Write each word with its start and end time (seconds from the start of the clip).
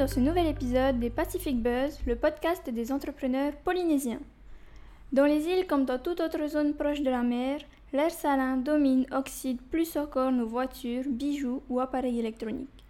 dans 0.00 0.08
ce 0.08 0.18
nouvel 0.18 0.46
épisode 0.46 0.98
des 0.98 1.10
Pacific 1.10 1.60
Buzz, 1.60 1.98
le 2.06 2.16
podcast 2.16 2.70
des 2.70 2.90
entrepreneurs 2.90 3.52
polynésiens. 3.64 4.22
Dans 5.12 5.26
les 5.26 5.44
îles 5.44 5.66
comme 5.66 5.84
dans 5.84 5.98
toute 5.98 6.20
autre 6.20 6.46
zone 6.46 6.72
proche 6.72 7.02
de 7.02 7.10
la 7.10 7.22
mer, 7.22 7.60
l'air 7.92 8.10
salin 8.10 8.56
domine, 8.56 9.04
oxyde 9.12 9.60
plus 9.60 9.98
encore 9.98 10.32
nos 10.32 10.46
voitures, 10.46 11.04
bijoux 11.06 11.62
ou 11.68 11.80
appareils 11.80 12.18
électroniques. 12.18 12.82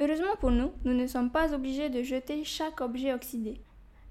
Heureusement 0.00 0.36
pour 0.40 0.52
nous, 0.52 0.70
nous 0.86 0.94
ne 0.94 1.06
sommes 1.06 1.28
pas 1.28 1.52
obligés 1.52 1.90
de 1.90 2.02
jeter 2.02 2.44
chaque 2.44 2.80
objet 2.80 3.12
oxydé. 3.12 3.60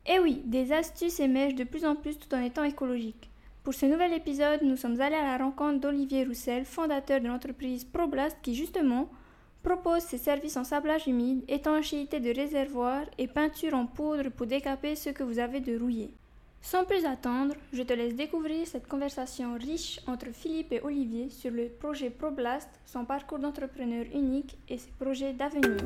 Eh 0.05 0.19
oui, 0.19 0.43
des 0.45 0.73
astuces 0.73 1.19
émergent 1.21 1.55
de 1.55 1.63
plus 1.63 1.85
en 1.85 1.95
plus 1.95 2.19
tout 2.19 2.35
en 2.35 2.43
étant 2.43 2.63
écologiques. 2.63 3.31
Pour 3.63 3.73
ce 3.73 3.87
nouvel 3.87 4.13
épisode, 4.13 4.61
nous 4.61 4.77
sommes 4.77 5.01
allés 5.01 5.15
à 5.15 5.35
la 5.35 5.43
rencontre 5.43 5.79
d'Olivier 5.79 6.23
Roussel, 6.23 6.65
fondateur 6.65 7.19
de 7.19 7.29
l'entreprise 7.29 7.83
ProBlast 7.83 8.37
qui 8.43 8.53
justement 8.53 9.09
propose 9.63 10.03
ses 10.03 10.17
services 10.17 10.57
en 10.57 10.65
sablage 10.65 11.07
humide, 11.07 11.43
étanchéité 11.47 12.19
de 12.19 12.35
réservoir 12.35 13.03
et 13.17 13.27
peinture 13.27 13.73
en 13.73 13.85
poudre 13.85 14.29
pour 14.29 14.45
décaper 14.45 14.95
ce 14.95 15.09
que 15.09 15.23
vous 15.23 15.39
avez 15.39 15.61
de 15.61 15.79
rouillé. 15.79 16.11
Sans 16.61 16.85
plus 16.85 17.05
attendre, 17.05 17.55
je 17.71 17.81
te 17.83 17.93
laisse 17.93 18.15
découvrir 18.15 18.67
cette 18.67 18.87
conversation 18.87 19.55
riche 19.55 19.99
entre 20.07 20.27
Philippe 20.31 20.73
et 20.73 20.81
Olivier 20.81 21.29
sur 21.29 21.51
le 21.51 21.67
projet 21.67 22.09
ProBlast, 22.09 22.69
son 22.85 23.05
parcours 23.05 23.39
d'entrepreneur 23.39 24.05
unique 24.13 24.57
et 24.69 24.77
ses 24.77 24.91
projets 24.91 25.33
d'avenir. 25.33 25.77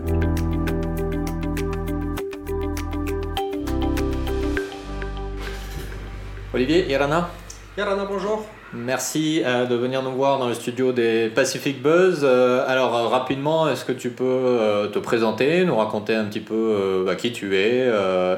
Olivier, 6.54 6.90
Irana 6.90 7.30
Irana, 7.78 8.06
bonjour. 8.06 8.46
Merci 8.74 9.42
euh, 9.46 9.66
de 9.66 9.76
venir 9.76 10.04
nous 10.04 10.12
voir 10.12 10.40
dans 10.40 10.48
le 10.48 10.54
studio 10.54 10.92
des 10.92 11.30
Pacific 11.30 11.82
Buzz. 11.82 12.22
Euh, 12.24 12.66
alors 12.68 12.96
euh, 12.96 13.08
rapidement, 13.08 13.70
est-ce 13.70 13.86
que 13.86 13.94
tu 13.94 14.10
peux 14.10 14.90
te 14.92 15.00
présenter, 15.00 15.64
nous 15.64 15.78
raconter 15.78 16.14
un 16.14 16.26
petit 16.26 16.42
peu 16.42 17.04
bah, 17.06 17.16
qui 17.16 17.32
tu 17.32 17.56
es 17.56 17.90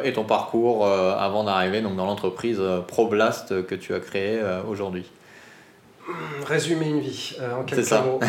et 0.04 0.14
ton 0.14 0.24
parcours 0.24 0.88
avant 0.88 1.44
d'arriver 1.44 1.82
donc, 1.82 1.96
dans 1.96 2.06
l'entreprise 2.06 2.62
ProBlast 2.88 3.66
que 3.66 3.76
tu 3.76 3.94
as 3.94 4.00
créée 4.00 4.40
aujourd'hui? 4.68 5.10
Résumer 6.46 6.88
une 6.88 7.00
vie 7.00 7.38
en 7.60 7.64
quelques 7.64 7.86
ça. 7.86 8.02
mots. 8.02 8.20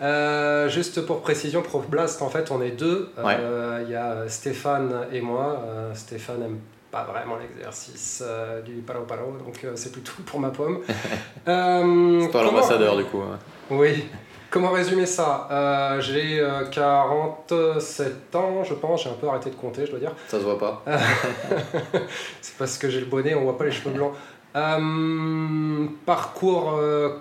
juste 0.68 1.04
pour 1.04 1.20
précision, 1.20 1.62
ProBlast, 1.62 2.22
en 2.22 2.30
fait, 2.30 2.50
on 2.50 2.62
est 2.62 2.70
deux. 2.70 3.12
Il 3.18 3.90
y 3.90 3.94
a 3.94 4.28
Stéphane 4.28 5.06
et 5.12 5.20
moi. 5.20 5.64
Stéphane 5.94 6.42
aime 6.42 6.58
pas 6.92 7.04
vraiment 7.04 7.38
l'exercice 7.38 8.22
euh, 8.24 8.60
du 8.60 8.74
paro 8.82 9.04
paro, 9.04 9.32
donc 9.38 9.64
euh, 9.64 9.72
c'est 9.76 9.90
plutôt 9.90 10.12
pour 10.26 10.38
ma 10.38 10.50
pomme. 10.50 10.80
Euh, 11.48 12.20
c'est 12.20 12.30
pas 12.30 12.44
l'ambassadeur 12.44 12.96
du 12.96 13.04
coup. 13.04 13.20
Hein. 13.20 13.36
Oui. 13.68 14.04
Comment 14.48 14.70
résumer 14.70 15.06
ça? 15.06 15.48
J'ai 15.98 16.40
47 16.70 18.36
ans, 18.36 18.62
je 18.62 18.74
pense, 18.74 19.02
j'ai 19.02 19.10
un 19.10 19.14
peu 19.14 19.26
arrêté 19.26 19.50
de 19.50 19.56
compter, 19.56 19.86
je 19.86 19.90
dois 19.90 19.98
dire. 19.98 20.12
Ça 20.28 20.38
se 20.38 20.44
voit 20.44 20.58
pas. 20.58 20.84
c'est 22.40 22.56
parce 22.56 22.78
que 22.78 22.88
j'ai 22.88 23.00
le 23.00 23.06
bonnet, 23.06 23.34
on 23.34 23.42
voit 23.42 23.58
pas 23.58 23.64
les 23.64 23.72
cheveux 23.72 23.90
blancs. 23.90 24.12
parcours 26.06 26.78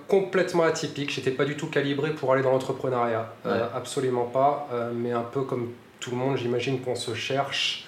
complètement 0.08 0.64
atypique, 0.64 1.10
j'étais 1.10 1.32
pas 1.32 1.46
du 1.46 1.58
tout 1.58 1.68
calibré 1.68 2.12
pour 2.12 2.32
aller 2.32 2.44
dans 2.44 2.52
l'entrepreneuriat, 2.52 3.34
absolument 3.74 4.26
pas, 4.26 4.68
mais 4.94 5.14
un 5.14 5.24
peu 5.24 5.42
comme 5.42 5.72
tout 6.00 6.12
le 6.12 6.18
monde, 6.18 6.38
j'imagine 6.38 6.80
qu'on 6.82 6.96
se 6.96 7.16
cherche 7.16 7.88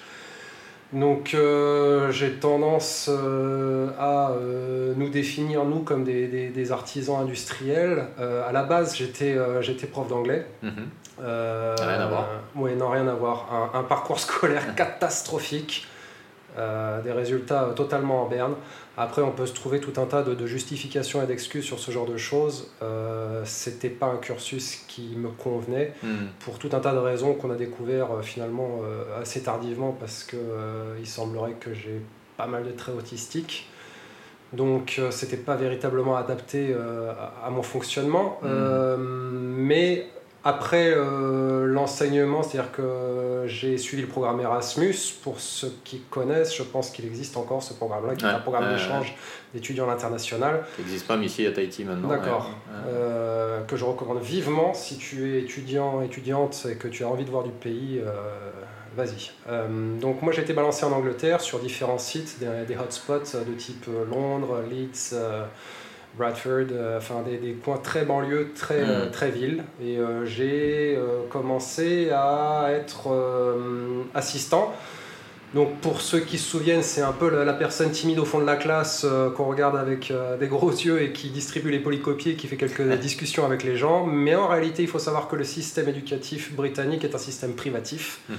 donc 0.94 1.34
euh, 1.34 2.12
j'ai 2.12 2.34
tendance 2.34 3.10
euh, 3.12 3.90
à 3.98 4.30
euh, 4.30 4.94
nous 4.96 5.10
définir, 5.10 5.64
nous, 5.64 5.80
comme 5.80 6.04
des, 6.04 6.28
des, 6.28 6.72
artisans 6.72 7.20
industriels. 7.20 8.06
à 8.18 8.52
la 8.52 8.62
base, 8.62 8.96
j'étais 8.96 9.36
j'étais 9.60 9.86
prof 9.86 10.08
d'anglais. 10.08 10.46
Mhm. 10.62 10.72
rien 11.18 12.00
à 12.00 12.06
voir 12.06 12.28
Oui, 12.54 12.74
non, 12.76 12.90
rien 12.90 13.06
à 13.08 13.14
voir. 13.14 13.70
Un, 13.74 13.80
un 13.80 13.82
parcours 13.82 14.20
scolaire 14.26 14.74
catastrophique, 14.76 15.86
des 16.56 17.12
résultats 17.12 17.72
totalement 17.74 18.22
en 18.22 18.28
berne. 18.28 18.54
Après, 18.96 19.22
on 19.22 19.32
peut 19.32 19.46
se 19.46 19.54
trouver 19.54 19.80
tout 19.80 20.00
un 20.00 20.06
tas 20.06 20.22
de, 20.22 20.46
justifications 20.46 21.22
et 21.22 21.26
d'excuses 21.26 21.64
sur 21.64 21.80
ce 21.80 21.90
genre 21.90 22.06
de 22.06 22.16
choses. 22.16 22.70
Euh, 22.82 23.42
C'était 23.44 23.88
pas 23.88 24.06
un 24.06 24.18
cursus 24.18 24.84
qui 24.86 25.16
me 25.16 25.30
convenait 25.30 25.92
hmm. 26.02 26.26
pour 26.40 26.58
tout 26.58 26.68
un 26.72 26.80
tas 26.80 26.92
de 26.92 26.98
raisons 26.98 27.34
qu'on 27.34 27.50
a 27.50 27.56
découvert 27.56 28.12
euh, 28.12 28.22
finalement 28.22 28.82
euh, 28.84 29.20
assez 29.20 29.42
tardivement 29.42 29.96
parce 29.98 30.22
que 30.22 30.36
euh, 30.36 30.96
il 31.00 31.06
semblerait 31.08 31.54
que 31.54 31.74
j'ai 31.74 32.00
pas 32.36 32.46
mal 32.46 32.64
de 32.64 32.70
traits 32.70 32.94
autistiques. 32.96 33.68
Donc, 34.52 35.00
c'était 35.10 35.36
pas 35.36 35.56
véritablement 35.56 36.14
adapté 36.14 36.72
à, 37.44 37.50
mon 37.50 37.64
fonctionnement. 37.64 38.38
Hmm. 38.42 38.96
mais 39.56 40.06
après 40.46 40.92
euh, 40.94 41.64
l'enseignement, 41.64 42.42
c'est-à-dire 42.42 42.70
que 42.70 43.44
j'ai 43.46 43.78
suivi 43.78 44.02
le 44.02 44.08
programme 44.08 44.40
Erasmus. 44.40 44.94
Pour 45.22 45.40
ceux 45.40 45.72
qui 45.84 46.00
connaissent, 46.10 46.54
je 46.54 46.62
pense 46.62 46.90
qu'il 46.90 47.06
existe 47.06 47.38
encore 47.38 47.62
ce 47.62 47.72
programme-là, 47.72 48.14
qui 48.14 48.26
est 48.26 48.28
un 48.28 48.40
programme 48.40 48.70
d'échange 48.70 49.16
d'étudiants 49.54 49.88
à 49.88 49.94
l'international. 49.94 50.64
Qui 50.76 50.82
n'existe 50.82 51.06
pas 51.06 51.16
ici 51.16 51.46
à 51.46 51.52
Tahiti 51.52 51.84
maintenant. 51.84 52.08
D'accord. 52.08 52.50
Euh, 52.86 53.62
que 53.62 53.76
je 53.76 53.86
recommande 53.86 54.20
vivement 54.20 54.74
si 54.74 54.98
tu 54.98 55.34
es 55.34 55.40
étudiant, 55.40 56.02
étudiante 56.02 56.66
et 56.70 56.74
que 56.74 56.88
tu 56.88 57.04
as 57.04 57.08
envie 57.08 57.24
de 57.24 57.30
voir 57.30 57.44
du 57.44 57.52
pays. 57.52 58.00
Euh, 58.04 58.12
vas-y. 58.96 59.32
donc 60.00 60.22
moi 60.22 60.32
j'ai 60.32 60.42
été 60.42 60.52
balancé 60.52 60.84
en 60.84 60.92
Angleterre 60.92 61.40
sur 61.40 61.58
différents 61.58 61.98
sites, 61.98 62.38
des, 62.38 62.64
des 62.64 62.76
hotspots 62.80 63.36
de 63.44 63.52
type 63.54 63.86
Londres, 64.08 64.62
Leeds, 64.70 65.16
Bradford, 66.16 66.66
euh, 66.72 66.98
enfin 66.98 67.22
des, 67.22 67.38
des, 67.38 67.52
coins 67.54 67.78
très 67.78 68.04
banlieues, 68.04 68.52
très, 68.54 68.80
euh, 68.80 69.06
mm. 69.06 69.10
très 69.10 69.30
villes. 69.30 69.64
Et 69.82 69.98
euh, 69.98 70.24
j'ai 70.24 70.98
commencé 71.30 72.10
à 72.10 72.68
être 72.70 73.08
assistant. 74.14 74.74
Donc 75.54 75.76
pour 75.80 76.00
ceux 76.00 76.18
qui 76.18 76.36
se 76.36 76.50
souviennent, 76.50 76.82
c'est 76.82 77.02
un 77.02 77.12
peu 77.12 77.30
la, 77.44 77.52
personne 77.52 77.90
timide 77.90 78.18
au 78.18 78.24
fond 78.24 78.40
de 78.40 78.44
la 78.46 78.56
classe 78.56 79.06
qu'on 79.36 79.44
regarde 79.44 79.76
avec 79.76 80.12
des 80.40 80.48
gros 80.48 80.70
yeux 80.70 81.00
et 81.00 81.12
qui 81.12 81.30
distribue 81.30 81.70
les 81.70 81.78
polycopiés, 81.78 82.34
qui 82.34 82.48
fait 82.48 82.56
quelques 82.56 82.82
discussions 83.00 83.44
avec 83.44 83.62
les 83.62 83.76
gens. 83.76 84.04
Mais 84.04 84.34
en 84.34 84.48
réalité, 84.48 84.82
il 84.82 84.88
faut 84.88 84.98
savoir 84.98 85.28
que 85.28 85.36
le 85.36 85.44
système 85.44 85.88
éducatif 85.88 86.52
britannique 86.54 87.04
est 87.04 87.14
un 87.14 87.18
système 87.18 87.54
privatif. 87.54 88.20
Mm-hmm. 88.30 88.34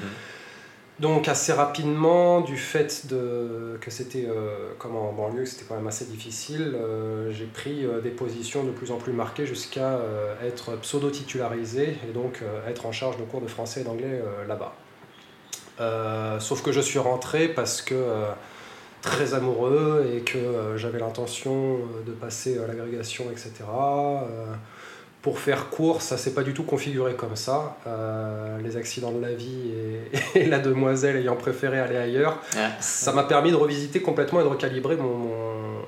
Donc 0.99 1.27
assez 1.27 1.51
rapidement, 1.51 2.39
du 2.39 2.55
fait 2.55 3.07
de, 3.07 3.77
que 3.81 3.91
c'était 3.91 4.25
euh, 4.29 4.71
comme 4.79 4.95
en 4.95 5.11
banlieue, 5.11 5.43
que 5.43 5.49
c'était 5.49 5.65
quand 5.65 5.75
même 5.75 5.87
assez 5.87 6.05
difficile, 6.05 6.73
euh, 6.73 7.33
j'ai 7.33 7.47
pris 7.47 7.85
euh, 7.85 7.99
des 7.99 8.11
positions 8.11 8.63
de 8.63 8.71
plus 8.71 8.91
en 8.91 8.97
plus 8.97 9.11
marquées 9.11 9.45
jusqu'à 9.45 9.99
être 10.45 10.77
pseudo-titularisé 10.77 11.97
et 12.07 12.13
donc 12.13 12.41
être 12.67 12.85
en 12.85 12.91
charge 12.91 13.17
de 13.17 13.23
cours 13.23 13.41
de 13.41 13.47
français 13.47 13.81
et 13.81 13.83
d'anglais 13.83 14.21
là-bas. 14.47 14.75
sauf 16.39 16.61
que 16.61 16.71
je 16.71 16.79
suis 16.79 16.99
rentré 16.99 17.49
parce 17.49 17.81
que 17.81 17.95
très 19.01 19.33
amoureux 19.33 20.09
et 20.15 20.21
que 20.21 20.75
j'avais 20.77 20.99
l'intention 20.99 21.79
de 22.05 22.11
passer 22.11 22.57
à 22.57 22.67
l'agrégation, 22.67 23.25
etc 23.31 23.65
pour 25.25 25.39
faire 25.39 25.71
court, 25.71 26.03
ça 26.03 26.19
s'est 26.19 26.35
pas 26.35 26.43
du 26.43 26.53
tout 26.53 26.61
configuré 26.61 27.15
comme 27.15 27.35
ça. 27.35 27.77
Euh, 27.87 28.59
les 28.61 28.77
accidents 28.77 29.11
de 29.11 29.19
la 29.19 29.33
vie 29.33 29.71
et, 30.35 30.45
la 30.45 30.59
demoiselle 30.59 31.15
ayant 31.15 31.35
préféré 31.35 31.79
aller 31.79 31.97
ailleurs, 31.97 32.39
ça 32.79 33.11
m'a 33.11 33.23
permis 33.23 33.49
de 33.49 33.55
revisiter 33.55 34.03
complètement 34.03 34.41
et 34.41 34.43
de 34.43 34.49
recalibrer 34.49 34.97
mon, 34.97 35.81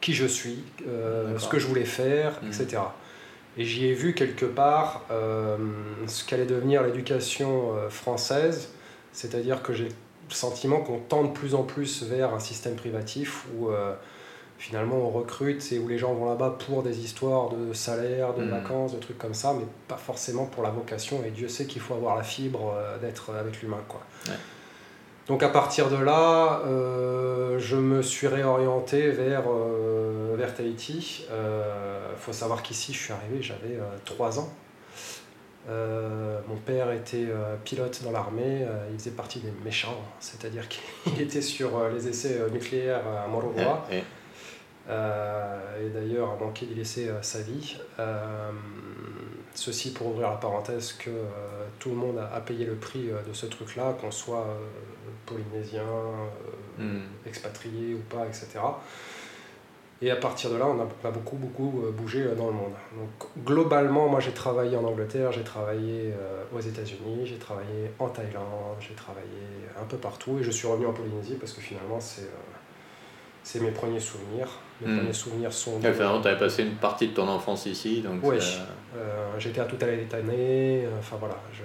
qui 0.00 0.12
je 0.12 0.26
suis, 0.26 0.64
euh, 0.88 1.38
ce 1.38 1.46
que 1.46 1.60
je 1.60 1.68
voulais 1.68 1.84
faire, 1.84 2.32
mmh. 2.42 2.48
etc. 2.48 2.82
Et 3.58 3.64
j'y 3.64 3.86
ai 3.86 3.92
vu 3.92 4.12
quelque 4.12 4.44
part 4.44 5.02
euh, 5.12 5.56
ce 6.08 6.24
qu'allait 6.24 6.44
devenir 6.44 6.82
l'éducation 6.82 7.74
française, 7.90 8.70
c'est-à-dire 9.12 9.62
que 9.62 9.72
j'ai 9.72 9.84
le 9.84 10.34
sentiment 10.34 10.80
qu'on 10.80 10.98
tend 10.98 11.22
de 11.22 11.30
plus 11.30 11.54
en 11.54 11.62
plus 11.62 12.02
vers 12.02 12.34
un 12.34 12.40
système 12.40 12.74
privatif 12.74 13.44
où 13.56 13.68
finalement 14.64 14.96
on 14.96 15.10
recrute 15.10 15.72
et 15.72 15.78
où 15.78 15.88
les 15.88 15.98
gens 15.98 16.14
vont 16.14 16.26
là-bas 16.26 16.56
pour 16.66 16.82
des 16.82 17.00
histoires 17.00 17.50
de 17.50 17.74
salaire, 17.74 18.32
de 18.32 18.42
hmm. 18.42 18.48
vacances, 18.48 18.94
de 18.94 18.98
trucs 18.98 19.18
comme 19.18 19.34
ça, 19.34 19.52
mais 19.52 19.66
pas 19.88 19.98
forcément 19.98 20.46
pour 20.46 20.62
la 20.62 20.70
vocation. 20.70 21.22
Et 21.26 21.30
Dieu 21.30 21.48
sait 21.48 21.66
qu'il 21.66 21.82
faut 21.82 21.92
avoir 21.92 22.16
la 22.16 22.22
fibre 22.22 22.72
euh, 22.74 22.96
d'être 22.96 23.34
avec 23.34 23.60
l'humain. 23.60 23.82
quoi. 23.86 24.00
Donc 25.26 25.42
à 25.42 25.50
partir 25.50 25.90
de 25.90 25.96
là, 26.02 26.62
euh, 26.64 27.58
je 27.58 27.76
me 27.76 28.00
suis 28.00 28.26
réorienté 28.26 29.10
vers, 29.10 29.42
euh, 29.48 30.34
vers 30.38 30.54
Tahiti. 30.54 31.26
Il 31.30 32.18
faut 32.18 32.32
savoir 32.32 32.62
qu'ici, 32.62 32.94
je 32.94 32.98
suis 32.98 33.12
arrivé, 33.12 33.42
j'avais 33.42 33.78
3 34.06 34.38
ans. 34.40 34.48
mon 35.68 36.56
père 36.64 36.90
était 36.90 37.26
pilote 37.64 38.00
dans 38.02 38.12
l'armée, 38.12 38.66
il 38.90 38.98
faisait 38.98 39.10
partie 39.10 39.40
des 39.40 39.52
méchants, 39.62 40.00
c'est-à-dire 40.20 40.68
qu'il 40.68 41.20
était 41.20 41.42
sur 41.42 41.86
les 41.90 42.08
essais 42.08 42.40
nucléaires 42.50 43.02
à 43.06 43.28
Mororoa. 43.28 43.86
Euh, 43.92 44.00
et 44.88 45.88
d'ailleurs 45.88 46.30
a 46.32 46.36
manqué 46.36 46.66
d'y 46.66 46.74
laisser 46.74 47.08
euh, 47.08 47.22
sa 47.22 47.40
vie. 47.40 47.76
Euh, 47.98 48.50
ceci 49.54 49.92
pour 49.92 50.08
ouvrir 50.08 50.30
la 50.30 50.36
parenthèse 50.36 50.92
que 50.92 51.10
tout 51.78 51.90
le 51.90 51.96
monde 51.96 52.18
a, 52.18 52.40
payé 52.40 52.66
le 52.66 52.74
prix 52.74 53.10
de 53.26 53.32
ce 53.32 53.46
truc-là, 53.46 53.94
qu'on 54.00 54.10
soit 54.10 54.46
polynésien, 55.26 55.84
hmm. 56.78 57.02
expatrié 57.24 57.94
ou 57.94 58.00
pas, 58.00 58.26
etc. 58.26 58.58
Et 60.02 60.10
à 60.10 60.16
partir 60.16 60.50
de 60.50 60.56
là, 60.56 60.66
on 60.66 60.80
a, 60.80 61.10
beaucoup, 61.12 61.36
beaucoup 61.36 61.84
bougé 61.96 62.24
dans 62.36 62.48
le 62.48 62.52
monde. 62.52 62.72
Donc, 62.98 63.28
globalement, 63.44 64.08
moi, 64.08 64.18
j'ai 64.18 64.32
travaillé 64.32 64.76
en 64.76 64.82
Angleterre, 64.82 65.30
j'ai 65.30 65.44
travaillé 65.44 66.12
aux 66.52 66.60
États-Unis, 66.60 67.24
j'ai 67.24 67.38
travaillé 67.38 67.92
en 68.00 68.08
Thaïlande, 68.08 68.76
j'ai 68.80 68.94
travaillé 68.94 69.28
un 69.80 69.84
peu 69.84 69.98
partout. 69.98 70.38
Et 70.40 70.42
je 70.42 70.50
suis 70.50 70.66
revenu 70.66 70.86
en 70.86 70.92
Polynésie 70.92 71.36
parce 71.36 71.52
que 71.52 71.60
finalement, 71.60 72.00
c'est 72.00 72.28
c'est 73.44 73.60
mes 73.60 73.70
premiers 73.70 74.00
souvenirs. 74.00 74.48
Mes 74.80 74.88
hmm. 74.88 74.98
premiers 74.98 75.12
souvenirs 75.12 75.52
sont. 75.52 75.78
tu 75.78 75.86
avais 75.86 76.36
passé 76.36 76.64
une 76.64 76.74
partie 76.74 77.08
de 77.08 77.14
ton 77.14 77.28
enfance 77.28 77.66
ici, 77.66 78.00
donc. 78.00 78.20
Oui, 78.24 78.38
euh, 78.96 79.28
j'étais 79.38 79.60
à 79.60 79.66
tout 79.66 79.76
à 79.80 80.16
année, 80.16 80.84
euh, 80.84 80.98
enfin 80.98 81.16
voilà. 81.20 81.36
Je... 81.52 81.62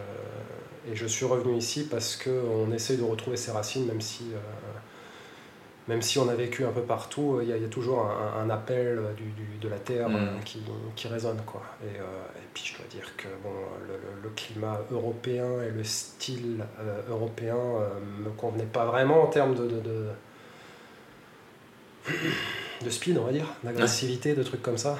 Et 0.91 0.95
je 0.95 1.05
suis 1.05 1.25
revenu 1.25 1.55
ici 1.55 1.87
parce 1.89 2.15
qu'on 2.15 2.71
essaie 2.71 2.97
de 2.97 3.03
retrouver 3.03 3.37
ses 3.37 3.51
racines, 3.51 3.85
même 3.85 4.01
si, 4.01 4.23
euh, 4.33 4.39
même 5.87 6.01
si 6.01 6.17
on 6.17 6.27
a 6.27 6.33
vécu 6.33 6.65
un 6.65 6.71
peu 6.71 6.81
partout, 6.81 7.39
il 7.43 7.49
y, 7.49 7.53
a 7.53 7.67
toujours 7.67 8.09
un, 8.09 8.49
appel 8.49 8.99
du, 9.15 9.25
du, 9.25 9.57
de 9.61 9.69
la 9.69 9.77
terre 9.77 10.09
hmm. 10.09 10.39
qui, 10.43 10.61
qui, 10.95 11.07
résonne. 11.07 11.41
Quoi. 11.45 11.61
Et, 11.83 11.97
et, 11.97 12.47
puis 12.53 12.63
je 12.65 12.77
dois 12.77 12.87
dire 12.89 13.15
que 13.17 13.27
bon, 13.43 13.51
le, 13.87 13.99
le, 14.23 14.29
climat 14.29 14.79
européen 14.89 15.61
et 15.61 15.69
le 15.69 15.83
style 15.83 16.63
européen 17.07 17.57
ne 18.17 18.25
me 18.25 18.29
convenaient 18.31 18.63
pas 18.63 18.85
vraiment 18.85 19.23
en 19.23 19.27
termes 19.27 19.53
de, 19.53 19.67
de 19.67 19.79
de 19.79 20.05
speed, 22.89 23.17
on 23.17 23.23
va 23.25 23.31
dire, 23.31 23.45
d'agressivité, 23.63 24.33
de 24.33 24.43
trucs 24.43 24.61
comme 24.61 24.77
ça. 24.77 24.97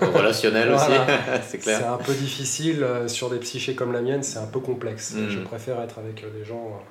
Relationnel 0.00 0.70
aussi, 0.74 0.92
c'est 1.48 1.58
clair. 1.58 1.78
C'est 1.78 1.86
un 1.86 1.96
peu 1.96 2.12
difficile 2.12 2.82
euh, 2.82 3.08
sur 3.08 3.30
des 3.30 3.38
psychés 3.38 3.74
comme 3.74 3.92
la 3.92 4.02
mienne, 4.02 4.22
c'est 4.22 4.38
un 4.38 4.46
peu 4.46 4.60
complexe. 4.60 5.14
Mm. 5.14 5.28
Je 5.28 5.38
préfère 5.40 5.80
être 5.80 5.98
avec 5.98 6.22
euh, 6.22 6.30
des 6.30 6.44
gens 6.44 6.66
euh, 6.66 6.84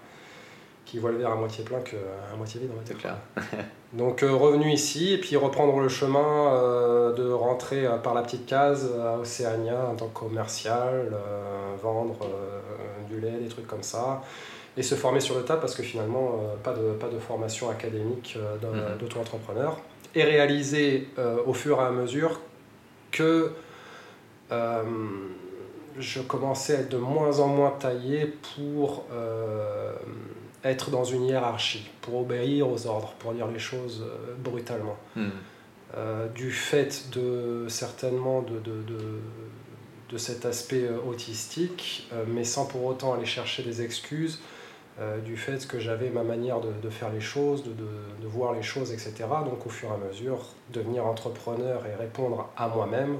qui 0.85 0.97
voient 0.97 1.11
le 1.11 1.17
verre 1.17 1.31
à 1.31 1.35
moitié 1.35 1.63
plein 1.63 1.79
qu'à 1.79 1.95
moitié 2.37 2.59
vide, 2.59 2.71
on 2.73 2.77
va 2.77 2.83
dire. 2.83 2.97
clair. 2.97 3.17
Donc 3.93 4.21
revenu 4.21 4.71
ici 4.71 5.13
et 5.13 5.17
puis 5.17 5.35
reprendre 5.35 5.77
le 5.81 5.89
chemin 5.89 7.11
de 7.13 7.29
rentrer 7.29 7.85
par 8.01 8.13
la 8.13 8.21
petite 8.21 8.45
case 8.45 8.89
à 8.97 9.17
Océania 9.17 9.85
en 9.91 9.95
tant 9.95 10.07
que 10.07 10.17
commercial, 10.17 11.11
vendre 11.83 12.17
du 13.09 13.19
lait, 13.19 13.37
des 13.41 13.49
trucs 13.49 13.67
comme 13.67 13.83
ça 13.83 14.21
et 14.77 14.83
se 14.83 14.95
former 14.95 15.19
sur 15.19 15.35
le 15.35 15.43
tas 15.43 15.57
parce 15.57 15.75
que 15.75 15.83
finalement, 15.83 16.39
euh, 16.39 16.55
pas, 16.63 16.73
de, 16.73 16.93
pas 16.93 17.09
de 17.09 17.19
formation 17.19 17.69
académique 17.69 18.37
euh, 18.37 18.55
mhm. 18.55 18.97
d'auto-entrepreneur. 18.99 19.79
Et 20.15 20.23
réaliser 20.23 21.09
euh, 21.19 21.37
au 21.45 21.53
fur 21.53 21.79
et 21.79 21.85
à 21.85 21.91
mesure 21.91 22.39
que 23.11 23.51
je 25.99 26.19
commençais 26.21 26.75
à 26.75 26.79
être 26.81 26.89
de 26.89 26.97
moins 26.97 27.39
en 27.39 27.47
moins 27.47 27.71
taillé 27.71 28.33
pour 28.55 29.05
être 30.65 30.91
dans 30.91 31.05
une 31.05 31.23
hiérarchie, 31.23 31.89
pour 32.01 32.19
obéir 32.19 32.69
aux 32.69 32.85
ordres, 32.85 33.13
pour 33.19 33.33
dire 33.33 33.47
les 33.47 33.59
choses 33.59 34.05
brutalement. 34.39 34.97
Mhm. 35.15 35.31
du 36.35 36.51
fait 36.51 37.09
de 37.13 37.65
certainement 37.69 38.41
de, 38.41 38.59
de, 38.59 38.81
de, 38.83 39.19
de 40.09 40.17
cet 40.17 40.45
aspect 40.45 40.89
autistique, 41.07 42.09
mais 42.27 42.43
sans 42.43 42.65
pour 42.65 42.83
autant 42.83 43.13
aller 43.13 43.25
chercher 43.25 43.63
des 43.63 43.81
excuses 43.81 44.41
euh, 44.99 45.19
du 45.19 45.37
fait 45.37 45.65
que 45.67 45.79
j'avais 45.79 46.09
ma 46.09 46.23
manière 46.23 46.59
de, 46.59 46.71
de, 46.81 46.89
faire 46.89 47.09
les 47.11 47.21
choses, 47.21 47.63
de, 47.63 47.71
de, 47.71 47.87
de, 48.21 48.27
voir 48.27 48.53
les 48.53 48.61
choses, 48.61 48.91
etc. 48.91 49.13
Donc 49.45 49.65
au 49.65 49.69
fur 49.69 49.89
et 49.89 49.93
à 49.93 49.97
mesure, 49.97 50.47
devenir 50.71 51.05
entrepreneur 51.05 51.85
et 51.85 51.95
répondre 51.95 52.49
à 52.57 52.67
moi-même 52.67 53.17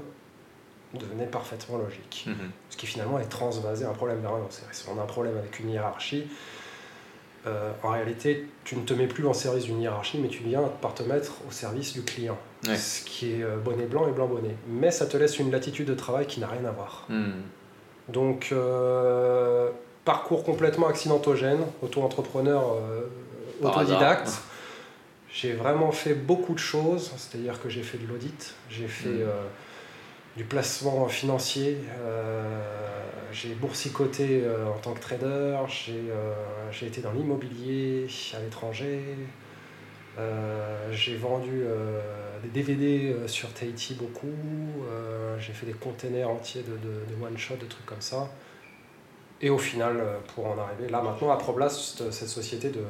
devenait 0.94 1.26
parfaitement 1.26 1.78
logique. 1.78 2.24
Mhm. 2.26 2.50
Ce 2.68 2.76
qui 2.76 2.86
finalement 2.86 3.18
est 3.18 3.28
transvasé 3.28 3.84
un 3.84 3.92
problème 3.92 4.20
vers 4.20 4.32
un 4.32 4.40
autre. 4.40 4.54
Si 4.70 4.84
on 4.94 4.98
a 5.00 5.02
un 5.02 5.06
problème 5.06 5.36
avec 5.38 5.58
une 5.60 5.70
hiérarchie, 5.70 6.26
euh, 7.46 7.72
en 7.82 7.88
réalité, 7.88 8.46
tu 8.64 8.76
ne 8.76 8.84
te 8.84 8.92
mets 8.94 9.06
plus 9.06 9.26
en 9.26 9.32
service 9.32 9.64
d'une 9.64 9.80
hiérarchie, 9.80 10.18
mais 10.18 10.28
tu 10.28 10.42
viens 10.42 10.70
par 10.80 10.94
te 10.94 11.02
mettre 11.02 11.32
au 11.48 11.50
service 11.50 11.94
du 11.94 12.02
client. 12.02 12.38
Ce 12.64 13.02
qui 13.02 13.32
est 13.32 13.42
euh, 13.42 13.56
bonnet 13.56 13.86
blanc 13.86 14.06
et 14.06 14.12
blanc 14.12 14.28
bonnet. 14.28 14.54
Mais 14.68 14.90
ça 14.90 15.06
te 15.06 15.16
laisse 15.16 15.38
une 15.38 15.50
latitude 15.50 15.88
de 15.88 15.94
travail 15.94 16.26
qui 16.26 16.38
n'a 16.38 16.46
rien 16.46 16.64
à 16.64 16.70
voir. 16.70 17.06
Mhm. 17.08 17.42
Donc, 18.08 18.52
parcours 20.04 20.44
complètement 20.44 20.88
accidentogène, 20.88 21.60
auto-entrepreneur 21.82 22.62
euh, 22.74 23.02
autodidacte. 23.62 24.42
J'ai 25.32 25.52
vraiment 25.52 25.92
fait 25.92 26.14
beaucoup 26.14 26.52
de 26.52 26.58
choses, 26.58 27.12
c'est-à-dire 27.16 27.60
que 27.62 27.70
j'ai 27.70 27.82
fait 27.82 27.98
de 27.98 28.06
l'audit, 28.06 28.54
j'ai 28.68 28.88
fait 28.88 29.08
mm. 29.08 29.22
euh, 29.22 29.42
du 30.36 30.44
placement 30.44 31.08
financier, 31.08 31.78
euh, 32.00 32.42
j'ai 33.32 33.54
boursicoté 33.54 34.42
en 34.74 34.78
tant 34.78 34.92
que 34.92 35.00
trader, 35.00 35.58
j'ai 35.68 36.86
été 36.86 37.00
dans 37.00 37.12
l'immobilier 37.12 38.06
à 38.34 38.40
l'étranger, 38.40 39.00
j'ai 40.90 41.16
vendu 41.16 41.64
des 42.42 42.48
DVD 42.50 43.14
sur 43.26 43.50
Tahiti 43.54 43.94
beaucoup, 43.94 44.26
j'ai 45.38 45.52
fait 45.54 45.66
des 45.66 45.72
containers 45.72 46.28
entiers 46.28 46.62
de, 46.62 46.72
de 46.72 47.24
one-shot, 47.24 47.56
de 47.56 47.66
trucs 47.66 47.86
comme 47.86 48.02
ça. 48.02 48.28
Et 49.42 49.50
au 49.50 49.58
final, 49.58 49.96
euh, 49.98 50.18
pour 50.34 50.46
en 50.46 50.56
arriver 50.58 50.88
là 50.90 51.02
maintenant 51.02 51.32
à 51.32 51.36
Problast, 51.36 52.10
cette 52.10 52.28
société 52.28 52.68
de, 52.68 52.84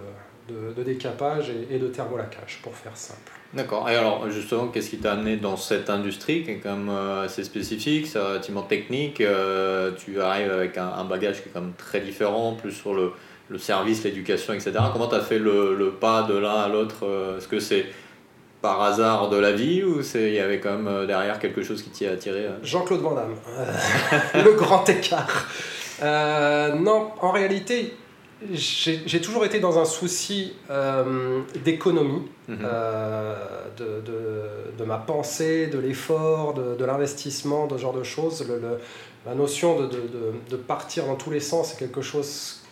de, 0.52 0.74
de 0.74 0.82
décapage 0.82 1.50
et, 1.70 1.78
de 1.78 1.88
thermolacage, 1.88 2.60
pour 2.62 2.74
faire 2.74 2.94
simple. 2.94 3.32
D'accord. 3.54 3.88
Et 3.88 3.96
alors, 3.96 4.30
justement, 4.30 4.68
qu'est-ce 4.68 4.90
qui 4.90 4.98
t'a 4.98 5.12
amené 5.12 5.36
dans 5.36 5.56
cette 5.56 5.88
industrie 5.88 6.44
qui 6.44 6.50
est 6.50 6.56
quand 6.58 6.76
même 6.76 6.90
euh, 6.90 7.24
assez 7.24 7.42
spécifique, 7.44 8.06
c'est 8.06 8.18
relativement 8.18 8.62
technique 8.62 9.22
euh, 9.22 9.92
Tu 9.96 10.20
arrives 10.20 10.50
avec 10.50 10.76
un, 10.76 11.04
bagage 11.04 11.42
qui 11.42 11.48
est 11.48 11.52
quand 11.52 11.62
même 11.62 11.74
très 11.78 12.00
différent, 12.00 12.52
plus 12.52 12.72
sur 12.72 12.92
le, 12.92 13.12
le 13.48 13.56
service, 13.56 14.04
l'éducation, 14.04 14.52
etc. 14.52 14.72
Comment 14.92 15.08
tu 15.08 15.14
as 15.14 15.20
fait 15.20 15.38
le, 15.38 15.74
le, 15.74 15.92
pas 15.92 16.22
de 16.22 16.36
l'un 16.36 16.60
à 16.60 16.68
l'autre 16.68 17.36
Est-ce 17.38 17.48
que 17.48 17.60
c'est 17.60 17.86
par 18.60 18.80
hasard 18.82 19.28
de 19.28 19.36
la 19.36 19.52
vie 19.52 19.82
ou 19.82 20.02
il 20.14 20.32
y 20.34 20.38
avait 20.38 20.60
quand 20.60 20.78
même 20.78 21.06
derrière 21.06 21.40
quelque 21.40 21.64
chose 21.64 21.82
qui 21.82 21.90
t'y 21.90 22.06
a 22.06 22.12
attiré 22.12 22.46
Jean-Claude 22.62 23.00
Van 23.00 23.14
Damme, 23.14 23.34
le 24.44 24.52
grand 24.52 24.88
écart. 24.88 25.48
Euh, 26.02 26.74
non, 26.74 27.10
en 27.20 27.30
réalité, 27.30 27.94
j'ai 28.52 29.20
toujours 29.20 29.44
été 29.44 29.60
dans 29.60 29.78
un 29.78 29.84
souci 29.84 30.54
euh, 30.70 31.42
d'économie, 31.64 32.28
mhm. 32.48 32.58
euh, 32.64 33.36
de, 33.76 34.00
de, 34.00 34.78
de, 34.78 34.84
ma 34.84 34.98
pensée, 34.98 35.68
de 35.68 35.78
l'effort, 35.78 36.54
de, 36.54 36.74
de 36.74 36.84
l'investissement, 36.84 37.66
de 37.66 37.76
ce 37.76 37.82
genre 37.82 37.94
de 37.94 38.02
choses. 38.02 38.46
Le, 38.48 38.78
la 39.24 39.34
notion 39.36 39.88
de, 39.88 40.56
partir 40.56 41.06
dans 41.06 41.14
tous 41.14 41.30
les 41.30 41.40
sens, 41.40 41.70
c'est 41.70 41.78
quelque 41.78 42.02
chose 42.02 42.62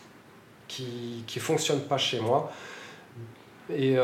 qui 0.66 1.24
ne 1.36 1.40
fonctionne 1.40 1.80
pas 1.80 1.98
chez 1.98 2.18
moi. 2.20 2.50
Et 3.72 3.96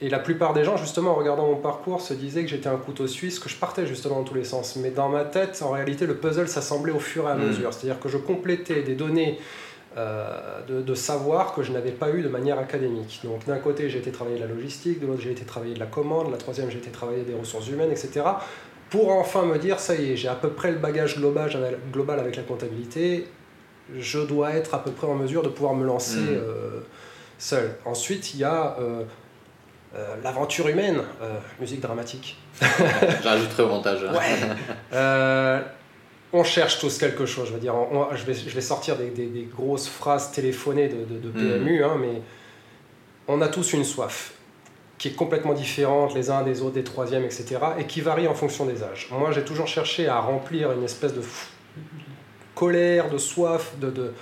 et 0.00 0.08
la 0.08 0.20
plupart 0.20 0.52
des 0.52 0.62
gens, 0.62 0.76
justement, 0.76 1.10
en 1.10 1.14
regardant 1.14 1.46
mon 1.46 1.56
parcours, 1.56 2.00
se 2.00 2.14
disaient 2.14 2.42
que 2.42 2.48
j'étais 2.48 2.68
un 2.68 2.76
couteau 2.76 3.08
suisse, 3.08 3.40
que 3.40 3.48
je 3.48 3.56
partais 3.56 3.84
justement 3.84 4.16
dans 4.16 4.24
tous 4.24 4.34
les 4.34 4.44
sens. 4.44 4.76
Mais 4.76 4.90
dans 4.90 5.08
ma 5.08 5.24
tête, 5.24 5.60
en 5.62 5.70
réalité, 5.70 6.06
le 6.06 6.14
puzzle 6.14 6.46
s'assemblait 6.46 6.92
au 6.92 7.00
fur 7.00 7.28
et 7.28 7.32
à 7.32 7.34
hmm. 7.34 7.46
mesure. 7.46 7.72
C'est-à-dire 7.72 7.98
que 7.98 8.08
je 8.08 8.16
complétais 8.16 8.82
des 8.82 8.94
données 8.94 9.38
euh, 9.96 10.60
de, 10.68 10.82
de, 10.82 10.94
savoir 10.94 11.52
que 11.52 11.62
je 11.64 11.72
n'avais 11.72 11.90
pas 11.90 12.10
eu 12.10 12.22
de 12.22 12.28
manière 12.28 12.60
académique. 12.60 13.20
Donc 13.24 13.44
d'un 13.46 13.58
côté, 13.58 13.90
j'ai 13.90 13.98
été 13.98 14.12
travailler 14.12 14.36
de 14.36 14.42
la 14.42 14.46
logistique, 14.46 15.00
de 15.00 15.06
l'autre, 15.06 15.22
j'ai 15.22 15.32
été 15.32 15.44
travailler 15.44 15.74
de 15.74 15.80
la 15.80 15.86
commande, 15.86 16.30
la 16.30 16.36
troisième, 16.36 16.70
j'ai 16.70 16.78
été 16.78 16.90
travailler 16.90 17.22
des 17.22 17.34
ressources 17.34 17.68
humaines, 17.68 17.90
etc. 17.90 18.24
Pour 18.90 19.10
enfin 19.10 19.44
me 19.44 19.58
dire, 19.58 19.80
ça 19.80 19.96
y 19.96 20.12
est, 20.12 20.16
j'ai 20.16 20.28
à 20.28 20.36
peu 20.36 20.50
près 20.50 20.70
le 20.70 20.78
bagage 20.78 21.16
global, 21.16 21.50
global 21.92 22.20
avec 22.20 22.36
la 22.36 22.42
comptabilité, 22.42 23.26
je 23.96 24.20
dois 24.20 24.52
être 24.52 24.74
à 24.74 24.84
peu 24.84 24.92
près 24.92 25.08
en 25.08 25.14
mesure 25.14 25.42
de 25.42 25.48
pouvoir 25.48 25.74
me 25.74 25.84
lancer 25.84 26.20
hmm. 26.20 26.36
euh, 26.36 26.80
seul. 27.38 27.74
Ensuite, 27.84 28.34
il 28.34 28.40
y 28.40 28.44
a... 28.44 28.76
Euh, 28.78 29.02
euh, 29.94 30.16
l'aventure 30.22 30.68
humaine, 30.68 31.00
euh, 31.22 31.38
musique 31.60 31.80
dramatique. 31.80 32.36
J'ajouterai 33.22 33.62
au 33.62 33.68
montage. 33.68 34.02
Ouais. 34.02 34.36
Euh, 34.92 35.62
on 36.32 36.44
cherche 36.44 36.78
tous 36.78 36.98
quelque 36.98 37.24
chose. 37.24 37.48
Je 37.48 37.54
veux 37.54 37.60
dire, 37.60 37.74
je, 38.12 38.24
vais, 38.24 38.34
je 38.34 38.54
vais 38.54 38.60
sortir 38.60 38.96
des, 38.96 39.08
des, 39.08 39.48
grosses 39.50 39.88
phrases 39.88 40.30
téléphonées 40.30 40.88
de, 40.88 41.18
de, 41.18 41.30
PMU, 41.30 41.80
mm. 41.80 41.84
hein, 41.84 41.96
mais 41.98 42.20
on 43.28 43.40
a 43.40 43.48
tous 43.48 43.72
une 43.72 43.84
soif 43.84 44.32
qui 44.98 45.08
est 45.08 45.14
complètement 45.14 45.54
différente 45.54 46.14
les 46.14 46.28
uns 46.28 46.42
des 46.42 46.60
autres, 46.60 46.74
des 46.74 46.84
troisièmes, 46.84 47.24
etc., 47.24 47.56
et 47.78 47.86
qui 47.86 48.00
varie 48.00 48.26
en 48.26 48.34
fonction 48.34 48.66
des 48.66 48.82
âges. 48.82 49.08
Moi, 49.12 49.30
j'ai 49.32 49.44
toujours 49.44 49.68
cherché 49.68 50.08
à 50.08 50.18
remplir 50.18 50.72
une 50.72 50.82
espèce 50.82 51.14
de 51.14 51.22
colère, 52.54 53.08
de 53.08 53.16
soif, 53.16 53.72
de, 53.80 53.90
de 53.90 54.12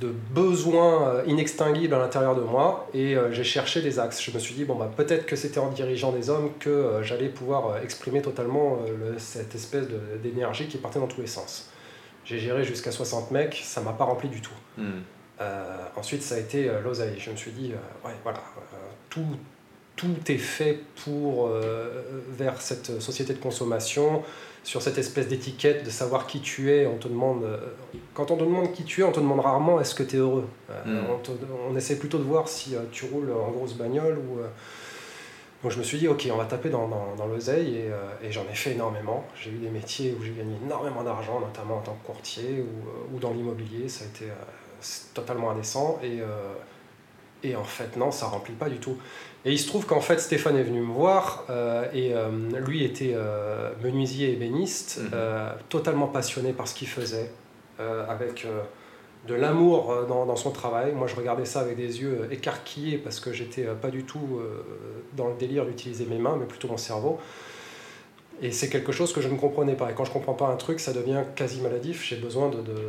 de 0.00 0.08
besoins 0.08 1.08
euh, 1.08 1.22
inextinguibles 1.26 1.94
à 1.94 1.98
l'intérieur 1.98 2.34
de 2.34 2.40
moi 2.40 2.88
et 2.94 3.14
euh, 3.16 3.30
j'ai 3.32 3.44
cherché 3.44 3.82
des 3.82 3.98
axes. 3.98 4.22
Je 4.22 4.30
me 4.30 4.38
suis 4.38 4.54
dit, 4.54 4.64
bon, 4.64 4.74
bah, 4.74 4.90
peut-être 4.96 5.26
que 5.26 5.36
c'était 5.36 5.58
en 5.58 5.70
dirigeant 5.70 6.12
des 6.12 6.30
hommes 6.30 6.50
que 6.58 6.70
euh, 6.70 7.02
j'allais 7.02 7.28
pouvoir 7.28 7.78
exprimer 7.82 8.22
totalement 8.22 8.78
cette 9.18 9.54
espèce 9.54 9.86
d'énergie 10.22 10.66
qui 10.66 10.78
partait 10.78 10.98
dans 10.98 11.06
tous 11.06 11.20
les 11.20 11.26
sens. 11.26 11.70
J'ai 12.24 12.38
géré 12.38 12.64
jusqu'à 12.64 12.92
60 12.92 13.30
mecs, 13.32 13.60
ça 13.62 13.80
m'a 13.80 13.92
pas 13.92 14.04
rempli 14.04 14.28
du 14.28 14.40
tout. 14.40 14.52
Hmm. 14.78 15.00
ensuite, 15.96 16.22
ça 16.22 16.36
a 16.36 16.38
été 16.38 16.70
l'oseille. 16.84 17.16
Je 17.18 17.30
me 17.30 17.36
suis 17.36 17.50
dit, 17.50 17.72
ouais, 18.04 18.12
voilà, 18.22 18.40
tout, 19.10 19.26
tout 19.96 20.14
est 20.28 20.38
fait 20.38 20.78
pour, 21.04 21.50
vers 22.30 22.60
cette 22.60 23.00
société 23.00 23.34
de 23.34 23.40
consommation 23.40 24.22
sur 24.64 24.80
cette 24.80 24.98
espèce 24.98 25.28
d'étiquette 25.28 25.84
de 25.84 25.90
savoir 25.90 26.26
qui 26.26 26.40
tu 26.40 26.70
es. 26.72 26.86
On 26.86 26.96
te 26.96 27.08
demande, 27.08 27.44
euh, 27.44 27.58
quand 28.14 28.30
on 28.30 28.36
te 28.36 28.44
demande 28.44 28.72
qui 28.72 28.84
tu 28.84 29.00
es, 29.00 29.04
on 29.04 29.12
te 29.12 29.20
demande 29.20 29.40
rarement 29.40 29.80
est-ce 29.80 29.94
que 29.94 30.02
tu 30.02 30.16
es 30.16 30.18
heureux. 30.18 30.48
Euh, 30.70 31.02
hmm. 31.02 31.20
on, 31.70 31.76
essaie 31.76 31.96
plutôt 31.96 32.18
de 32.18 32.22
voir 32.22 32.48
si 32.48 32.76
euh, 32.76 32.80
tu 32.92 33.06
roules 33.06 33.32
en 33.32 33.50
grosse 33.50 33.74
bagnole 33.74 34.18
ou, 34.18 34.38
Donc 35.62 35.72
je 35.72 35.78
me 35.78 35.82
suis 35.82 35.98
dit, 35.98 36.08
ok, 36.08 36.28
on 36.32 36.36
va 36.36 36.44
taper 36.44 36.70
dans, 36.70 36.88
dans, 36.88 37.14
dans 37.16 37.26
l'oseille 37.26 37.76
et, 37.76 37.90
euh, 37.90 38.08
et 38.22 38.30
j'en 38.30 38.44
ai 38.50 38.54
fait 38.54 38.72
énormément. 38.72 39.24
J'ai 39.36 39.50
eu 39.50 39.58
des 39.58 39.70
métiers 39.70 40.16
où 40.18 40.22
j'ai 40.22 40.32
gagné 40.32 40.54
énormément 40.64 41.02
d'argent, 41.02 41.40
notamment 41.40 41.78
en 41.78 41.82
tant 41.82 41.98
que 42.00 42.06
courtier 42.06 42.64
ou, 42.64 43.16
ou 43.16 43.18
dans 43.18 43.32
l'immobilier. 43.32 43.88
Ça 43.88 44.04
a 44.04 44.08
été 44.08 44.26
euh, 44.26 44.34
totalement 45.14 45.50
indécent 45.50 45.98
et, 46.02 46.20
euh, 46.20 46.54
et 47.44 47.56
en 47.56 47.64
fait, 47.64 47.96
non, 47.96 48.10
ça 48.10 48.26
remplit 48.26 48.54
pas 48.54 48.68
du 48.68 48.78
tout. 48.78 48.96
Et 49.44 49.50
il 49.52 49.58
se 49.58 49.66
trouve 49.66 49.86
qu'en 49.86 50.00
fait, 50.00 50.18
Stéphane 50.20 50.56
est 50.56 50.62
venu 50.62 50.80
me 50.80 50.92
voir 50.92 51.44
euh, 51.50 51.84
et 51.92 52.14
euh, 52.14 52.28
lui 52.64 52.84
était 52.84 53.12
euh, 53.14 53.70
menuisier 53.82 54.32
ébéniste, 54.32 55.00
euh, 55.12 55.52
totalement 55.68 56.06
passionné 56.06 56.52
par 56.52 56.68
ce 56.68 56.74
qu'il 56.74 56.88
faisait, 56.88 57.30
avec 58.08 58.46
de 59.26 59.34
l'amour 59.34 60.04
dans, 60.08 60.24
dans 60.26 60.36
son 60.36 60.50
travail. 60.52 60.92
Moi, 60.92 61.08
je 61.08 61.16
regardais 61.16 61.44
ça 61.44 61.60
avec 61.60 61.76
des 61.76 62.00
yeux 62.00 62.28
écarquillés 62.30 62.98
parce 62.98 63.18
que 63.18 63.32
j'étais 63.32 63.64
pas 63.64 63.90
du 63.90 64.04
tout 64.04 64.40
dans 65.16 65.26
le 65.26 65.34
délire 65.34 65.64
d'utiliser 65.66 66.04
mes 66.06 66.18
mains, 66.18 66.36
mais 66.38 66.46
plutôt 66.46 66.68
mon 66.68 66.76
cerveau. 66.76 67.18
Et 68.40 68.52
c'est 68.52 68.68
quelque 68.68 68.92
chose 68.92 69.12
que 69.12 69.20
je 69.20 69.28
ne 69.28 69.36
comprenais 69.36 69.74
pas. 69.74 69.90
Et 69.90 69.94
quand 69.94 70.04
je 70.04 70.12
comprends 70.12 70.34
pas 70.34 70.46
un 70.46 70.56
truc, 70.56 70.78
ça 70.78 70.92
devient 70.92 71.22
quasi 71.34 71.60
maladif. 71.60 72.04
J'ai 72.04 72.16
besoin 72.16 72.48
de, 72.50 72.58
de- 72.62 72.88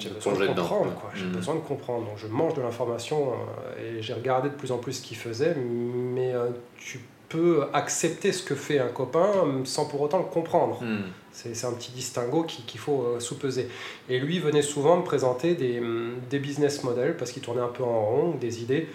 j'ai 0.00 0.10
besoin 0.10 0.32
de 0.34 0.38
dedans, 0.40 0.54
comprendre. 0.62 0.94
quoi. 1.00 1.10
J'ai 1.14 1.24
Mhm. 1.26 1.32
besoin 1.32 1.54
de 1.56 1.60
comprendre. 1.60 2.06
Donc 2.06 2.16
je 2.18 2.26
mange 2.26 2.54
de 2.54 2.62
l'information 2.62 3.32
euh, 3.32 3.98
et 3.98 4.02
j'ai 4.02 4.14
regardé 4.14 4.48
de 4.48 4.54
plus 4.54 4.72
en 4.72 4.78
plus 4.78 4.94
ce 4.94 5.02
qu'il 5.02 5.16
faisait. 5.16 5.54
Mais 5.56 6.34
euh, 6.34 6.48
tu 6.76 7.00
peux 7.28 7.64
accepter 7.72 8.32
ce 8.32 8.42
que 8.42 8.54
fait 8.56 8.78
un 8.80 8.88
copain 8.88 9.26
euh, 9.44 9.64
sans 9.64 9.84
pour 9.86 10.00
autant 10.00 10.18
le 10.18 10.24
comprendre. 10.24 10.82
Hmm. 10.82 11.02
C'est 11.32 11.64
un 11.64 11.72
petit 11.72 11.92
distinguo 11.92 12.42
qui- 12.42 12.62
qu'il 12.62 12.80
faut 12.80 13.02
euh, 13.04 13.20
sous-peser. 13.20 13.68
Et 14.08 14.18
lui 14.18 14.40
venait 14.40 14.62
souvent 14.62 14.96
me 14.96 15.04
présenter 15.04 15.54
des, 15.54 15.78
hum, 15.78 16.14
des 16.28 16.40
business 16.40 16.82
models 16.82 17.16
parce 17.16 17.30
qu'il 17.30 17.40
tournait 17.42 17.60
un 17.62 17.68
peu 17.68 17.84
en 17.84 18.04
rond, 18.04 18.30
des 18.40 18.62
idées, 18.62 18.88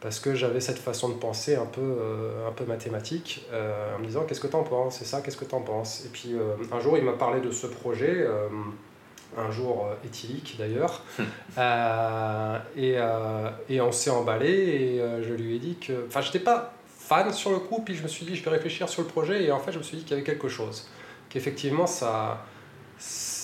parce 0.00 0.20
que 0.20 0.34
j'avais 0.34 0.60
cette 0.60 0.78
façon 0.78 1.08
de 1.08 1.14
penser 1.14 1.56
un 1.56 1.64
peu, 1.64 1.80
euh, 1.80 2.46
un 2.46 2.52
peu 2.52 2.64
mathématique, 2.66 3.46
euh, 3.52 3.96
en 3.96 4.00
me 4.00 4.04
disant 4.04 4.24
qu'est-ce 4.28 4.38
que 4.40 4.46
t'en 4.46 4.62
penses, 4.64 4.96
c'est 4.98 5.06
ça, 5.06 5.22
qu'est-ce 5.22 5.38
que 5.38 5.46
t'en 5.46 5.62
penses? 5.62 6.04
Et 6.04 6.08
puis 6.10 6.34
euh, 6.34 6.54
un 6.70 6.78
jour 6.78 6.96
il 6.98 7.04
m'a 7.04 7.14
parlé 7.14 7.40
de 7.40 7.50
ce 7.50 7.66
projet, 7.66 8.26
un 9.36 9.50
jour 9.50 9.86
euh, 9.86 10.06
éthylique 10.06 10.56
d'ailleurs, 10.58 11.02
Euh, 11.58 12.58
et, 12.76 12.94
euh, 12.98 13.50
et 13.68 13.80
on 13.80 13.90
s'est 13.90 14.10
emballé 14.10 14.48
et 14.48 15.02
je 15.22 15.34
lui 15.34 15.56
ai 15.56 15.58
dit 15.58 15.76
que... 15.76 16.04
Enfin 16.06 16.20
j'étais 16.20 16.38
pas 16.38 16.72
fan 16.96 17.32
sur 17.32 17.50
le 17.50 17.58
coup, 17.58 17.82
puis 17.84 17.96
je 17.96 18.02
me 18.04 18.08
suis 18.08 18.24
dit 18.24 18.36
je 18.36 18.44
vais 18.44 18.50
réfléchir 18.50 18.88
sur 18.88 19.02
le 19.02 19.08
projet 19.08 19.42
et 19.42 19.50
en 19.50 19.58
fait 19.58 19.72
je 19.72 19.78
me 19.78 19.82
suis 19.82 19.96
dit 19.96 20.04
qu'il 20.04 20.12
y 20.12 20.14
avait 20.14 20.24
quelque 20.24 20.48
chose. 20.48 20.88
Qu'effectivement 21.28 21.88
ça 21.88 22.44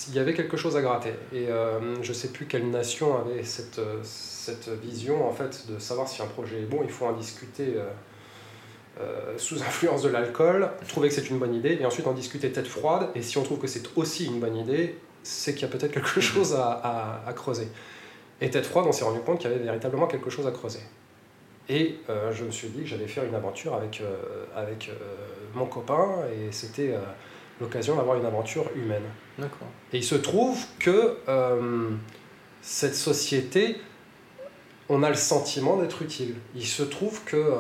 il 0.08 0.14
y 0.14 0.18
avait 0.18 0.34
quelque 0.34 0.56
chose 0.56 0.76
à 0.76 0.82
gratter. 0.82 1.14
Et 1.32 1.48
euh, 1.48 2.02
je 2.02 2.12
sais 2.12 2.28
plus 2.28 2.46
quelle 2.46 2.70
nation 2.70 3.18
avait 3.18 3.42
cette, 3.42 3.80
cette 4.02 4.68
vision 4.68 5.26
en 5.26 5.32
fait 5.32 5.66
de 5.68 5.78
savoir 5.78 6.08
si 6.08 6.22
un 6.22 6.26
projet 6.26 6.60
est 6.60 6.66
bon 6.66 6.80
il 6.84 6.90
faut 6.90 7.06
en 7.06 7.12
discuter 7.12 7.74
euh, 7.76 7.88
euh, 9.00 9.38
sous 9.38 9.60
influence 9.62 10.02
de 10.02 10.08
l'alcool 10.08 10.70
trouver 10.88 11.08
que 11.08 11.14
c'est 11.14 11.28
une 11.28 11.38
bonne 11.38 11.54
idée 11.54 11.78
et 11.80 11.84
ensuite 11.84 12.06
en 12.06 12.12
discuter 12.12 12.52
tête 12.52 12.68
froide. 12.68 13.08
Et 13.14 13.22
si 13.22 13.38
on 13.38 13.42
trouve 13.42 13.58
que 13.58 13.66
c'est 13.66 13.84
aussi 13.96 14.26
une 14.26 14.40
bonne 14.40 14.56
idée 14.56 14.98
c'est 15.24 15.54
qu'il 15.54 15.62
y 15.62 15.64
a 15.64 15.68
peut-être 15.76 15.92
quelque 15.92 16.20
chose 16.20 16.54
à, 16.54 16.70
à- 16.70 17.28
à 17.28 17.32
creuser 17.32 17.66
et 18.40 18.50
tête 18.50 18.66
froide 18.66 18.84
on 18.88 18.92
s'est 18.92 19.04
rendu 19.04 19.18
compte 19.20 19.38
qu'il 19.40 19.50
y 19.50 19.54
avait 19.54 19.64
véritablement 19.64 20.06
quelque 20.06 20.30
chose 20.30 20.46
à 20.46 20.52
creuser 20.52 20.80
et 21.68 21.96
euh, 22.10 22.30
je 22.32 22.44
me 22.44 22.50
suis 22.52 22.68
dit 22.68 22.82
que 22.82 22.86
j'allais 22.86 23.08
faire 23.08 23.24
une 23.24 23.34
aventure 23.34 23.74
avec, 23.74 24.00
euh, 24.00 24.44
avec 24.54 24.90
euh, 24.90 24.94
mon 25.54 25.66
copain 25.66 26.18
et 26.32 26.52
c'était 26.52 26.94
l'occasion 27.60 27.96
d'avoir 27.96 28.18
une 28.18 28.26
aventure 28.26 28.70
humaine. 28.76 29.04
D'accord. 29.38 29.68
Et 29.92 29.96
il 29.98 30.04
se 30.04 30.14
trouve 30.16 30.58
que 30.78 31.16
cette 32.60 32.94
société, 32.96 33.76
on 34.88 35.02
a 35.02 35.08
le 35.08 35.14
sentiment 35.14 35.76
d'être 35.78 36.02
utile. 36.02 36.34
Il 36.54 36.66
se 36.66 36.82
trouve 36.82 37.22
que... 37.24 37.54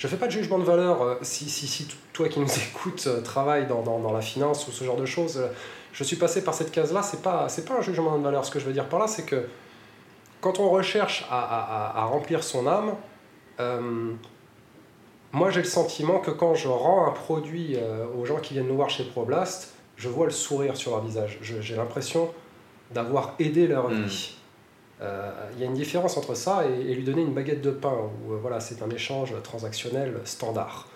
je 0.00 0.06
ne 0.06 0.10
fais 0.10 0.16
pas 0.16 0.26
de 0.28 0.32
jugement 0.32 0.58
de 0.58 0.64
valeur. 0.64 1.02
euh, 1.02 1.14
Si, 1.20 1.50
si, 1.50 1.66
si 1.66 1.86
toi 2.14 2.26
qui 2.30 2.40
nous 2.40 2.48
écoutes 2.70 3.04
euh, 3.06 3.20
travailles 3.20 3.66
dans, 3.66 3.82
dans, 3.82 3.98
dans 3.98 4.12
la 4.14 4.22
finance 4.22 4.66
ou 4.66 4.72
ce 4.72 4.82
genre 4.82 4.96
de 4.96 5.04
choses, 5.04 5.36
euh, 5.36 5.48
je 5.92 6.02
suis 6.04 6.16
passé 6.16 6.42
par 6.42 6.54
cette 6.54 6.70
case-là, 6.72 7.02
ce 7.02 7.16
n'est 7.16 7.22
pas, 7.22 7.48
c'est 7.50 7.66
pas 7.66 7.74
un 7.74 7.82
jugement 7.82 8.16
de 8.16 8.24
valeur. 8.24 8.44
Ce 8.46 8.50
que 8.50 8.58
je 8.58 8.64
veux 8.64 8.72
dire 8.72 8.88
par 8.88 8.98
là, 8.98 9.06
c'est 9.06 9.24
que 9.26 9.46
quand 10.40 10.58
on 10.58 10.70
recherche 10.70 11.26
à, 11.30 11.38
à- 11.38 11.98
à- 11.98 12.00
à 12.00 12.04
remplir 12.06 12.42
son 12.42 12.66
âme, 12.66 12.94
euh, 13.60 14.12
moi 15.32 15.50
j'ai 15.50 15.60
le 15.60 15.68
sentiment 15.68 16.18
que 16.18 16.30
quand 16.30 16.54
je 16.54 16.68
rends 16.68 17.06
un 17.06 17.10
produit 17.12 17.76
euh, 17.76 18.06
aux 18.18 18.24
gens 18.24 18.38
qui 18.38 18.54
viennent 18.54 18.68
nous 18.68 18.76
voir 18.76 18.88
chez 18.88 19.04
ProBlast, 19.04 19.74
je 19.96 20.08
vois 20.08 20.24
le 20.24 20.32
sourire 20.32 20.76
sur 20.78 20.92
leur 20.92 21.02
visage. 21.04 21.38
J'ai 21.42 21.76
l'impression 21.76 22.30
d'avoir 22.92 23.34
aidé 23.38 23.66
leur 23.66 23.90
Mm. 23.90 24.02
vie. 24.04 24.34
Il 25.54 25.60
y 25.60 25.62
a 25.62 25.66
une 25.66 25.74
différence 25.74 26.16
entre 26.18 26.34
ça 26.34 26.64
et, 26.68 26.90
et 26.90 26.94
lui 26.94 27.04
donner 27.04 27.22
une 27.22 27.32
baguette 27.32 27.62
de 27.62 27.70
pain, 27.70 27.96
où 28.26 28.32
euh, 28.32 28.38
voilà, 28.40 28.60
c'est 28.60 28.82
un 28.82 28.90
échange 28.90 29.32
transactionnel 29.42 30.14
standard. 30.24 30.88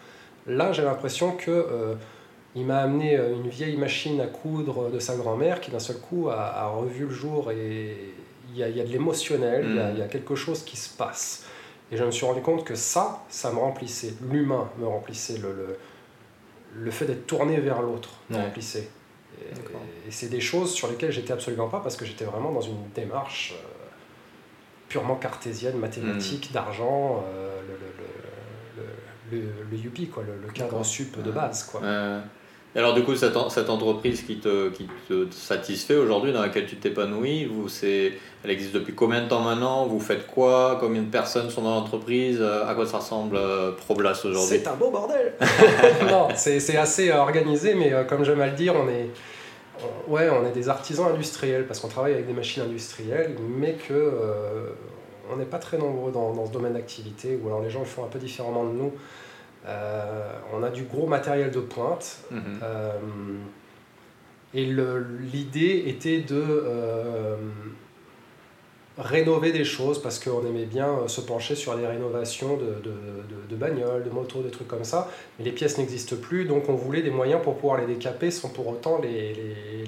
Là, 0.46 0.72
j'ai 0.72 0.82
l'impression 0.82 1.32
que 1.32 1.50
euh, 1.50 1.94
il 2.54 2.66
m'a 2.66 2.80
amené 2.80 3.16
euh, 3.16 3.32
une 3.34 3.48
vieille 3.48 3.76
machine 3.78 4.20
à 4.20 4.26
coudre 4.26 4.90
de 4.90 4.98
sa 4.98 5.16
grand-mère 5.16 5.60
qui 5.60 5.70
d'un 5.70 5.78
seul 5.78 5.96
coup 5.96 6.28
a, 6.28 6.34
a 6.36 6.66
revu 6.68 7.06
le 7.06 7.10
jour 7.14 7.50
et 7.50 7.96
il 8.50 8.58
y 8.58 8.62
a, 8.62 8.68
il 8.68 8.76
y 8.76 8.80
a 8.80 8.84
de 8.84 8.90
l'émotionnel, 8.90 9.64
il 9.66 9.76
y 9.76 9.78
a- 9.80 9.88
Mm. 9.88 9.94
il 9.94 9.98
y, 10.00 10.02
a 10.02 10.06
quelque 10.08 10.34
chose 10.34 10.62
qui 10.64 10.76
se 10.76 10.94
passe. 10.94 11.44
Et 11.90 11.96
je 11.96 12.04
me 12.04 12.10
suis 12.10 12.26
rendu 12.26 12.42
compte 12.42 12.62
que 12.64 12.74
ça, 12.74 13.22
ça 13.30 13.50
me 13.52 13.58
remplissait. 13.58 14.12
L'humain 14.30 14.68
me 14.78 14.86
remplissait. 14.86 15.38
Le, 15.38 15.48
le, 15.52 15.78
le 16.84 16.90
fait 16.90 17.06
d'être 17.06 17.26
tourné 17.26 17.58
vers 17.58 17.80
l'autre 17.80 18.10
me 18.30 18.36
Ouais. 18.36 18.42
remplissait. 18.42 18.88
Et, 19.40 20.08
et 20.08 20.10
c'est 20.10 20.28
des 20.28 20.40
choses 20.40 20.72
sur 20.74 20.88
lesquelles 20.90 21.10
j'étais 21.12 21.32
absolument 21.32 21.68
pas 21.68 21.80
parce 21.80 21.96
que 21.96 22.04
j'étais 22.04 22.24
vraiment 22.26 22.52
dans 22.52 22.60
une 22.60 22.76
démarche 22.94 23.54
euh, 23.56 23.68
purement 24.94 25.16
cartésienne, 25.16 25.76
mathématique, 25.76 26.52
d'argent, 26.52 27.24
euh, 27.26 27.50
le, 29.32 29.36
le, 29.36 29.42
le, 29.72 29.76
youpi, 29.76 30.06
quoi, 30.06 30.22
le, 30.22 30.52
cadre 30.52 30.84
sup 30.84 31.20
de 31.20 31.32
base. 31.32 31.64
Quoi. 31.64 31.80
Et 32.76 32.78
alors 32.78 32.94
du 32.94 33.02
coup, 33.02 33.16
cette, 33.16 33.36
en- 33.36 33.48
cette 33.50 33.70
entreprise 33.70 34.22
qui 34.22 34.36
te, 34.38 34.68
qui 34.70 34.88
te 35.08 35.26
satisfait 35.32 35.96
aujourd'hui, 35.96 36.32
dans 36.32 36.42
laquelle 36.42 36.66
tu 36.66 36.76
t'épanouis, 36.76 37.44
vous, 37.46 37.68
c'est, 37.68 38.12
elle 38.44 38.50
existe 38.52 38.72
depuis 38.72 38.94
combien 38.94 39.22
de 39.24 39.28
temps 39.28 39.40
maintenant? 39.40 39.86
Vous 39.86 39.98
faites 39.98 40.28
quoi? 40.28 40.76
Combien 40.80 41.02
de 41.02 41.08
personnes 41.10 41.50
sont 41.50 41.62
dans 41.62 41.74
l'entreprise? 41.74 42.40
À 42.40 42.72
quoi 42.76 42.86
ça 42.86 42.98
ressemble 42.98 43.34
euh, 43.36 43.72
ProBlast 43.72 44.24
aujourd'hui? 44.26 44.58
C'est 44.60 44.68
un 44.68 44.74
beau 44.76 44.90
bordel. 44.92 45.34
Non, 46.08 46.28
c'est 46.36 46.60
c'est 46.60 46.76
assez 46.76 47.10
euh, 47.10 47.18
organisé, 47.18 47.74
mais 47.74 47.92
euh, 47.92 48.04
comme 48.04 48.24
j'aime 48.24 48.40
à 48.40 48.46
le 48.46 48.52
dire, 48.56 48.74
on 48.76 48.88
est, 48.88 49.08
on- 50.08 50.12
ouais, 50.12 50.28
on 50.30 50.46
est 50.46 50.52
des 50.52 50.68
artisans 50.68 51.06
industriels 51.12 51.66
parce 51.66 51.80
qu'on 51.80 51.88
travaille 51.88 52.12
avec 52.14 52.26
des 52.26 52.32
machines 52.32 52.62
industrielles, 52.62 53.36
mais 53.58 53.74
que 53.74 53.92
euh, 53.94 54.70
on 55.32 55.36
n'est 55.36 55.44
pas 55.44 55.58
très 55.58 55.78
nombreux 55.78 56.12
dans, 56.12 56.32
dans 56.34 56.46
ce 56.46 56.52
domaine 56.52 56.74
d'activité, 56.74 57.38
ou 57.42 57.46
alors 57.48 57.62
les 57.62 57.70
gens 57.70 57.80
le 57.80 57.86
font 57.86 58.04
un 58.04 58.08
peu 58.08 58.18
différemment 58.18 58.64
de 58.64 58.72
nous. 58.72 58.92
Euh, 59.66 60.30
on 60.52 60.62
a 60.62 60.68
du 60.70 60.82
gros 60.84 61.06
matériel 61.06 61.50
de 61.50 61.60
pointe. 61.60 62.18
Mhm. 62.30 62.40
euh, 62.62 62.92
et 64.56 64.66
l'idée 65.32 65.84
était 65.86 66.20
de 66.20 66.42
rénover 68.98 69.50
des 69.50 69.64
choses 69.64 70.00
parce 70.00 70.18
qu'on 70.18 70.46
aimait 70.46 70.66
bien 70.66 70.88
euh, 70.88 71.08
se 71.08 71.20
pencher 71.20 71.54
sur 71.54 71.74
les 71.76 71.86
rénovations 71.86 72.56
de, 72.56 72.66
de, 72.66 72.90
de, 72.90 73.48
de 73.50 73.56
bagnoles, 73.56 74.04
de 74.04 74.10
motos, 74.10 74.42
des 74.42 74.50
trucs 74.50 74.68
comme 74.68 74.84
ça. 74.84 75.10
Mais 75.38 75.44
les 75.44 75.52
pièces 75.52 75.78
n'existent 75.78 76.16
plus, 76.16 76.44
donc 76.44 76.68
on 76.68 76.74
voulait 76.74 77.02
des 77.02 77.10
moyens 77.10 77.42
pour 77.42 77.56
pouvoir 77.56 77.80
les 77.80 77.86
décaper 77.86 78.30
sans 78.30 78.50
pour 78.50 78.68
autant 78.68 79.00
les, 79.02 79.34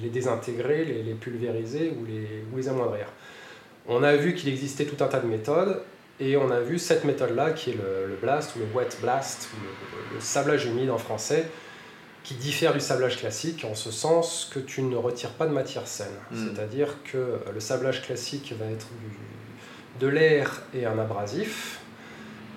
les, 0.03 0.09
désintégrer, 0.09 0.85
les, 0.85 1.15
pulvériser 1.15 1.93
ou 2.01 2.05
les, 2.05 2.45
ou 2.53 2.57
les 2.57 2.69
amoindrir. 2.69 3.07
On 3.89 4.03
a 4.03 4.17
vu 4.17 4.35
qu'il 4.35 4.49
existait 4.49 4.85
tout 4.85 5.03
un 5.05 5.09
tas 5.09 5.21
de 5.21 5.27
méthodes 5.27 5.83
et 6.19 6.37
on 6.37 6.51
a 6.51 6.61
vu 6.61 6.79
cette 6.79 7.05
méthode-là 7.05 7.51
qui 7.53 7.71
est 7.71 7.75
le, 7.75 8.09
le 8.09 8.17
blast 8.17 8.57
ou 8.57 8.61
le 8.61 8.65
wet 8.75 8.89
blast, 9.01 9.49
ou 9.53 10.15
le 10.15 10.21
sablage 10.21 10.67
humide 10.67 10.91
en 10.91 10.99
français, 10.99 11.47
qui 12.27 12.35
diffère 12.35 12.73
du 12.73 12.81
sablage 12.81 13.19
classique 13.19 13.65
en 13.65 13.77
ce 13.77 13.93
sens 13.93 14.51
que 14.53 14.59
tu 14.59 14.83
ne 14.83 14.97
retires 14.97 15.31
pas 15.31 15.47
de 15.47 15.53
matière 15.53 15.87
saine. 15.87 16.09
Mm. 16.33 16.37
C'est-à-dire 16.55 16.97
que 17.05 17.39
le 17.55 17.61
sablage 17.61 18.03
classique 18.03 18.53
va 18.59 18.67
être 18.67 18.89
du- 19.01 20.01
de 20.05 20.09
l'air 20.09 20.63
et 20.75 20.85
un 20.87 20.99
abrasif. 20.99 21.79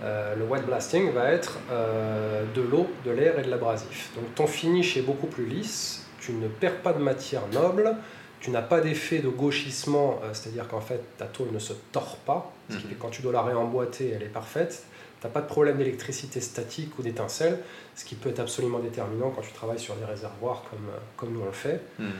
Euh, 0.03 0.35
le 0.35 0.43
wet 0.45 0.61
blasting 0.61 1.11
va 1.13 1.31
être 1.31 1.59
euh, 1.71 2.43
de 2.55 2.61
l'eau, 2.61 2.87
de 3.05 3.11
l'air 3.11 3.37
et 3.37 3.43
de 3.43 3.49
l'abrasif. 3.51 4.09
Donc 4.15 4.33
ton 4.33 4.47
finish 4.47 4.97
est 4.97 5.01
beaucoup 5.03 5.27
plus 5.27 5.45
lisse, 5.45 6.07
tu 6.19 6.31
ne 6.33 6.47
perds 6.47 6.77
pas 6.81 6.93
de 6.93 6.99
matière 6.99 7.43
noble, 7.53 7.95
tu 8.39 8.49
n'as 8.49 8.61
pas 8.63 8.81
d'effet 8.81 9.19
de 9.19 9.29
gauchissement, 9.29 10.19
euh, 10.23 10.29
c'est-à-dire 10.33 10.67
qu'en 10.67 10.81
fait 10.81 11.01
ta 11.17 11.25
tôle 11.25 11.49
ne 11.51 11.59
se 11.59 11.73
tord 11.91 12.15
pas, 12.25 12.51
ce 12.71 12.77
qui 12.77 12.87
fait 12.87 12.95
que 12.95 12.99
quand 13.01 13.09
tu 13.09 13.21
dois 13.21 13.33
la 13.33 13.41
réemboîter, 13.43 14.13
elle 14.15 14.23
est 14.23 14.33
parfaite. 14.33 14.83
Tu 15.19 15.27
n'as 15.27 15.33
pas 15.33 15.41
de 15.41 15.47
problème 15.47 15.77
d'électricité 15.77 16.39
statique 16.39 16.97
ou 16.97 17.01
d'étincelle, 17.01 17.59
ce 17.95 18.05
qui 18.05 18.15
peut 18.15 18.29
être 18.29 18.39
absolument 18.39 18.79
déterminant 18.79 19.31
quand 19.35 19.41
tu 19.41 19.51
travailles 19.51 19.79
sur 19.79 19.95
des 19.95 20.05
réservoirs 20.05 20.63
comme, 20.69 20.87
euh, 20.89 20.97
comme 21.17 21.33
nous 21.33 21.41
on 21.41 21.45
le 21.45 21.51
fait. 21.51 21.81
Mhm. 21.99 22.11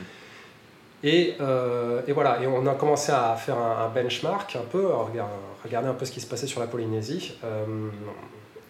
Et, 1.01 1.35
euh, 1.39 2.01
et 2.07 2.11
voilà, 2.11 2.41
et 2.41 2.47
on 2.47 2.67
a 2.67 2.75
commencé 2.75 3.13
à 3.13 3.35
faire 3.37 3.57
un, 3.57 3.85
un 3.85 3.87
benchmark 3.87 4.53
un 4.57 4.65
peu, 4.69 4.91
à 4.91 4.97
regarder, 4.97 5.33
regarder 5.63 5.87
un 5.87 5.93
peu 5.93 6.03
ce 6.03 6.11
qui 6.11 6.19
se 6.19 6.27
passait 6.27 6.47
sur 6.47 6.59
la 6.59 6.67
Polynésie. 6.67 7.37
Euh, 7.45 7.65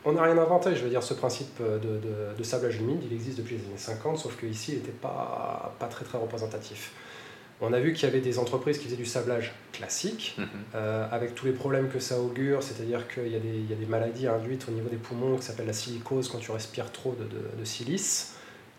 on 0.05 0.12
n'a 0.12 0.21
rien 0.21 0.38
inventé, 0.38 0.75
je 0.75 0.83
veux 0.83 0.89
dire, 0.89 1.01
ce 1.01 1.15
principe 1.15 1.59
de, 1.59 1.79
de, 1.79 2.38
de 2.38 2.43
sablage 2.43 2.77
humide, 2.77 3.01
il 3.03 3.13
existe 3.13 3.39
depuis 3.39 3.57
les 3.57 3.65
années 3.65 3.77
50, 3.77 4.19
sauf 4.19 4.38
qu'ici, 4.39 4.74
il 4.74 4.77
n'était 4.77 4.91
pas, 4.91 5.75
pas 5.79 5.88
très 5.88 6.05
très 6.05 6.19
représentatif. 6.19 6.91
On 7.62 7.74
a 7.74 7.80
vu 7.80 7.92
qu'il 7.94 8.08
y 8.08 8.12
avait 8.12 8.22
des 8.22 8.39
entreprises 8.39 8.78
qui 8.78 8.86
faisaient 8.86 8.96
du 8.96 9.06
sablage 9.06 9.54
classique, 9.74 10.36
Mhm. 10.38 10.48
euh, 10.75 11.06
avec 11.12 11.36
tous 11.36 11.46
les 11.46 11.51
problèmes 11.51 11.89
que 11.89 12.00
ça 12.00 12.18
augure, 12.20 12.63
c'est-à-dire 12.63 13.08
qu'il 13.13 13.28
y, 13.28 13.36
a 13.36 13.39
des- 13.39 13.50
il 13.50 13.70
y 13.70 13.74
a 13.74 13.75
des 13.75 13.86
maladies 13.86 14.28
induites 14.28 14.66
au 14.70 14.72
niveau 14.72 14.88
des 14.89 14.96
poumons 14.98 15.36
qui 15.38 15.44
s'appellent 15.44 15.68
la 15.68 15.74
silicose 15.74 16.30
quand 16.30 16.38
tu 16.38 16.51
respires 16.51 16.92
trop 16.92 17.16
de, 17.20 17.25
de- 17.25 17.60
de 17.60 17.66
silice. 17.66 18.36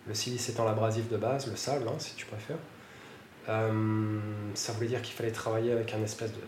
Le 0.09 0.15
silice 0.15 0.49
étant 0.49 0.65
l'abrasif 0.65 1.09
de 1.11 1.19
base, 1.19 1.47
le 1.47 1.57
sable, 1.57 1.87
hein, 1.89 1.95
si 1.99 2.15
tu 2.15 2.25
préfères. 2.25 2.57
Euh, 3.49 4.19
ça 4.55 4.73
voulait 4.73 4.87
dire 4.89 5.03
qu'il 5.03 5.15
fallait 5.15 5.31
travailler 5.31 5.73
avec 5.73 5.93
un 5.95 6.03
espèce 6.03 6.33
de, 6.33 6.39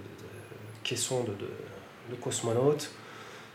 caisson 0.85 1.23
de, 1.25 1.29
de, 1.33 1.49
de 2.11 2.15
cosmonaute. 2.21 2.91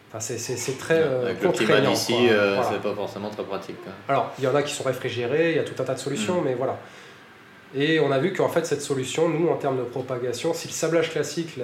Enfin, 0.09 0.19
c'est- 0.19 0.77
très 0.77 0.99
euh, 0.99 1.25
Avec 1.25 1.41
le 1.43 1.49
climat 1.51 1.81
d'ici, 1.81 2.13
euh, 2.29 2.55
Voilà. 2.55 2.69
c'est 2.71 2.81
pas 2.81 2.93
forcément 2.95 3.29
très 3.29 3.43
pratique. 3.43 3.75
quoi. 3.83 3.91
Alors, 4.07 4.31
il 4.37 4.43
y 4.45 4.47
en 4.47 4.55
a 4.55 4.63
qui 4.63 4.73
sont 4.73 4.83
réfrigérés, 4.85 5.51
il 5.51 5.55
y 5.57 5.59
a 5.59 5.63
tout 5.63 5.73
un 5.81 5.85
tas 5.85 5.93
de 5.95 5.99
solutions, 5.99 6.41
Mm. 6.41 6.45
mais 6.45 6.53
voilà. 6.55 6.79
Et 7.75 7.99
on 7.99 8.11
a 8.11 8.19
vu 8.19 8.33
qu'en 8.33 8.49
fait, 8.49 8.65
cette 8.65 8.81
solution, 8.81 9.29
nous, 9.29 9.49
en 9.49 9.55
termes 9.55 9.77
de 9.77 9.83
propagation, 9.83 10.53
si 10.53 10.67
le 10.67 10.73
sablage 10.73 11.11
classique, 11.11 11.59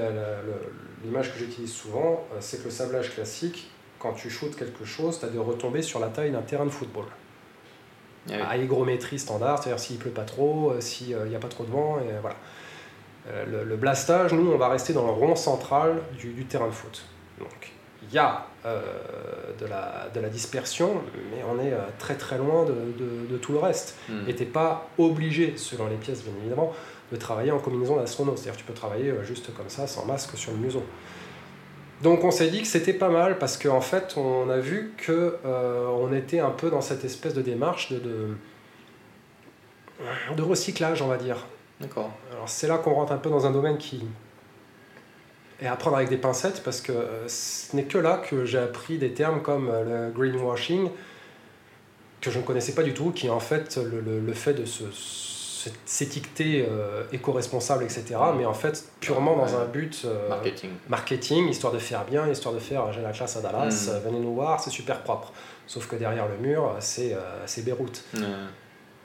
l'image 1.03 1.33
que 1.33 1.39
j'utilise 1.39 1.73
souvent, 1.73 2.25
euh, 2.33 2.37
c'est 2.39 2.59
que 2.59 2.65
le 2.65 2.71
sablage 2.71 3.13
classique, 3.13 3.69
quand 3.99 4.13
tu 4.13 4.29
shootes 4.29 4.55
quelque 4.55 4.85
chose, 4.85 5.19
tu 5.19 5.25
as 5.25 5.29
des 5.29 5.39
retombées 5.39 5.81
sur 5.81 5.99
la 5.99 6.07
taille 6.07 6.31
d'un 6.31 6.41
terrain 6.41 6.65
de 6.65 6.71
football. 6.71 7.05
Ah 8.29 8.33
oui. 8.33 8.41
À 8.49 8.57
hygrométrie 8.57 9.19
standard, 9.19 9.61
c'est-à-dire 9.61 9.79
s'il 9.79 9.97
pleut 9.97 10.11
pas 10.11 10.23
trop, 10.23 10.71
euh, 10.71 10.81
s'il 10.81 11.17
n'y 11.17 11.35
a 11.35 11.39
pas 11.39 11.49
trop 11.49 11.65
de 11.65 11.71
vent, 11.71 11.99
et 11.99 12.19
voilà. 12.21 12.37
Euh, 13.27 13.45
le, 13.45 13.63
le 13.63 13.75
blastage, 13.77 14.33
nous, 14.33 14.51
on 14.51 14.57
va 14.57 14.67
rester 14.69 14.93
dans 14.93 15.05
le 15.05 15.11
rond 15.11 15.35
central 15.35 16.01
du, 16.17 16.33
du 16.33 16.45
terrain 16.45 16.67
de 16.67 16.71
foot. 16.71 17.05
Donc, 17.39 17.72
y 18.13 18.19
a 18.19 18.45
euh, 18.65 18.81
de, 19.59 19.65
la, 19.65 20.07
de 20.13 20.19
la 20.19 20.29
dispersion, 20.29 21.01
mais 21.31 21.41
on 21.49 21.59
est 21.59 21.73
euh, 21.73 21.79
très 21.99 22.15
très 22.15 22.37
loin 22.37 22.65
de, 22.65 22.71
de- 22.73 23.27
de 23.31 23.37
tout 23.37 23.51
le 23.53 23.59
reste. 23.59 23.95
Mhm. 24.09 24.29
Et 24.29 24.35
t'es 24.35 24.45
pas 24.45 24.87
obligé, 24.97 25.53
selon 25.57 25.87
les 25.87 25.95
pièces 25.95 26.23
bien 26.23 26.33
évidemment, 26.39 26.73
de 27.11 27.17
travailler 27.17 27.51
en 27.51 27.59
combinaison 27.59 27.95
d'astronaute. 27.97 28.37
C'est-à-dire 28.37 28.57
tu 28.59 28.65
peux 28.65 28.73
travailler 28.73 29.09
euh, 29.09 29.23
juste 29.23 29.53
comme 29.55 29.69
ça, 29.69 29.87
sans 29.87 30.05
masque, 30.05 30.35
sur 30.37 30.51
le 30.51 30.57
museau. 30.57 30.83
Donc 32.01 32.23
on 32.23 32.31
s'est 32.31 32.49
dit 32.49 32.61
que 32.61 32.67
c'était 32.67 32.93
pas 32.93 33.09
mal 33.09 33.37
parce 33.37 33.57
qu'en 33.57 33.79
fait 33.79 34.15
on 34.17 34.49
a 34.49 34.57
vu 34.57 34.91
que 34.97 35.37
on 35.45 36.11
était 36.13 36.39
un 36.39 36.49
peu 36.49 36.69
dans 36.69 36.81
cette 36.81 37.05
espèce 37.05 37.33
de 37.33 37.41
démarche 37.41 37.93
de, 37.93 37.99
de, 37.99 38.35
de 40.35 40.41
recyclage, 40.41 41.01
on 41.01 41.07
va 41.07 41.15
dire. 41.17 41.37
D'accord. 41.79 42.11
Alors 42.33 42.49
c'est 42.49 42.67
là 42.67 42.77
qu'on 42.77 42.93
rentre 42.93 43.13
un 43.13 43.17
peu 43.17 43.29
dans 43.29 43.45
un 43.45 43.51
domaine 43.51 43.77
qui 43.77 44.03
est 45.63 45.67
à 45.67 45.75
prendre 45.75 45.95
avec 45.97 46.09
des 46.09 46.17
pincettes 46.17 46.61
parce 46.63 46.81
que 46.81 46.91
euh, 46.91 47.27
ce 47.27 47.75
n'est 47.75 47.83
que 47.85 47.97
là 47.97 48.17
que 48.17 48.45
j'ai 48.45 48.57
appris 48.59 48.97
des 48.97 49.13
termes 49.13 49.41
comme 49.41 49.69
euh, 49.69 50.07
le 50.07 50.11
greenwashing 50.11 50.89
que 52.21 52.31
je 52.31 52.39
ne 52.39 52.43
connaissais 52.43 52.73
pas 52.73 52.83
du 52.83 52.93
tout, 52.93 53.11
qui 53.11 53.27
est 53.27 53.31
en 53.31 53.39
fait 53.39 53.77
le, 53.77 53.99
le- 53.99 54.19
le 54.19 54.33
fait 54.33 54.53
de 54.53 54.65
se- 54.65 54.83
s'étiqueter 55.85 56.65
euh, 56.69 57.03
éco-responsable, 57.13 57.83
etc. 57.83 58.15
Mais 58.37 58.45
en 58.45 58.53
fait 58.53 58.85
purement 58.99 59.35
dans 59.37 59.43
Ouais. 59.45 59.61
un 59.61 59.65
but 59.65 60.03
euh, 60.05 60.29
Marketing. 60.29 60.69
marketing, 60.89 61.47
histoire 61.49 61.71
de 61.73 61.79
faire 61.79 62.03
bien, 62.05 62.27
histoire 62.29 62.53
de 62.53 62.59
faire 62.59 62.91
j'ai 62.93 63.01
la 63.01 63.11
classe 63.11 63.35
à 63.37 63.41
Dallas, 63.41 63.89
Mm. 63.89 64.07
venez 64.09 64.19
nous 64.19 64.33
voir, 64.33 64.59
c'est 64.59 64.69
super 64.69 65.01
propre. 65.03 65.31
Sauf 65.67 65.87
que 65.87 65.95
derrière 65.95 66.27
le 66.27 66.37
mur, 66.37 66.75
c'est 66.79 67.13
euh, 67.13 67.19
c'est 67.45 67.63
Beyrouth. 67.63 68.03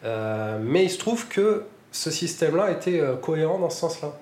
Mais 0.04 0.84
il 0.84 0.90
se 0.90 0.98
trouve 0.98 1.28
que 1.28 1.64
ce 1.90 2.10
système-là 2.10 2.70
était 2.72 3.02
cohérent 3.22 3.58
dans 3.58 3.70
ce 3.70 3.78
sens-là. 3.80 4.12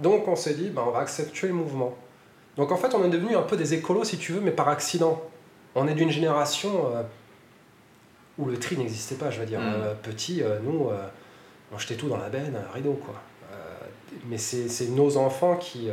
Donc 0.00 0.26
on 0.28 0.36
s'est 0.36 0.54
dit, 0.54 0.70
ben, 0.70 0.82
on 0.86 0.90
va 0.90 1.00
accentuer 1.00 1.48
le 1.48 1.54
mouvement. 1.54 1.94
Donc 2.56 2.72
en 2.72 2.76
fait, 2.76 2.94
on 2.94 3.04
est 3.04 3.10
devenu 3.10 3.36
un 3.36 3.42
peu 3.42 3.56
des 3.56 3.74
écolos, 3.74 4.04
si 4.04 4.18
tu 4.18 4.32
veux, 4.32 4.40
mais 4.40 4.50
par 4.50 4.68
accident. 4.68 5.22
On 5.74 5.86
est 5.86 5.94
d'une 5.94 6.10
génération 6.10 6.90
euh, 6.94 7.02
où 8.38 8.46
le 8.46 8.58
tri 8.58 8.76
n'existait 8.76 9.14
pas, 9.14 9.30
je 9.30 9.40
veux 9.40 9.46
dire. 9.46 9.60
Mm. 9.60 9.72
Euh, 9.82 9.94
petit, 9.94 10.42
euh, 10.42 10.58
nous, 10.62 10.88
on 11.72 11.78
jetait 11.78 11.94
tout 11.94 12.08
dans 12.08 12.16
la 12.16 12.28
benne, 12.28 12.56
rideau, 12.74 13.00
quoi. 13.04 13.14
Mais 14.26 14.38
c'est 14.38 14.88
nos 14.88 15.16
enfants 15.16 15.54
qui, 15.54 15.88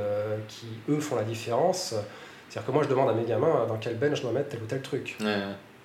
qui, 0.48 0.66
eux, 0.90 1.00
font 1.00 1.16
la 1.16 1.24
différence. 1.24 1.94
C'est-à-dire 2.50 2.66
que 2.66 2.72
moi, 2.72 2.84
je 2.84 2.90
demande 2.90 3.10
à 3.10 3.14
mes 3.14 3.26
gamins 3.26 3.66
dans 3.68 3.78
quelle 3.78 3.96
benne 3.96 4.16
je 4.16 4.24
dois 4.24 4.32
mettre 4.32 4.50
tel 4.50 4.64
ou 4.64 4.66
tel 4.66 4.82
truc. 4.82 5.18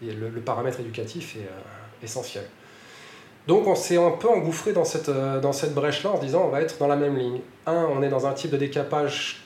Et 0.03 0.11
le, 0.11 0.31
le 0.31 0.41
paramètre 0.41 0.81
éducatif 0.81 1.37
est 1.37 2.05
essentiel. 2.05 2.45
Donc 3.49 3.67
on 3.67 3.75
s'est 3.75 3.97
un 3.97 4.11
peu 4.13 4.29
engouffré 4.29 4.73
dans 4.73 4.85
cette, 4.85 5.09
euh, 5.09 5.41
dans 5.41 5.53
cette 5.53 5.75
brèche-là 5.75 6.11
en 6.11 6.17
se 6.17 6.23
disant 6.23 6.45
on 6.45 6.49
va 6.49 6.61
être 6.63 6.79
dans 6.79 6.87
la 6.87 6.97
même 6.97 7.17
ligne. 7.17 7.41
Un, 7.67 7.87
on 7.87 8.03
est 8.03 8.09
dans 8.09 8.27
un 8.27 8.33
type 8.33 8.51
de 8.53 8.57
décapage 8.57 9.45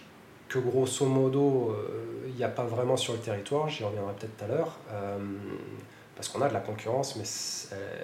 que 0.48 0.58
grosso 0.58 1.06
modo 1.06 1.70
euh, 1.76 2.26
il 2.28 2.34
n'y 2.36 2.44
a 2.44 2.48
pas 2.48 2.64
vraiment 2.64 2.96
sur 2.96 3.14
le 3.14 3.18
territoire, 3.18 3.68
j'y 3.68 3.82
reviendrai 3.84 4.12
peut-être 4.18 4.36
tout 4.36 4.44
à 4.44 4.48
l'heure, 4.48 4.76
euh, 4.92 5.16
parce 6.14 6.28
qu'on 6.28 6.42
a 6.42 6.48
de 6.48 6.52
la 6.54 6.60
concurrence, 6.60 7.16
mais 7.16 7.22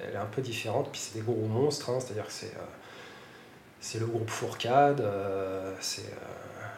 elle 0.09 0.15
est 0.15 0.19
un 0.19 0.25
peu 0.27 0.41
différente, 0.41 0.89
puis 0.91 1.01
c'est 1.01 1.19
des 1.19 1.25
gros 1.25 1.47
monstres, 1.47 1.91
hein, 1.91 1.99
c'est-à-dire 2.01 2.27
que 2.27 2.33
c'est 2.33 2.47
euh, 2.47 2.65
c'est 3.81 3.99
le 4.01 4.07
groupe 4.07 4.31
Fourcade, 4.31 5.05
c'est 5.81 6.05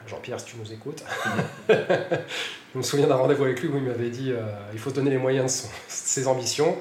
Jean-Pierre 0.07 0.40
si 0.40 0.46
tu 0.46 0.57
nous 0.57 0.72
écoutes. 0.72 1.05
Je 1.68 2.79
me 2.79 2.83
souviens 2.83 3.07
d'un 3.07 3.16
rendez-vous 3.16 3.44
avec 3.44 3.61
lui 3.61 3.68
où 3.68 3.77
il 3.77 3.83
m'avait 3.83 4.09
dit 4.09 4.33
il 4.72 4.79
faut 4.79 4.88
se 4.88 4.94
donner 4.94 5.11
les 5.11 5.18
moyens 5.18 5.44
de, 5.44 5.50
son- 5.50 5.68
de 5.68 5.72
ses 5.87 6.27
ambitions. 6.27 6.74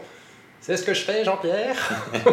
C'est 0.63 0.78
ce 0.78 0.84
que 0.84 0.93
je 0.93 1.04
fais, 1.04 1.23
Jean-Pierre. 1.23 1.78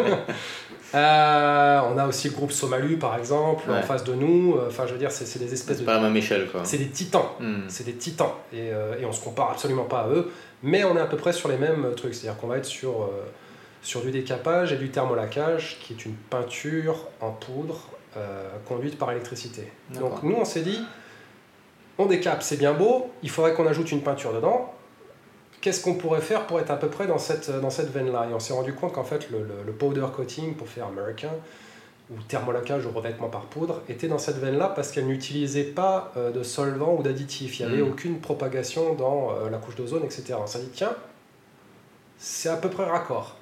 Euh, 0.93 1.79
on 1.89 1.97
a 1.97 2.05
aussi 2.05 2.27
le 2.27 2.35
groupe 2.35 2.51
Somalu, 2.51 2.97
par 2.97 3.17
exemple, 3.17 3.71
en 3.71 3.81
face 3.81 4.03
de 4.03 4.13
nous. 4.13 4.57
Enfin, 4.67 4.85
je 4.87 4.91
veux 4.91 4.99
dire, 4.99 5.09
c'est 5.09 5.39
des 5.39 5.53
espèces 5.53 5.79
de. 5.79 5.85
pas 5.85 5.93
la 5.93 6.01
même 6.01 6.17
échelle, 6.17 6.49
quoi. 6.51 6.65
C'est 6.65 6.79
des 6.79 6.89
titans. 6.89 7.29
Hmm. 7.39 7.61
C'est 7.69 7.85
des 7.85 7.93
titans. 7.93 8.33
Et, 8.51 8.73
euh, 8.73 8.99
et 8.99 9.05
on 9.05 9.13
se 9.13 9.23
compare 9.23 9.51
absolument 9.51 9.85
pas 9.85 10.01
à 10.01 10.09
eux. 10.09 10.29
Mais 10.63 10.83
on 10.83 10.97
est 10.97 10.99
à 10.99 11.05
peu 11.05 11.15
près 11.15 11.31
sur 11.31 11.47
les 11.47 11.55
mêmes 11.55 11.93
trucs. 11.95 12.13
C'est-à-dire 12.13 12.37
qu'on 12.37 12.47
va 12.47 12.57
être 12.57 12.65
sur, 12.65 13.03
euh, 13.03 13.25
sur 13.81 14.01
du 14.01 14.11
décapage 14.11 14.73
et 14.73 14.75
du 14.75 14.89
thermolacage, 14.89 15.79
qui 15.81 15.93
est 15.93 16.05
une 16.05 16.15
peinture 16.15 17.07
en 17.21 17.31
poudre 17.31 17.87
euh, 18.17 18.49
conduite 18.67 18.97
par 18.97 19.11
électricité. 19.11 19.71
Donc 19.97 20.23
nous, 20.23 20.35
on 20.35 20.43
s'est 20.43 20.63
dit, 20.63 20.83
on 21.97 22.05
décape, 22.05 22.43
c'est 22.43 22.57
bien 22.57 22.73
beau, 22.73 23.09
il 23.23 23.29
faudrait 23.29 23.53
qu'on 23.53 23.67
ajoute 23.67 23.89
une 23.93 24.01
peinture 24.01 24.33
dedans. 24.33 24.73
Qu'est-ce 25.61 25.81
qu'on 25.83 25.93
pourrait 25.93 26.21
faire 26.21 26.47
pour 26.47 26.59
être 26.59 26.71
à 26.71 26.77
peu 26.77 26.87
près 26.89 27.05
dans 27.07 27.19
cette, 27.19 27.49
dans 27.61 27.69
cette 27.69 27.91
veine-là 27.91 28.27
Et 28.29 28.33
on 28.33 28.39
s'est 28.39 28.53
rendu 28.53 28.73
compte 28.73 28.93
qu'en 28.93 29.03
fait, 29.03 29.29
le, 29.29 29.39
le- 29.39 29.63
le 29.65 29.71
powder 29.71 30.05
coating, 30.15 30.55
pour 30.55 30.67
faire 30.67 30.87
américain, 30.87 31.29
ou 32.09 32.15
thermolacage 32.27 32.85
ou 32.85 32.91
revêtement 32.91 33.29
par 33.29 33.41
poudre, 33.45 33.81
était 33.87 34.07
dans 34.07 34.17
cette 34.17 34.37
veine-là 34.37 34.69
parce 34.75 34.91
qu'elle 34.91 35.05
n'utilisait 35.07 35.63
pas 35.63 36.11
euh, 36.17 36.31
de 36.31 36.43
solvant 36.43 36.95
ou 36.97 37.03
d'additif. 37.03 37.59
Il 37.59 37.67
n'y 37.67 37.73
avait 37.73 37.81
Mm. 37.83 37.87
aucune 37.91 38.19
propagation 38.19 38.95
dans 38.95 39.31
euh, 39.35 39.49
la 39.49 39.57
couche 39.59 39.75
d'ozone, 39.75 40.03
etc. 40.03 40.33
On 40.41 40.47
s'est 40.47 40.59
dit, 40.59 40.71
tiens, 40.73 40.93
c'est 42.17 42.49
à 42.49 42.57
peu 42.57 42.69
près 42.69 42.83
raccord. 42.85 43.37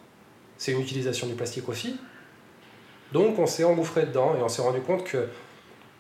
C'est 0.58 0.74
une 0.74 0.82
utilisation 0.82 1.26
du 1.26 1.34
plastique 1.36 1.68
aussi. 1.70 1.98
Donc 3.14 3.40
on 3.40 3.48
s'est 3.48 3.64
engouffré 3.64 4.06
dedans 4.06 4.36
et 4.38 4.44
on 4.44 4.50
s'est 4.50 4.62
rendu 4.62 4.82
compte 4.82 5.04
que, 5.04 5.28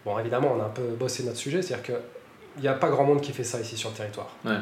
bon 0.06 0.20
évidemment 0.20 0.54
on 0.56 0.62
a 0.62 0.66
un 0.66 0.70
peu 0.70 0.84
bossé 0.84 1.24
notre 1.24 1.38
sujet, 1.38 1.62
c'est-à-dire 1.62 1.84
qu'il 1.86 2.62
n'y 2.62 2.68
a 2.68 2.74
pas 2.74 2.90
grand 2.90 3.04
monde 3.04 3.22
qui 3.22 3.32
fait 3.34 3.44
ça 3.44 3.60
ici 3.60 3.78
sur 3.78 3.90
le 3.90 3.96
territoire. 3.96 4.30
Ouais. 4.46 4.58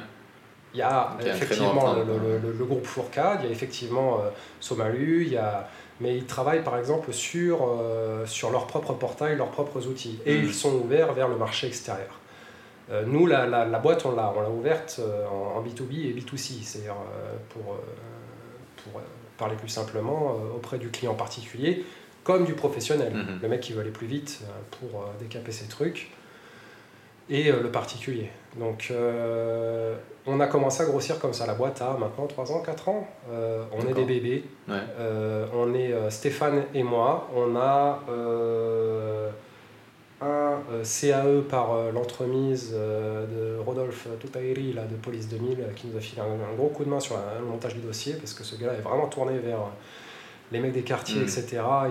Il 1.20 1.26
y 1.28 1.30
a 1.30 1.34
effectivement 1.36 1.94
le, 1.94 2.04
prendre, 2.04 2.20
le- 2.24 2.38
le- 2.40 2.58
le 2.58 2.66
groupe 2.66 2.86
Fourcade, 2.86 3.40
il 3.44 3.46
y 3.48 3.50
a 3.50 3.52
effectivement 3.52 4.20
euh, 4.22 4.30
Somalu, 4.60 5.24
il 5.26 5.34
y 5.34 5.38
a... 5.38 5.68
mais 6.00 6.16
ils 6.18 6.26
travaillent 6.26 6.64
par 6.64 6.78
exemple 6.78 7.12
sur, 7.14 7.60
euh, 7.70 8.26
sur 8.26 8.52
leur 8.52 8.68
propre 8.68 8.94
portail, 8.94 9.36
leurs 9.38 9.52
propres 9.52 9.88
outils. 9.88 10.20
Et 10.26 10.36
Mhm. 10.36 10.46
ils 10.46 10.54
sont 10.54 10.74
ouverts 10.74 11.14
vers 11.14 11.28
le 11.28 11.38
marché 11.38 11.68
extérieur. 11.68 12.20
Euh, 12.92 13.04
nous, 13.06 13.26
la, 13.28 13.46
la, 13.48 13.66
la 13.66 13.80
boîte, 13.80 14.06
on 14.06 14.16
l'a, 14.16 14.34
on 14.36 14.42
l'a 14.42 14.50
ouverte 14.50 15.02
en, 15.32 15.58
en 15.58 15.62
B2B 15.64 16.08
et 16.10 16.14
B2C, 16.14 16.62
c'est-à-dire 16.64 16.96
pour, 17.50 17.76
pour 18.84 19.02
parler 19.38 19.56
plus 19.56 19.70
simplement, 19.70 20.38
auprès 20.56 20.78
du 20.78 20.90
client 20.90 21.14
particulier 21.14 21.86
comme 22.24 22.44
du 22.46 22.54
professionnel. 22.54 23.14
Mhm. 23.14 23.40
Le 23.42 23.48
mec 23.48 23.60
qui 23.62 23.74
veut 23.74 23.82
aller 23.82 23.92
plus 23.92 24.08
vite 24.08 24.42
pour 24.80 25.06
décaper 25.20 25.52
ses 25.52 25.68
trucs 25.68 26.12
et 27.30 27.50
euh, 27.50 27.62
le 27.62 27.72
particulier. 27.72 28.30
Donc 28.60 28.90
euh, 28.92 29.96
on 30.26 30.40
a 30.40 30.48
commencé 30.48 30.84
à 30.84 30.86
grossir 30.86 31.20
comme 31.20 31.34
ça. 31.34 31.46
La 31.46 31.54
boîte 31.54 31.82
a 31.82 31.96
maintenant 31.98 32.28
3 32.28 32.52
ans, 32.52 32.62
4 32.62 32.90
ans. 32.90 33.08
Euh, 33.32 33.64
on 33.72 33.88
est 33.88 33.94
des 33.94 34.04
bébés. 34.04 34.44
Ouais. 34.68 34.76
Euh, 35.00 35.46
on 35.54 35.74
est 35.74 35.94
Stéphane 36.10 36.64
et 36.74 36.84
moi. 36.84 37.30
On 37.36 37.56
a 37.56 38.00
un 40.20 40.84
CAE 40.84 41.42
par 41.48 41.92
l'entremise 41.94 42.74
de 42.74 43.58
Rodolphe 43.60 44.08
Toutairi 44.20 44.74
là, 44.74 44.84
de 44.86 44.96
Police 44.96 45.30
2000 45.30 45.60
euh, 45.60 45.74
qui 45.76 45.88
nous 45.88 45.98
a 45.98 46.02
filé 46.02 46.22
un, 46.22 46.26
un 46.26 46.56
gros 46.56 46.70
coup 46.70 46.84
de 46.84 46.90
main 46.90 47.00
sur 47.00 47.16
le 47.40 47.46
montage 47.46 47.76
du 47.76 47.82
dossier 47.82 48.14
parce 48.14 48.34
que 48.34 48.44
ce 48.44 48.56
gars-là 48.56 48.74
est 48.74 48.82
vraiment 48.82 49.08
tourné 49.08 49.38
vers 49.38 49.60
les 50.52 50.60
mecs 50.60 50.72
des 50.74 50.84
quartiers, 50.84 51.18
Mhm. 51.22 51.24
etc. 51.24 51.46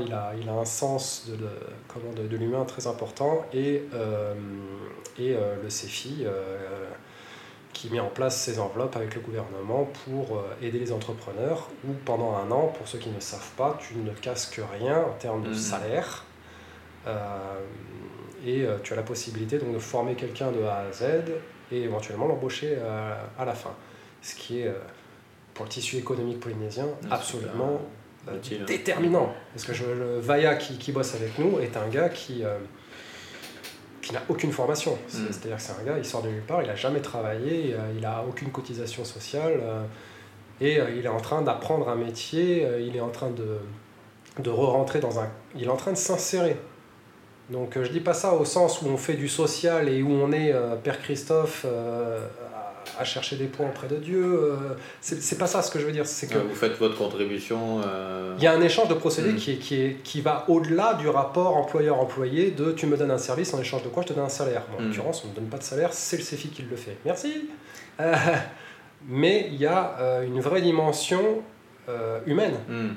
Il 0.07 0.13
a, 0.13 0.33
il 0.41 0.49
a 0.49 0.53
un 0.53 0.65
sens 0.65 1.27
de, 1.29 1.49
comment, 1.89 2.13
de, 2.15 2.27
de 2.27 2.37
l'humain 2.37 2.65
très 2.65 2.87
important 2.87 3.45
et, 3.53 3.83
euh, 3.95 4.35
et 5.19 5.35
euh, 5.35 5.57
le 5.63 5.69
CEFI 5.69 6.23
euh, 6.25 6.89
qui 7.75 7.91
met 7.91 8.01
en 8.01 8.09
place 8.09 8.41
ces 8.41 8.59
enveloppes 8.59 8.97
avec 8.97 9.15
le 9.15 9.21
gouvernement 9.21 9.87
pour 10.07 10.43
aider 10.63 10.79
les 10.79 10.93
entrepreneurs 10.93 11.69
où 11.87 11.93
pendant 12.07 12.35
un 12.35 12.51
an, 12.51 12.69
pour 12.69 12.89
ceux 12.89 12.99
qui 12.99 13.11
ne 13.11 13.21
savent 13.21 13.51
pas, 13.59 13.79
tu 13.79 13.97
ne 13.97 14.11
casques 14.13 14.61
rien 14.79 14.99
en 15.03 15.13
termes 15.19 15.43
de 15.43 15.49
Mhm. 15.51 15.55
salaire. 15.55 16.25
Et 18.47 18.65
tu 18.83 18.93
as 18.93 18.97
la 18.97 19.03
possibilité 19.03 19.59
donc, 19.59 19.73
de 19.75 19.79
former 19.79 20.15
quelqu'un 20.15 20.51
de 20.53 20.63
A 20.63 20.79
à 20.89 20.93
Z 20.93 21.05
et 21.73 21.83
éventuellement 21.83 22.27
l'embaucher 22.27 22.77
à 23.39 23.45
la 23.45 23.53
fin. 23.55 23.75
Ce 24.23 24.35
qui 24.35 24.61
est, 24.61 24.73
pour 25.55 25.65
le 25.67 25.71
tissu 25.71 25.97
économique 25.97 26.41
polynésien, 26.41 26.87
Ah, 27.11 27.17
absolument 27.17 27.81
Utile. 28.35 28.65
déterminant. 28.65 29.33
Parce 29.53 29.65
que 29.65 29.73
je, 29.75 29.85
le 29.85 30.19
Vaya 30.19 30.57
qui, 30.57 30.79
qui 30.79 30.93
bosse 30.93 31.15
avec 31.15 31.39
nous 31.39 31.59
est 31.61 31.77
un 31.77 31.87
gars 31.89 32.09
qui, 32.09 32.43
euh, 32.45 32.59
qui 34.03 34.13
n'a 34.13 34.23
aucune 34.29 34.53
formation. 34.53 34.99
C'est- 35.09 35.19
Mm. 35.19 35.27
C'est-à-dire 35.31 35.57
que 35.57 35.63
c'est 35.63 35.73
un 35.81 35.85
gars, 35.85 35.99
il 35.99 36.05
sort 36.05 36.23
de 36.23 36.29
nulle 36.29 36.43
part, 36.43 36.63
il 36.63 36.69
n'a 36.69 36.77
jamais 36.77 37.01
travaillé, 37.01 37.75
euh, 37.75 37.93
il 37.95 38.01
n'a 38.01 38.25
aucune 38.29 38.51
cotisation 38.51 39.05
sociale, 39.05 39.61
euh, 39.63 39.83
et 40.61 40.79
euh, 40.81 40.91
il 40.97 41.05
est 41.05 41.09
en 41.09 41.21
train 41.21 41.43
d'apprendre 41.43 41.89
un 41.89 41.97
métier, 41.97 42.65
euh, 42.65 42.81
il 42.81 42.97
est 42.97 43.01
en 43.01 43.11
train 43.11 43.31
de, 43.31 43.59
de 44.39 44.51
re-rentrer 44.51 45.01
dans 45.01 45.19
un... 45.21 45.29
Il 45.55 45.65
est 45.65 45.69
en 45.71 45.77
train 45.77 45.93
de 45.93 45.97
s'insérer. 45.99 46.57
Donc 47.51 47.77
euh, 47.77 47.85
je 47.85 47.91
dis 47.93 48.01
pas 48.01 48.15
ça 48.15 48.33
au 48.35 48.45
sens 48.45 48.83
où 48.83 48.87
on 48.87 48.97
fait 48.97 49.15
du 49.15 49.29
social 49.29 49.89
et 49.89 50.03
où 50.03 50.11
on 50.11 50.33
est 50.33 50.53
euh, 50.53 50.75
Père 50.77 51.01
Christophe 51.01 51.65
euh, 51.65 52.27
à, 52.99 53.05
chercher 53.05 53.37
des 53.37 53.47
points 53.47 53.67
auprès 53.69 53.89
de 53.89 53.97
Dieu. 53.97 54.23
euh, 54.25 54.57
c'est 55.01 55.39
pas 55.39 55.47
ça 55.47 55.63
ce 55.63 55.71
que 55.71 55.79
je 55.79 55.87
veux 55.87 55.93
dire. 55.93 56.07
C'est 56.07 56.27
que 56.27 56.39
Vous 56.39 56.55
faites 56.55 56.79
votre 56.79 56.97
contribution. 56.97 57.81
euh, 57.87 58.35
il 58.39 58.45
y 58.45 58.47
a 58.47 58.53
un 58.53 58.61
échange 58.61 58.89
de 58.89 58.95
procédés 58.95 59.33
Mm. 59.33 59.37
qui, 59.37 59.53
est, 59.53 59.57
qui, 59.57 59.83
est, 59.83 59.97
qui 60.03 60.21
va 60.21 60.45
au-delà 60.49 60.95
du 60.95 61.09
rapport 61.09 61.57
employeur-employé 61.57 62.51
de 62.51 62.73
tu 62.73 62.87
me 62.87 62.97
donnes 62.97 63.11
un 63.11 63.19
service 63.19 63.53
en 63.55 63.61
échange 63.61 63.83
de 63.83 63.89
quoi 63.89 64.03
je 64.03 64.09
te 64.09 64.13
donne 64.13 64.25
un 64.25 64.29
salaire. 64.29 64.63
Bon, 64.71 64.79
en 64.79 64.83
Mm. 64.83 64.89
l'occurrence, 64.89 65.23
on 65.25 65.31
ne 65.31 65.35
donne 65.35 65.47
pas 65.49 65.59
de 65.59 65.63
salaire, 65.63 65.93
c'est 65.93 66.17
le 66.17 66.23
CFI 66.23 66.49
qui 66.49 66.63
le 66.63 66.77
fait. 66.77 66.97
Merci. 67.05 67.49
Euh, 68.01 68.15
mais 69.09 69.49
il 69.51 69.57
y 69.57 69.67
a 69.67 69.97
euh, 70.01 70.23
une 70.25 70.41
vraie 70.41 70.63
dimension 70.63 71.43
euh, 71.89 72.19
humaine. 72.27 72.57
hmm. 72.69 72.89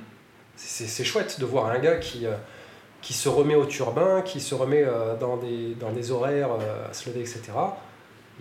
C'est 0.56 1.06
chouette 1.06 1.40
de 1.40 1.46
voir 1.46 1.68
un 1.68 1.80
gars 1.80 1.96
qui, 1.98 2.26
euh, 2.26 2.32
qui 3.02 3.14
se 3.14 3.30
remet 3.30 3.56
au 3.56 3.64
turbin, 3.66 4.22
qui 4.24 4.42
se 4.42 4.54
remet 4.56 4.86
dans, 5.20 5.38
des, 5.38 5.74
dans 5.80 5.92
des 5.92 6.12
horaires 6.12 6.50
à 6.90 6.94
se 6.94 7.08
lever, 7.10 7.22
etc. 7.22 7.40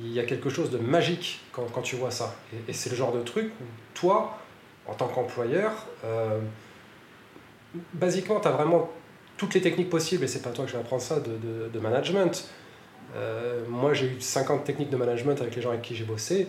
Il 0.00 0.12
y 0.12 0.20
a 0.20 0.24
quelque 0.24 0.48
chose 0.48 0.70
de 0.70 0.78
magique 0.78 1.40
quand, 1.52 1.64
quand 1.72 1.82
tu 1.82 1.96
vois 1.96 2.10
ça. 2.10 2.34
Et, 2.52 2.70
et 2.70 2.72
c'est 2.72 2.90
le 2.90 2.96
genre 2.96 3.12
de 3.12 3.20
truc 3.22 3.46
où 3.60 3.64
toi, 3.94 4.38
en 4.86 4.94
tant 4.94 5.08
qu'employeur, 5.08 5.72
euh, 6.04 6.38
basiquement, 7.94 8.40
tu 8.40 8.48
as 8.48 8.52
vraiment 8.52 8.90
toutes 9.36 9.54
les 9.54 9.60
techniques 9.60 9.90
possibles, 9.90 10.24
et 10.24 10.28
c'est 10.28 10.42
pas 10.42 10.50
toi 10.50 10.64
que 10.64 10.70
je 10.70 10.76
vais 10.76 10.82
apprendre 10.82 11.02
ça, 11.02 11.20
de, 11.20 11.30
de, 11.36 11.68
de 11.72 11.78
management. 11.80 12.48
Euh, 13.16 13.64
moi, 13.68 13.94
j'ai 13.94 14.06
eu 14.06 14.20
50 14.20 14.64
techniques 14.64 14.90
de 14.90 14.96
management 14.96 15.40
avec 15.40 15.54
les 15.56 15.62
gens 15.62 15.70
avec 15.70 15.82
qui 15.82 15.94
j'ai 15.94 16.04
bossé, 16.04 16.48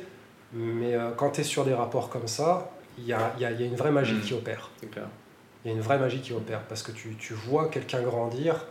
mais 0.54 0.96
euh, 0.96 1.12
quand 1.12 1.32
tu 1.32 1.42
es 1.42 1.44
sur 1.44 1.66
des 1.66 1.74
rapports 1.74 2.10
comme 2.10 2.28
ça, 2.28 2.72
il 2.98 3.06
y 3.06 3.14
a, 3.14 3.34
y 3.40 3.46
a- 3.46 3.52
il 3.52 3.60
y 3.62 3.64
a 3.64 3.68
une 3.68 3.76
vraie 3.76 3.92
magie 3.92 4.16
Mm. 4.16 4.22
qui 4.22 4.34
opère. 4.34 4.70
Il 4.84 5.68
y 5.70 5.74
a 5.74 5.76
une 5.76 5.82
vraie 5.82 6.00
magie 6.00 6.22
qui 6.22 6.34
opère 6.34 6.62
parce 6.64 6.84
que 6.84 6.92
tu, 6.92 7.16
tu 7.18 7.34
vois 7.34 7.70
quelqu'un 7.70 8.02
grandir 8.02 8.66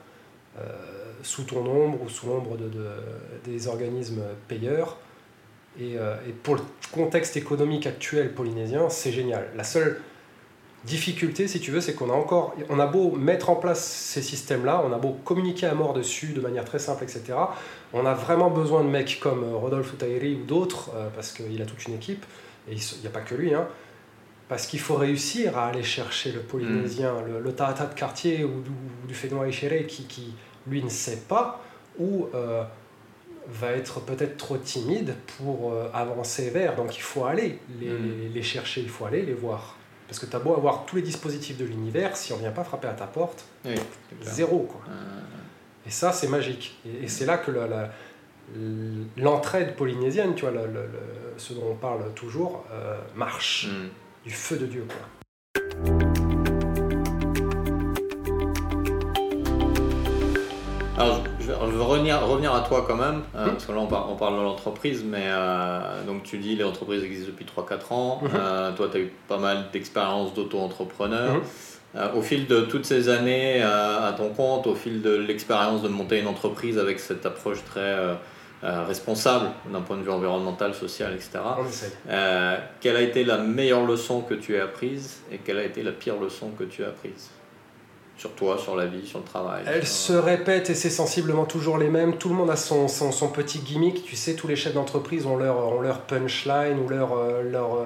sous 1.23 1.45
ton 1.45 1.65
ombre 1.67 2.03
ou 2.05 2.09
sous 2.09 2.27
l'ombre 2.29 2.57
de, 2.57 2.69
de- 2.69 2.91
des 3.45 3.69
organismes 3.69 4.23
payeurs. 4.49 4.97
Et, 5.81 5.97
euh, 5.97 6.15
et 6.29 6.33
pour 6.33 6.57
le 6.57 6.63
contexte 6.93 7.37
économique 7.37 7.87
actuel 7.87 8.33
polynésien, 8.35 8.89
c'est 8.89 9.13
génial. 9.13 9.49
La 9.57 9.65
seule 9.65 10.01
difficulté, 10.85 11.49
si 11.49 11.61
tu 11.61 11.71
veux, 11.71 11.81
c'est 11.81 11.95
qu'on 11.95 12.11
a 12.11 12.15
encore, 12.15 12.55
on 12.69 12.79
a 12.79 12.87
beau 12.87 13.11
mettre 13.13 13.51
en 13.51 13.57
place 13.57 13.85
ces 13.85 14.23
systèmes-là, 14.23 14.83
on 14.89 14.93
a 14.93 14.99
beau 14.99 15.17
communiquer 15.25 15.67
à 15.67 15.75
mort 15.75 15.93
dessus 15.93 16.29
de 16.29 16.41
manière 16.41 16.65
très 16.65 16.79
simple, 16.79 17.03
etc. 17.05 17.23
On 17.93 18.07
a 18.07 18.15
vraiment 18.15 18.49
besoin 18.51 18.85
de 18.85 18.89
mecs 18.89 19.19
comme 19.21 19.45
Rodolphe 19.55 19.97
Tairi 19.99 20.35
ou 20.41 20.45
d'autres, 20.45 20.91
euh, 20.95 21.09
parce 21.15 21.33
qu'il 21.33 21.61
a 21.61 21.67
toute 21.67 21.85
une 21.87 21.95
équipe, 21.95 22.25
et 22.71 22.75
il 22.75 23.01
n'y 23.01 23.07
a 23.07 23.11
pas 23.11 23.21
que 23.21 23.35
lui, 23.35 23.55
hein, 23.55 23.67
parce 24.49 24.67
qu'il 24.67 24.81
faut 24.81 24.95
réussir 24.95 25.59
à 25.59 25.67
aller 25.67 25.83
chercher 25.83 26.33
le 26.33 26.41
polynésien, 26.41 27.13
le, 27.27 27.41
le 27.41 27.53
Tahata 27.53 27.87
de 27.87 27.95
quartier 27.95 28.45
ou, 28.45 28.63
du- 29.09 29.15
Fénois 29.15 29.49
Échéré 29.49 29.85
qui, 29.87 30.05
qui, 30.05 30.33
lui, 30.69 30.83
ne 30.83 30.89
sait 30.89 31.23
pas, 31.29 31.61
ou 31.99 32.29
euh, 32.35 32.63
va 33.49 33.73
être 33.73 34.01
peut-être 34.01 34.37
trop 34.37 34.57
timide 34.59 35.15
pour 35.39 35.73
euh, 35.73 35.89
avancer 35.95 36.51
vers. 36.51 36.77
Donc 36.77 36.97
il 36.97 37.03
faut 37.03 37.25
aller 37.25 37.59
les, 37.81 37.89
Mm. 37.89 38.33
les- 38.35 38.43
chercher, 38.43 38.81
il 38.83 38.89
faut 38.89 39.05
aller 39.07 39.23
les 39.23 39.35
voir. 39.35 39.77
Parce 40.07 40.19
que 40.21 40.27
tu 40.27 40.37
as 40.37 40.39
beau 40.39 40.55
avoir 40.55 40.85
tous 40.87 40.97
les 40.97 41.03
dispositifs 41.03 41.57
de 41.59 41.65
l'univers, 41.67 42.17
si 42.17 42.33
on 42.33 42.37
vient 42.37 42.51
pas 42.51 42.65
frapper 42.65 42.89
à 42.89 42.93
ta 42.95 43.07
porte, 43.07 43.45
Oui, 43.65 43.75
zéro. 44.23 44.61
Quoi. 44.61 44.81
Euh, 44.89 45.21
Et 45.87 45.91
ça, 45.91 46.13
c'est 46.13 46.29
magique. 46.29 46.79
Et, 46.87 47.05
et 47.05 47.09
c'est 47.09 47.27
là 47.27 47.37
que 47.39 47.51
l'entraide 49.17 49.75
polynésienne, 49.77 50.35
tu 50.35 50.47
vois, 50.47 50.53
ce 51.37 51.53
dont 51.53 51.71
on 51.73 51.75
parle 51.75 52.13
toujours, 52.15 52.65
euh, 52.73 52.97
marche. 53.15 53.69
hmm. 53.69 53.89
Du 54.25 54.33
feu 54.35 54.57
de 54.59 54.67
Dieu, 54.67 54.85
quoi. 54.89 56.08
Alors, 60.99 61.23
je 61.41 61.47
vais 61.47 61.55
revenir, 61.85 62.21
revenir 62.27 62.53
à 62.55 62.61
toi 62.63 62.85
quand 62.87 62.97
même, 62.97 63.23
euh, 63.37 63.45
Mhm. 63.47 63.53
parce 63.53 63.67
que 63.67 63.73
là 63.73 63.79
on, 63.79 63.87
par- 63.87 64.11
on 64.11 64.17
parle 64.17 64.37
de 64.37 64.43
l'entreprise, 64.43 65.05
mais 65.05 65.27
euh, 65.27 66.05
donc 66.05 66.25
tu 66.25 66.39
dis 66.39 66.57
les 66.57 66.65
entreprises 66.65 67.05
existent 67.05 67.31
depuis 67.31 67.45
3-4 67.45 67.93
ans, 67.93 68.19
Mhm. 68.23 68.31
Euh, 68.35 68.73
toi 68.73 68.89
tu 68.91 68.97
as 68.97 69.01
eu 69.01 69.13
pas 69.29 69.39
mal 69.39 69.67
d'expérience 69.73 70.35
d'auto-entrepreneur. 70.35 71.35
Mhm. 71.35 71.41
Euh, 71.97 72.13
au 72.17 72.21
fil 72.23 72.47
de 72.47 72.63
toutes 72.63 72.85
ces 72.85 73.09
années 73.09 73.63
à 73.63 74.13
ton 74.17 74.31
compte, 74.31 74.67
au 74.67 74.75
fil 74.75 75.01
de 75.01 75.11
l'expérience 75.17 75.83
de 75.83 75.89
monter 75.89 76.19
une 76.21 76.27
entreprise 76.27 76.79
avec 76.79 76.99
cette 77.01 77.25
approche 77.25 77.65
très 77.65 77.97
responsable 78.63 79.47
d'un 79.73 79.81
point 79.81 79.97
de 79.97 80.03
vue 80.03 80.11
environnemental, 80.11 80.75
social, 80.75 81.13
etc., 81.15 81.39
quelle 82.81 82.97
a 82.97 83.01
été 83.03 83.25
la 83.25 83.39
meilleure 83.39 83.87
leçon 83.87 84.21
que 84.21 84.35
tu 84.35 84.59
as 84.59 84.65
apprise 84.65 85.23
et 85.33 85.39
quelle 85.39 85.59
a 85.59 85.65
été 85.65 85.83
la 85.83 85.93
pire 85.93 86.17
leçon 86.21 86.51
que 86.59 86.65
tu 86.65 86.85
as 86.85 86.89
apprise? 86.89 87.31
Sur 88.19 88.33
toi, 88.33 88.59
sur 88.59 88.75
la 88.77 88.87
vie, 88.87 89.07
sur 89.07 89.21
le 89.21 89.25
travail 89.25 89.63
Elles 89.67 89.87
sur- 89.87 89.95
se 89.95 90.13
répètent 90.15 90.69
et 90.71 90.75
c'est 90.75 90.91
sensiblement 90.91 91.45
toujours 91.45 91.79
les 91.79 91.89
mêmes. 91.89 92.17
Tout 92.19 92.29
le 92.31 92.35
monde 92.35 92.51
a 92.51 92.57
son, 92.57 92.89
son, 92.89 93.13
son 93.13 93.29
petit 93.29 93.61
gimmick. 93.61 94.05
Tu 94.05 94.17
sais, 94.17 94.35
tous 94.35 94.49
les 94.49 94.57
chefs 94.57 94.75
d'entreprise 94.75 95.25
ont 95.25 95.37
leur, 95.37 95.57
ont 95.69 95.81
leur 95.81 96.01
punchline 96.01 96.79
ou 96.85 96.89
leur, 96.89 97.13
euh, 97.17 97.43
leur. 97.43 97.75
euh, 97.77 97.85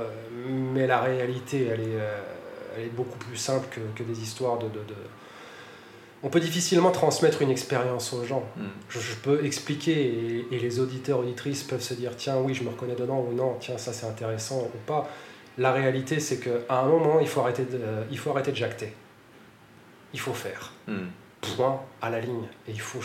Mais 0.49 0.87
la 0.87 1.01
réalité, 1.03 1.67
elle 1.71 1.81
est, 1.81 2.01
euh, 2.01 2.19
elle 2.79 2.85
est 2.85 2.97
beaucoup 2.97 3.19
plus 3.19 3.37
simple 3.37 3.67
que, 3.71 3.81
que 3.95 4.03
des 4.09 4.21
histoires 4.23 4.57
de, 4.59 4.65
de, 4.69 4.79
de- 4.89 4.95
On 6.23 6.29
peut 6.31 6.41
difficilement 6.41 6.93
transmettre 6.93 7.43
une 7.43 7.51
expérience 7.51 8.13
aux 8.15 8.25
gens. 8.25 8.45
Hmm. 8.57 8.63
Je, 8.89 9.01
je 9.01 9.15
peux 9.17 9.45
expliquer 9.45 9.93
et, 9.93 10.47
et 10.51 10.59
les 10.59 10.81
auditeurs, 10.81 11.19
auditrices 11.19 11.63
peuvent 11.63 11.83
se 11.83 11.93
dire 11.95 12.13
tiens, 12.17 12.37
oui, 12.39 12.55
je 12.55 12.63
me 12.65 12.71
reconnais 12.71 12.95
dedans 12.95 13.23
ou 13.29 13.35
non, 13.35 13.57
tiens, 13.61 13.77
ça 13.77 13.93
c'est 13.93 14.07
intéressant 14.07 14.61
ou 14.75 14.79
pas. 14.87 15.11
La 15.59 15.73
réalité, 15.73 16.19
c'est 16.21 16.39
qu'à 16.39 16.79
un 16.81 16.87
moment, 16.87 17.21
il 17.21 17.29
faut 17.29 17.41
arrêter 17.41 17.65
de, 17.65 17.79
il 18.11 18.17
faut 18.19 18.31
arrêter 18.31 18.53
de 18.53 18.57
jacter. 18.57 18.95
Il 20.15 20.21
faut 20.21 20.35
faire 20.35 20.73
Hmm. 20.87 21.07
point 21.57 21.81
à 22.01 22.11
la 22.11 22.21
ligne. 22.21 22.47
Et 22.69 22.73
il 22.73 22.81
faut 22.81 23.01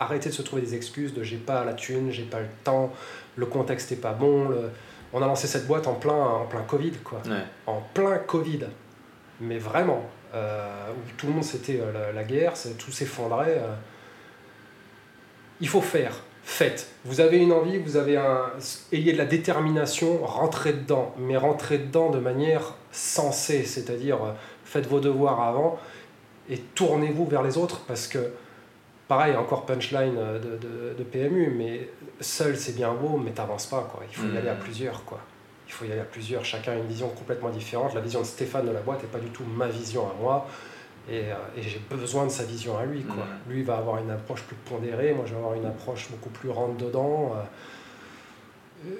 arrêter 0.00 0.28
de 0.28 0.34
se 0.34 0.42
trouver 0.42 0.62
des 0.62 0.74
excuses 0.74 1.14
de 1.14 1.22
j'ai 1.22 1.36
pas 1.36 1.64
la 1.64 1.74
thune, 1.74 2.10
j'ai 2.10 2.24
pas 2.24 2.40
le 2.40 2.48
temps, 2.64 2.92
le 3.36 3.46
contexte 3.46 3.90
est 3.92 3.96
pas 3.96 4.12
bon. 4.12 4.48
le- 4.48 4.70
On 5.12 5.22
a 5.22 5.26
lancé 5.26 5.46
cette 5.46 5.66
boîte 5.68 5.86
en 5.86 5.94
plein, 5.94 6.12
en 6.12 6.44
plein 6.46 6.62
Covid, 6.62 6.92
quoi. 7.04 7.20
Ouais. 7.26 7.44
En 7.66 7.80
plein 7.94 8.18
Covid. 8.18 8.60
Mais 9.40 9.58
vraiment, 9.58 10.02
euh, 10.34 10.90
où 10.90 11.10
tout 11.16 11.26
le 11.28 11.32
monde 11.34 11.44
c'était 11.44 11.78
euh, 11.80 11.92
la, 11.92 12.12
la 12.12 12.24
guerre, 12.24 12.54
tout 12.78 12.90
s'effondrait. 12.90 13.58
euh. 13.62 13.74
Il 15.60 15.68
faut 15.68 15.80
faire. 15.80 16.12
Faites. 16.42 16.88
Vous 17.04 17.20
avez 17.20 17.38
une 17.38 17.52
envie, 17.52 17.78
vous 17.78 17.96
avez 17.96 18.16
un. 18.16 18.50
Ayez 18.92 19.12
de 19.12 19.18
la 19.18 19.24
détermination, 19.24 20.18
rentrez 20.24 20.72
dedans. 20.74 21.14
Mais 21.18 21.36
rentrez 21.36 21.78
dedans 21.78 22.10
de 22.10 22.18
manière 22.18 22.74
sensée, 22.92 23.64
c'est-à-dire 23.64 24.18
faites 24.64 24.86
vos 24.86 25.00
devoirs 25.00 25.40
avant 25.42 25.78
et 26.48 26.58
tournez-vous 26.58 27.26
vers 27.26 27.42
les 27.42 27.56
autres 27.58 27.80
parce 27.86 28.06
que, 28.06 28.30
pareil, 29.08 29.34
encore 29.36 29.64
punchline 29.66 30.16
euh, 30.18 30.38
de, 30.38 30.56
de- 30.56 30.94
de 30.98 31.02
PMU, 31.04 31.52
mais 31.56 31.88
seul 32.20 32.56
c'est 32.56 32.74
bien 32.74 32.92
beau, 32.94 33.16
mais 33.16 33.30
t'avances 33.32 33.66
pas, 33.66 33.88
quoi. 33.92 34.02
Il 34.10 34.14
faut 34.16 34.26
y 34.26 34.32
Mm. 34.32 34.36
aller 34.36 34.48
à 34.48 34.54
plusieurs, 34.54 35.04
quoi. 35.04 35.20
Il 35.66 35.72
faut 35.72 35.84
y 35.86 35.90
aller 35.92 36.00
à 36.00 36.04
plusieurs, 36.04 36.44
chacun 36.44 36.72
a 36.72 36.76
une 36.76 36.86
vision 36.86 37.08
complètement 37.08 37.50
différente. 37.50 37.94
La 37.94 38.00
vision 38.00 38.20
de 38.20 38.26
Stéphane 38.26 38.66
de 38.66 38.70
la 38.72 38.80
boîte 38.80 39.02
n'est 39.02 39.08
pas 39.08 39.18
du 39.18 39.28
tout 39.30 39.42
ma 39.44 39.66
vision 39.68 40.02
à 40.08 40.14
moi. 40.20 40.46
Et, 41.10 41.32
euh, 41.32 41.34
et 41.56 41.62
j'ai 41.62 41.80
besoin 41.90 42.24
de 42.24 42.30
sa 42.30 42.44
vision 42.44 42.78
à 42.78 42.84
lui. 42.84 43.02
Quoi. 43.02 43.24
Mm. 43.24 43.50
Lui 43.52 43.62
va 43.62 43.76
avoir 43.76 43.98
une 43.98 44.10
approche 44.10 44.42
plus 44.42 44.56
pondérée, 44.56 45.12
moi 45.12 45.24
je 45.26 45.32
vais 45.32 45.38
avoir 45.38 45.54
une 45.54 45.66
approche 45.66 46.08
beaucoup 46.10 46.30
plus 46.30 46.48
rentre-dedans. 46.50 47.34
Euh, 48.86 48.90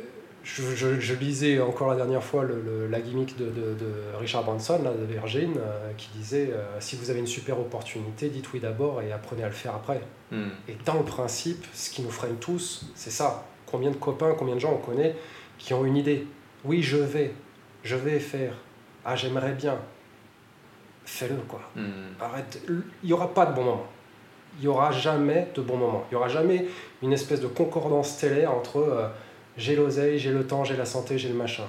Je, 0.44 0.62
je- 0.76 1.00
je 1.00 1.14
lisais 1.14 1.58
encore 1.60 1.88
la 1.88 1.96
dernière 1.96 2.22
fois 2.22 2.44
le- 2.44 2.60
le- 2.60 2.86
la 2.86 3.00
gimmick 3.00 3.36
de, 3.38 3.46
de- 3.46 3.74
de 3.74 3.92
Richard 4.20 4.44
Branson, 4.44 4.78
là, 4.84 4.92
de 4.92 5.04
Virgin, 5.04 5.54
euh, 5.56 5.90
qui 5.96 6.10
disait 6.14 6.50
euh, 6.52 6.64
si 6.80 6.96
vous 6.96 7.08
avez 7.10 7.18
une 7.20 7.26
super 7.26 7.58
opportunité, 7.58 8.28
dites 8.28 8.52
oui 8.52 8.60
d'abord 8.60 9.00
et 9.00 9.10
apprenez 9.10 9.42
à 9.42 9.46
le 9.46 9.54
faire 9.54 9.74
après. 9.74 10.02
Hmm. 10.30 10.48
Et 10.68 10.76
dans 10.84 10.94
le 10.98 11.04
principe, 11.04 11.64
ce 11.72 11.90
qui 11.90 12.02
nous 12.02 12.10
freine 12.10 12.36
tous, 12.36 12.90
c'est 12.94 13.10
ça. 13.10 13.46
Combien 13.66 13.90
de 13.90 13.96
copains, 13.96 14.34
combien 14.38 14.54
de 14.54 14.60
gens 14.60 14.72
on 14.74 14.78
connaît 14.86 15.16
qui 15.58 15.72
ont 15.72 15.84
une 15.86 15.96
idée 15.96 16.26
Oui, 16.64 16.82
je 16.82 16.98
vais, 16.98 17.32
je 17.82 17.96
vais 17.96 18.20
faire. 18.20 18.52
Ah, 19.06 19.16
j'aimerais 19.16 19.52
bien. 19.52 19.78
Fais-le, 21.06 21.36
quoi. 21.48 21.60
Hmm. 21.74 22.12
Arrête. 22.20 22.60
Il 22.68 23.06
n'y 23.06 23.12
aura 23.14 23.32
pas 23.32 23.46
de 23.46 23.54
bon 23.54 23.64
moment. 23.64 23.86
Il 24.58 24.62
n'y 24.62 24.68
aura 24.68 24.92
jamais 24.92 25.48
de 25.54 25.60
bon 25.62 25.76
moment. 25.78 26.04
Il 26.10 26.14
n'y 26.14 26.16
aura 26.18 26.28
jamais 26.28 26.66
une 27.02 27.12
espèce 27.14 27.40
de 27.40 27.46
concordance 27.48 28.10
stellaire 28.10 28.52
entre 28.52 28.76
euh, 28.78 29.08
j'ai 29.56 29.76
l'oseille, 29.76 30.18
j'ai 30.18 30.32
le 30.32 30.46
temps, 30.46 30.64
j'ai 30.64 30.76
la 30.76 30.84
santé, 30.84 31.18
j'ai 31.18 31.28
le 31.28 31.34
machin. 31.34 31.66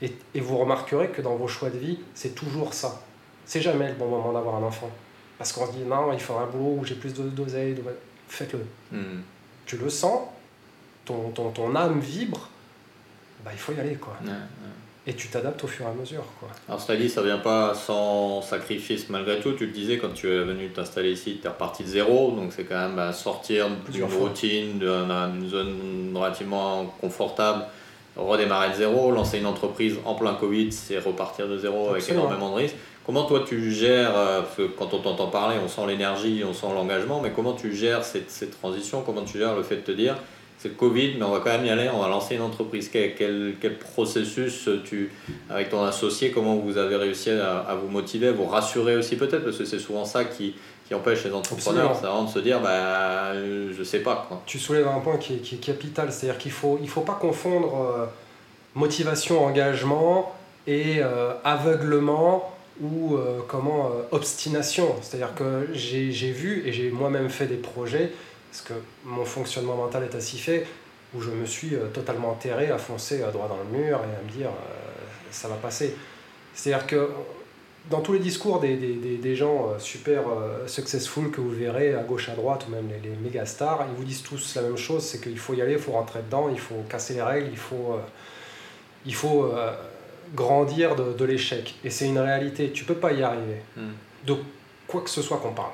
Et, 0.00 0.12
et 0.34 0.40
vous 0.40 0.58
remarquerez 0.58 1.08
que 1.08 1.22
dans 1.22 1.36
vos 1.36 1.48
choix 1.48 1.70
de 1.70 1.78
vie, 1.78 1.98
c'est 2.14 2.34
toujours 2.34 2.74
ça. 2.74 3.02
C'est 3.44 3.60
jamais 3.60 3.88
le 3.88 3.94
bon 3.94 4.08
moment 4.08 4.32
d'avoir 4.32 4.56
un 4.56 4.62
enfant. 4.62 4.90
Parce 5.38 5.52
qu'on 5.52 5.66
se 5.66 5.72
dit 5.72 5.82
non, 5.84 6.12
il 6.12 6.20
faut 6.20 6.34
un 6.34 6.46
boulot 6.46 6.78
où 6.80 6.84
j'ai 6.84 6.94
plus 6.94 7.12
d'oseille. 7.14 7.76
Faites-le. 8.28 8.64
Hmm. 8.96 9.22
Tu 9.66 9.76
le 9.76 9.90
sens, 9.90 10.28
ton, 11.04 11.30
ton, 11.30 11.50
ton 11.50 11.74
âme 11.74 12.00
vibre, 12.00 12.48
bah, 13.44 13.50
il 13.52 13.58
faut 13.58 13.72
y 13.72 13.80
aller. 13.80 13.96
quoi. 13.96 14.16
Et 15.06 15.14
tu 15.14 15.28
t'adaptes 15.28 15.62
au 15.64 15.66
fur 15.66 15.86
et 15.86 15.88
à 15.88 15.92
mesure. 15.92 16.24
Quoi. 16.38 16.48
Alors, 16.68 16.80
dit 16.96 17.08
ça 17.08 17.22
vient 17.22 17.38
pas 17.38 17.74
sans 17.74 18.40
sacrifice 18.40 19.08
malgré 19.08 19.40
tout. 19.40 19.52
Tu 19.52 19.66
le 19.66 19.72
disais, 19.72 19.98
quand 19.98 20.12
tu 20.14 20.28
es 20.28 20.44
venu 20.44 20.68
t'installer 20.68 21.12
ici, 21.12 21.38
tu 21.40 21.46
es 21.46 21.50
reparti 21.50 21.82
de 21.82 21.88
zéro. 21.88 22.30
Donc, 22.30 22.52
c'est 22.52 22.64
quand 22.64 22.78
même 22.78 22.94
bah, 22.94 23.12
sortir 23.12 23.68
d'une 23.90 24.04
routine, 24.04 24.78
d'une 24.78 25.48
zone 25.48 26.12
relativement 26.14 26.86
confortable, 27.00 27.64
redémarrer 28.16 28.70
de 28.70 28.74
zéro, 28.74 29.10
lancer 29.10 29.38
une 29.38 29.46
entreprise 29.46 29.96
en 30.04 30.14
plein 30.14 30.34
Covid, 30.34 30.70
c'est 30.70 30.98
repartir 30.98 31.48
de 31.48 31.58
zéro 31.58 31.90
avec 31.90 32.08
énormément 32.08 32.50
de 32.50 32.56
risques. 32.62 32.76
Comment 33.04 33.24
toi 33.24 33.42
tu 33.44 33.72
gères, 33.72 34.16
euh, 34.16 34.42
parce 34.42 34.54
que 34.54 34.62
quand 34.62 34.94
on 34.94 34.98
t'entend 34.98 35.26
parler, 35.26 35.56
on 35.62 35.66
sent 35.66 35.84
l'énergie, 35.88 36.44
on 36.48 36.52
sent 36.52 36.68
l'engagement, 36.72 37.20
mais 37.20 37.32
comment 37.34 37.54
tu 37.54 37.74
gères 37.74 38.04
cette, 38.04 38.30
cette 38.30 38.56
transition? 38.60 39.02
Comment 39.04 39.22
tu 39.22 39.38
gères 39.38 39.56
le 39.56 39.64
fait 39.64 39.76
de 39.76 39.80
te 39.80 39.90
dire 39.90 40.14
c'est 40.62 40.68
le 40.68 40.74
Covid, 40.74 41.14
mais 41.18 41.24
on 41.24 41.32
va 41.32 41.40
quand 41.40 41.50
même 41.50 41.66
y 41.66 41.70
aller, 41.70 41.90
on 41.92 42.00
va 42.00 42.06
lancer 42.06 42.36
une 42.36 42.42
entreprise. 42.42 42.88
Quel, 42.88 43.16
quel, 43.16 43.78
processus, 43.78 44.68
tu, 44.84 45.10
avec 45.50 45.70
ton 45.70 45.82
associé, 45.82 46.30
comment 46.30 46.54
vous 46.54 46.78
avez 46.78 46.94
réussi 46.94 47.30
à, 47.30 47.74
vous 47.74 47.88
motiver, 47.88 48.28
à 48.28 48.32
vous 48.32 48.46
rassurer 48.46 48.94
aussi 48.94 49.16
peut-être, 49.16 49.42
parce 49.42 49.58
que 49.58 49.64
c'est 49.64 49.80
souvent 49.80 50.04
ça 50.04 50.24
qui, 50.24 50.54
qui 50.86 50.94
empêche 50.94 51.24
les 51.24 51.32
entrepreneurs, 51.32 52.00
de 52.00 52.30
se 52.30 52.38
dire, 52.38 52.60
bah, 52.60 53.32
je 53.34 53.82
sais 53.82 53.98
pas. 53.98 54.24
Quoi. 54.28 54.40
Tu 54.46 54.60
soulèves 54.60 54.86
un 54.86 55.00
point 55.00 55.16
qui 55.16 55.34
est, 55.34 55.38
qui 55.38 55.56
est 55.56 55.58
capital, 55.58 56.12
c'est-à-dire 56.12 56.38
qu'il 56.38 56.52
ne 56.52 56.56
faut, 56.56 56.78
il 56.80 56.88
faut 56.88 57.00
pas 57.00 57.18
confondre 57.20 57.74
euh, 57.80 58.06
motivation, 58.76 59.44
engagement 59.44 60.32
et 60.68 60.98
euh, 61.00 61.32
aveuglement 61.42 62.52
ou 62.80 63.16
euh, 63.16 63.40
comment 63.48 63.90
obstination. 64.12 64.94
C'est-à-dire 65.02 65.34
que 65.34 65.70
j'ai 65.72 66.30
vu 66.30 66.62
et 66.64 66.72
j'ai 66.72 66.90
moi-même 66.92 67.30
fait 67.30 67.46
des 67.46 67.56
projets 67.56 68.12
parce 68.52 68.60
que 68.64 68.74
mon 69.06 69.24
fonctionnement 69.24 69.76
mental 69.76 70.04
est 70.04 70.14
ainsi 70.14 70.36
fait, 70.36 70.66
où 71.14 71.22
je 71.22 71.30
me 71.30 71.46
suis 71.46 71.74
euh, 71.74 71.86
totalement 71.86 72.32
enterré 72.32 72.70
à 72.70 72.76
foncer 72.76 73.20
droit 73.32 73.48
dans 73.48 73.56
le 73.56 73.78
mur 73.78 73.98
et 74.00 74.14
à 74.14 74.22
me 74.22 74.30
dire 74.30 74.48
euh, 74.48 74.74
ça 75.30 75.48
va 75.48 75.54
passer. 75.54 75.96
C'est-à-dire 76.54 76.86
que 76.86 77.08
dans 77.88 78.02
tous 78.02 78.12
les 78.12 78.18
discours 78.18 78.60
des, 78.60 78.76
des, 78.76 79.16
des, 79.16 79.36
gens 79.36 79.70
euh, 79.70 79.78
super 79.78 80.24
successful 80.66 81.30
que 81.30 81.40
vous 81.40 81.48
verrez 81.50 81.94
à 81.94 82.02
gauche 82.02 82.28
à 82.28 82.34
droite 82.34 82.66
ou 82.68 82.72
même 82.72 82.90
les, 82.90 83.08
les 83.08 83.16
méga 83.16 83.46
stars, 83.46 83.86
ils 83.90 83.96
vous 83.96 84.04
disent 84.04 84.22
tous 84.22 84.54
la 84.54 84.62
même 84.62 84.76
chose, 84.76 85.02
c'est 85.02 85.22
qu'il 85.22 85.38
faut 85.38 85.54
y 85.54 85.62
aller, 85.62 85.72
il 85.72 85.78
faut 85.78 85.92
rentrer 85.92 86.20
dedans, 86.20 86.50
il 86.50 86.60
faut 86.60 86.84
casser 86.90 87.14
les 87.14 87.22
règles, 87.22 87.48
il 87.50 87.56
faut, 87.56 87.98
il 89.06 89.14
faut 89.14 89.50
grandir 90.34 90.94
de, 90.94 91.14
de 91.14 91.24
l'échec. 91.24 91.74
Et 91.84 91.90
c'est 91.90 92.06
une 92.06 92.18
réalité, 92.18 92.70
tu 92.70 92.84
peux 92.84 92.96
pas 92.96 93.12
y 93.12 93.22
arriver. 93.22 93.62
Hmm. 93.76 93.92
De 94.26 94.36
quoi 94.86 95.00
que 95.00 95.10
ce 95.10 95.22
soit 95.22 95.38
qu'on 95.38 95.52
parle 95.52 95.72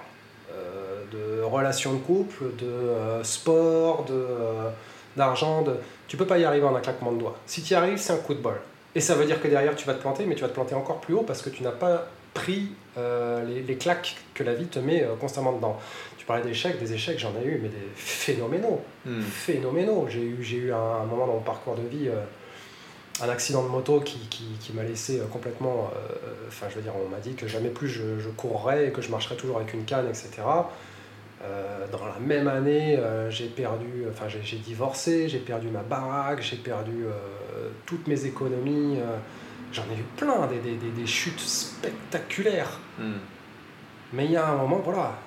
de 1.13 1.43
relations 1.43 1.93
de 1.93 1.99
couple, 1.99 2.45
de 2.59 2.67
euh, 2.67 3.25
sport, 3.25 4.05
de, 4.05 4.15
euh, 4.15 4.71
d'argent. 5.17 5.63
De... 5.63 5.77
Tu 6.07 6.17
peux 6.17 6.27
pas 6.27 6.39
y 6.39 6.45
arriver 6.45 6.67
en 6.67 6.75
un 6.75 6.81
claquement 6.81 7.13
de 7.13 7.19
doigts. 7.19 7.37
Si 7.47 7.63
tu 7.63 7.73
y 7.73 7.77
arrives, 7.77 7.99
c'est 7.99 8.13
un 8.13 8.19
coup 8.19 8.35
de 8.35 8.41
bol. 8.41 8.61
Et 8.95 9.01
ça 9.01 9.15
veut 9.15 9.27
dire 9.27 9.41
que 9.41 9.49
derrière, 9.49 9.77
tu 9.77 9.87
vas 9.87 9.95
te 9.95 10.01
planter, 10.01 10.25
mais 10.27 10.35
tu 10.35 10.43
vas 10.43 10.49
te 10.49 10.55
planter 10.55 10.75
encore 10.75 11.01
plus 11.01 11.15
haut 11.15 11.23
parce 11.23 11.43
que 11.43 11.51
tu 11.51 11.63
n'as 11.63 11.71
pas 11.71 12.09
pris 12.35 12.73
euh, 12.97 13.45
les, 13.45 13.63
les, 13.63 13.77
claques 13.77 14.17
que 14.35 14.43
la 14.43 14.55
vie 14.55 14.67
te 14.67 14.79
met 14.79 15.07
constamment 15.21 15.53
dedans. 15.53 15.79
Tu 16.17 16.25
parlais 16.25 16.43
d'échecs, 16.43 16.79
des 16.79 16.93
échecs, 16.93 17.19
j'en 17.19 17.33
ai 17.43 17.47
eu, 17.47 17.61
mais 17.63 17.69
des 17.69 17.89
phénoménaux. 17.95 18.81
Hmm. 19.05 19.21
Phénoménaux. 19.21 20.07
J'ai 20.09 20.23
eu, 20.23 20.43
j'ai 20.43 20.57
eu 20.57 20.73
un, 20.73 21.05
moment 21.05 21.27
dans 21.27 21.35
mon 21.35 21.41
parcours 21.41 21.75
de 21.75 21.83
vie 21.83 22.09
un 23.21 23.29
accident 23.29 23.63
de 23.63 23.69
moto 23.69 24.01
qui, 24.01 24.19
qui, 24.29 24.45
qui 24.61 24.73
m'a 24.73 24.83
laissé 24.83 25.21
complètement. 25.33 25.91
Enfin, 26.49 26.67
je 26.71 26.77
veux 26.77 26.83
dire, 26.83 26.93
on 27.05 27.09
m'a 27.09 27.19
dit 27.19 27.35
que 27.35 27.47
jamais 27.47 27.71
plus 27.71 27.89
je, 27.89 28.19
je, 28.19 28.29
courrais 28.29 28.89
et 28.89 28.91
que 28.91 29.03
je 29.03 29.11
marcherais 29.11 29.37
toujours 29.37 29.57
avec 29.57 29.75
une 29.75 29.85
canne, 29.85 30.09
etc. 30.09 30.43
Euh, 31.45 31.87
dans 31.93 32.05
la 32.07 32.19
même 32.19 32.49
année, 32.49 32.97
euh, 32.99 33.31
j'ai 33.31 33.47
perdu, 33.47 34.05
enfin 34.11 34.27
j'ai 34.29 34.57
divorcé, 34.57 35.29
j'ai 35.29 35.39
perdu 35.39 35.69
ma 35.69 35.83
baraque, 35.83 36.43
j'ai 36.43 36.57
perdu 36.57 37.05
euh, 37.07 37.69
toutes 37.87 38.07
mes 38.09 38.25
économies. 38.25 38.99
J'en 39.73 39.85
ai 39.85 39.99
eu 39.99 40.05
plein, 40.17 40.47
des, 40.47 40.59
des, 40.59 40.77
des, 40.77 40.91
des 40.91 41.07
chutes 41.07 41.41
spectaculaires. 41.41 42.81
Hmm. 42.99 43.19
Mais 44.13 44.25
il 44.25 44.33
y 44.33 44.37
a 44.37 44.49
un 44.49 44.57
moment, 44.57 44.79
voilà, 44.79 45.19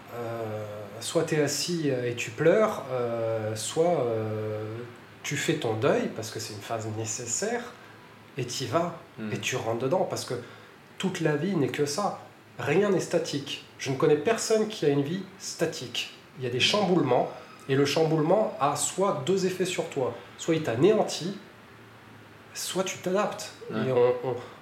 soit 1.00 1.24
tu 1.24 1.36
es 1.36 1.42
assis 1.42 1.90
et 1.90 2.16
tu 2.16 2.32
pleures, 2.32 2.84
soit 3.54 4.04
tu 5.22 5.38
fais 5.38 5.54
ton 5.54 5.76
deuil 5.76 6.10
parce 6.16 6.32
que 6.32 6.40
c'est 6.40 6.56
une 6.56 6.62
phase 6.62 6.88
nécessaire 6.98 7.62
et 8.38 8.46
tu 8.46 8.64
y 8.64 8.68
vas 8.68 8.98
hmm. 9.20 9.32
et 9.32 9.38
tu 9.38 9.56
rentres 9.56 9.84
dedans 9.84 10.08
parce 10.10 10.26
que 10.26 10.34
toute 10.98 11.22
la 11.22 11.36
vie 11.36 11.56
n'est 11.56 11.70
que 11.70 11.86
ça. 11.86 12.20
Rien 12.58 12.90
n'est 12.90 13.00
statique. 13.00 13.64
Je 13.82 13.90
ne 13.90 13.96
connais 13.96 14.16
personne 14.16 14.68
qui 14.68 14.86
a 14.86 14.90
une 14.90 15.02
vie 15.02 15.24
statique. 15.40 16.14
Il 16.38 16.46
y 16.46 16.48
a 16.48 16.52
des 16.52 16.60
chamboulements, 16.60 17.32
et 17.68 17.74
le 17.74 17.84
chamboulement 17.84 18.56
a 18.60 18.76
soit 18.76 19.24
deux 19.26 19.48
effets 19.48 19.66
sur 19.66 19.90
toi. 19.90 20.14
Soit 20.38 20.54
il 20.54 20.62
t'anéantit, 20.62 21.36
soit 22.54 22.84
tu 22.84 23.00
t'adaptes. 23.00 23.54
Et 23.72 23.92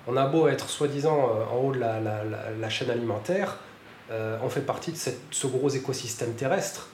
on, 0.07 0.15
a 0.15 0.25
beau 0.25 0.47
être 0.47 0.69
soi-disant 0.69 1.31
euh, 1.35 1.53
en 1.53 1.57
haut 1.57 1.73
de 1.73 1.79
la, 1.79 2.69
chaîne 2.69 2.89
alimentaire, 2.89 3.57
euh, 4.09 4.39
on 4.41 4.49
fait 4.49 4.61
partie 4.61 4.93
de 4.93 4.97
ce 4.97 5.47
gros 5.47 5.69
écosystème 5.69 6.33
terrestre. 6.33 6.87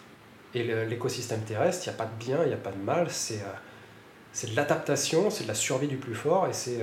Et 0.55 0.63
l'écosystème 0.63 1.41
terrestre, 1.41 1.85
il 1.85 1.89
n'y 1.89 1.95
a 1.95 1.97
pas 1.97 2.05
de 2.05 2.23
bien, 2.23 2.39
il 2.41 2.47
n'y 2.47 2.53
a 2.53 2.57
pas 2.57 2.71
de 2.71 2.81
mal, 2.81 3.07
c'est 3.11 3.41
euh, 3.41 4.47
de 4.47 4.55
l'adaptation, 4.55 5.29
c'est 5.29 5.43
de 5.43 5.49
la 5.49 5.53
survie 5.53 5.88
du 5.88 5.97
plus 5.97 6.15
fort, 6.15 6.47
et 6.47 6.53
c'est 6.53 6.79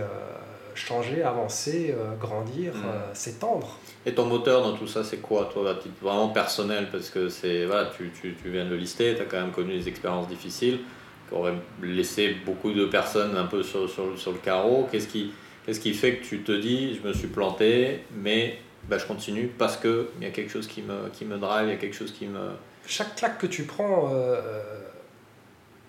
changer, 0.74 1.22
avancer, 1.22 1.94
grandir, 2.20 2.74
mm. 2.74 3.14
s'étendre. 3.14 3.78
Et 4.04 4.14
ton 4.14 4.26
moteur 4.26 4.62
dans 4.62 4.76
tout 4.76 4.86
ça, 4.86 5.04
c'est 5.04 5.18
quoi, 5.18 5.48
toi, 5.52 5.70
à 5.70 5.74
titre 5.74 5.94
vraiment 6.00 6.28
personnel 6.28 6.88
Parce 6.90 7.10
que 7.10 7.28
c'est, 7.28 7.66
voilà, 7.66 7.90
tu, 7.96 8.10
tu, 8.20 8.34
tu, 8.34 8.50
viens 8.50 8.64
de 8.64 8.70
le 8.70 8.76
lister, 8.76 9.14
tu 9.14 9.22
as 9.22 9.24
quand 9.24 9.40
même 9.40 9.52
connu 9.52 9.78
des 9.78 9.88
expériences 9.88 10.28
difficiles 10.28 10.80
qui 11.28 11.34
auraient 11.34 11.54
laissé 11.82 12.36
beaucoup 12.44 12.72
de 12.72 12.86
personnes 12.86 13.36
un 13.36 13.46
peu 13.46 13.62
sur, 13.62 13.88
sur, 13.88 14.18
sur 14.18 14.32
le 14.32 14.38
carreau. 14.38 14.88
Qu'est-ce 14.90 15.08
qui, 15.08 15.32
qu'est-ce 15.64 15.80
qui 15.80 15.94
fait 15.94 16.16
que 16.16 16.24
tu 16.24 16.42
te 16.42 16.52
dis, 16.52 16.94
je 16.94 17.06
me 17.06 17.12
suis 17.12 17.28
planté, 17.28 18.00
mais 18.16 18.58
bah, 18.88 18.98
je 18.98 19.06
continue 19.06 19.46
parce 19.46 19.76
qu'il 19.76 20.06
y 20.20 20.26
a 20.26 20.30
quelque 20.30 20.50
chose 20.50 20.66
qui 20.66 20.82
me, 20.82 21.08
qui 21.12 21.24
me 21.24 21.38
drive, 21.38 21.68
il 21.68 21.70
y 21.70 21.74
a 21.74 21.78
quelque 21.78 21.96
chose 21.96 22.12
qui 22.12 22.26
me... 22.26 22.50
Chaque 22.86 23.14
claque 23.14 23.38
que 23.38 23.46
tu 23.46 23.64
prends... 23.64 24.10
Euh, 24.12 24.80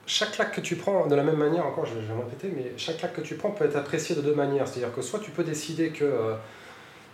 chaque 0.05 0.31
claque 0.33 0.53
que 0.53 0.61
tu 0.61 0.75
prends, 0.75 1.07
de 1.07 1.15
la 1.15 1.23
même 1.23 1.37
manière, 1.37 1.65
encore 1.65 1.85
je 1.85 1.93
vais 1.93 2.01
me 2.01 2.19
répéter, 2.19 2.51
mais 2.55 2.73
chaque 2.77 2.97
claque 2.97 3.13
que 3.13 3.21
tu 3.21 3.35
prends 3.35 3.51
peut 3.51 3.65
être 3.65 3.75
appréciée 3.75 4.15
de 4.15 4.21
deux 4.21 4.35
manières. 4.35 4.67
C'est-à-dire 4.67 4.93
que 4.93 5.01
soit 5.01 5.19
tu 5.19 5.31
peux 5.31 5.43
décider 5.43 5.89
que 5.89 6.03
euh, 6.03 6.35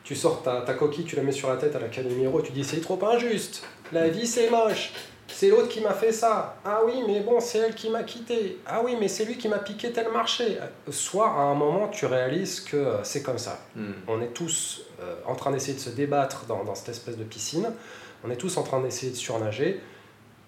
tu 0.04 0.16
sors 0.16 0.42
ta, 0.42 0.62
ta, 0.62 0.74
coquille, 0.74 1.06
tu 1.06 1.16
la 1.16 1.24
mets 1.24 1.32
sur 1.32 1.50
la 1.50 1.58
tête 1.58 1.76
à 1.76 1.80
la 1.80 1.88
Calimero, 1.88 2.42
tu 2.42 2.52
dis 2.52 2.64
c'est 2.64 2.82
trop 2.82 3.00
injuste, 3.06 3.64
la 3.92 4.08
vie 4.10 4.26
c'est 4.26 4.50
moche, 4.50 4.94
c'est 5.28 5.50
l'autre 5.50 5.68
qui 5.68 5.82
m'a 5.82 5.94
fait 5.94 6.12
ça, 6.12 6.58
ah 6.66 6.82
oui 6.86 7.04
mais 7.06 7.20
bon 7.20 7.40
c'est 7.40 7.60
elle 7.60 7.76
qui 7.76 7.92
m'a 7.92 8.02
quitté, 8.02 8.58
ah 8.66 8.82
oui 8.84 8.96
mais 9.00 9.08
c'est 9.08 9.26
lui 9.26 9.38
qui 9.38 9.48
m'a 9.48 9.60
piqué 9.60 9.92
tel 9.92 10.12
marché. 10.12 10.58
Soit 10.90 11.30
à 11.30 11.42
un 11.42 11.54
moment 11.54 11.90
tu 11.90 12.08
réalises 12.08 12.62
que 12.62 12.78
euh, 12.78 13.04
c'est 13.04 13.22
comme 13.22 13.38
ça. 13.38 13.60
Hmm. 13.76 13.92
On 14.08 14.20
est 14.22 14.34
tous 14.34 14.82
euh, 15.02 15.16
en 15.28 15.36
train 15.36 15.52
d'essayer 15.52 15.76
de 15.76 15.80
se 15.80 15.92
débattre 15.92 16.46
dans, 16.48 16.64
dans, 16.64 16.74
cette 16.74 16.90
espèce 16.90 17.18
de 17.18 17.24
piscine, 17.24 17.72
on 18.24 18.32
est 18.32 18.38
tous 18.38 18.58
en 18.58 18.64
train 18.64 18.82
d'essayer 18.82 19.12
de 19.12 19.18
surnager, 19.18 19.80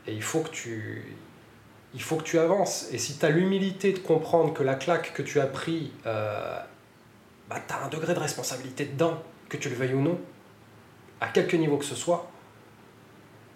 et 0.07 0.13
il 0.13 0.23
faut 0.23 0.39
que 0.39 0.49
tu... 0.49 1.15
Il 1.93 2.01
faut 2.01 2.15
que 2.15 2.23
tu 2.23 2.39
avances. 2.39 2.87
Et 2.91 2.97
si 2.97 3.17
tu 3.17 3.25
as 3.25 3.29
l'humilité 3.29 3.91
de 3.91 3.99
comprendre 3.99 4.53
que 4.53 4.63
la 4.63 4.75
claque 4.75 5.13
que 5.13 5.21
tu 5.21 5.39
as 5.39 5.47
pris, 5.47 5.91
euh, 6.05 6.57
bah, 7.49 7.57
tu 7.65 7.73
as 7.73 7.83
un 7.83 7.89
degré 7.89 8.13
de 8.13 8.19
responsabilité 8.19 8.85
dedans 8.85 9.21
que 9.49 9.57
tu 9.57 9.69
le 9.69 9.75
veuilles 9.75 9.93
ou 9.93 10.01
non, 10.01 10.17
à 11.19 11.27
quelque 11.27 11.57
niveau 11.57 11.77
que 11.77 11.85
ce 11.85 11.95
soit. 11.95 12.29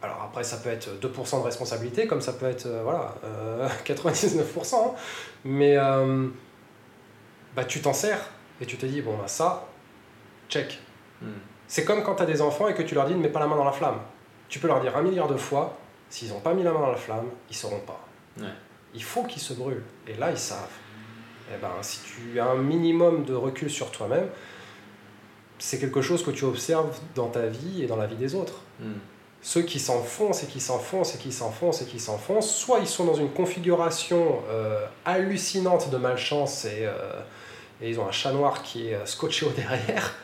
Alors 0.01 0.21
après, 0.23 0.43
ça 0.43 0.57
peut 0.57 0.69
être 0.69 0.89
2% 0.99 1.39
de 1.39 1.45
responsabilité, 1.45 2.05
comme 2.05 2.21
ça 2.21 2.33
peut 2.33 2.45
être 2.45 2.65
euh, 2.65 2.83
voilà, 2.83 3.15
99%, 3.85 3.95
euh, 4.03 4.41
hein. 4.73 4.91
mais 5.45 5.77
bah, 7.55 7.63
tu 7.63 7.81
t'en 7.81 7.93
sers 7.93 8.19
et 8.59 8.65
tu 8.65 8.77
te 8.77 8.85
dis, 8.85 9.01
bon, 9.01 9.17
bah, 9.17 9.27
ça, 9.27 9.67
check. 10.49 10.79
Hmm. 11.21 11.31
C'est 11.67 11.85
comme 11.85 12.03
quand 12.03 12.15
tu 12.15 12.23
as 12.23 12.25
des 12.25 12.41
enfants 12.41 12.67
et 12.67 12.73
que 12.73 12.83
tu 12.83 12.95
leur 12.95 13.07
dis 13.07 13.15
ne 13.15 13.21
mets 13.21 13.29
pas 13.29 13.39
la 13.39 13.47
main 13.47 13.55
dans 13.55 13.65
la 13.65 13.71
flamme. 13.71 13.99
Tu 14.49 14.59
peux 14.59 14.67
leur 14.67 14.81
dire 14.81 14.95
un 14.95 15.01
milliard 15.01 15.27
de 15.27 15.37
fois, 15.37 15.77
s'ils 16.09 16.29
n'ont 16.29 16.39
pas 16.39 16.53
mis 16.53 16.63
la 16.63 16.71
main 16.71 16.81
dans 16.81 16.91
la 16.91 16.97
flamme, 16.97 17.25
ils 17.49 17.55
sauront 17.55 17.79
pas. 17.79 17.99
Il 18.93 19.03
faut 19.03 19.23
qu'ils 19.23 19.41
se 19.41 19.53
brûlent. 19.53 19.83
Et 20.07 20.15
là, 20.15 20.31
ils 20.31 20.37
savent. 20.37 20.59
Et 21.49 21.53
eh 21.55 21.61
ben, 21.61 21.71
si 21.81 21.99
tu 22.01 22.39
as 22.39 22.45
un 22.45 22.55
minimum 22.55 23.23
de 23.23 23.35
recul 23.35 23.69
sur 23.69 23.91
toi-même, 23.91 24.27
c'est 25.59 25.79
quelque 25.79 26.01
chose 26.01 26.23
que 26.23 26.31
tu 26.31 26.43
observes 26.43 26.97
dans 27.13 27.27
ta 27.27 27.47
vie 27.47 27.83
et 27.83 27.87
dans 27.87 27.97
la 27.97 28.07
vie 28.07 28.15
des 28.15 28.35
autres. 28.35 28.61
Hmm. 28.79 28.93
Ceux 29.41 29.61
qui 29.61 29.79
s'enfoncent 29.79 30.43
et 30.43 30.47
qui 30.47 30.59
s'enfoncent 30.59 31.13
et 31.13 31.17
qui 31.19 31.31
s'enfoncent 31.31 31.81
et 31.83 31.85
qui 31.85 31.99
s'enfoncent, 31.99 32.53
soit 32.53 32.79
ils 32.79 32.87
sont 32.87 33.05
dans 33.05 33.13
une 33.13 33.29
configuration 33.29 34.41
euh, 34.49 34.85
hallucinante 35.05 35.91
de 35.91 35.97
malchance 35.97 36.65
et, 36.65 36.79
euh, 36.81 37.21
et, 37.79 37.91
ils 37.91 37.99
ont 37.99 38.07
un 38.07 38.11
chat 38.11 38.31
noir 38.31 38.63
qui 38.63 38.87
est 38.87 38.95
euh, 38.95 39.05
scotché 39.05 39.45
au 39.45 39.51
derrière, 39.51 40.15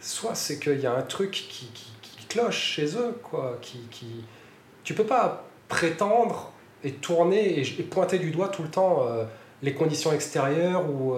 soit 0.00 0.34
c'est 0.34 0.58
qu'il 0.58 0.80
y 0.80 0.86
a 0.86 0.94
un 0.94 1.02
truc 1.02 1.30
qui, 1.30 1.66
qui, 1.72 1.86
qui, 2.02 2.26
cloche 2.26 2.58
chez 2.58 2.96
eux. 2.96 3.18
Quoi, 3.22 3.58
qui, 3.62 3.78
qui... 3.90 4.24
Tu 4.84 4.94
peux 4.94 5.04
pas 5.04 5.44
prétendre 5.68 6.51
et 6.84 6.92
tourner 6.92 7.60
et, 7.60 7.80
et 7.80 7.82
pointer 7.82 8.18
du 8.18 8.30
doigt 8.30 8.48
tout 8.48 8.62
le 8.62 8.70
temps 8.70 9.06
les 9.62 9.74
conditions 9.74 10.12
extérieures 10.12 10.88
ou 10.90 11.14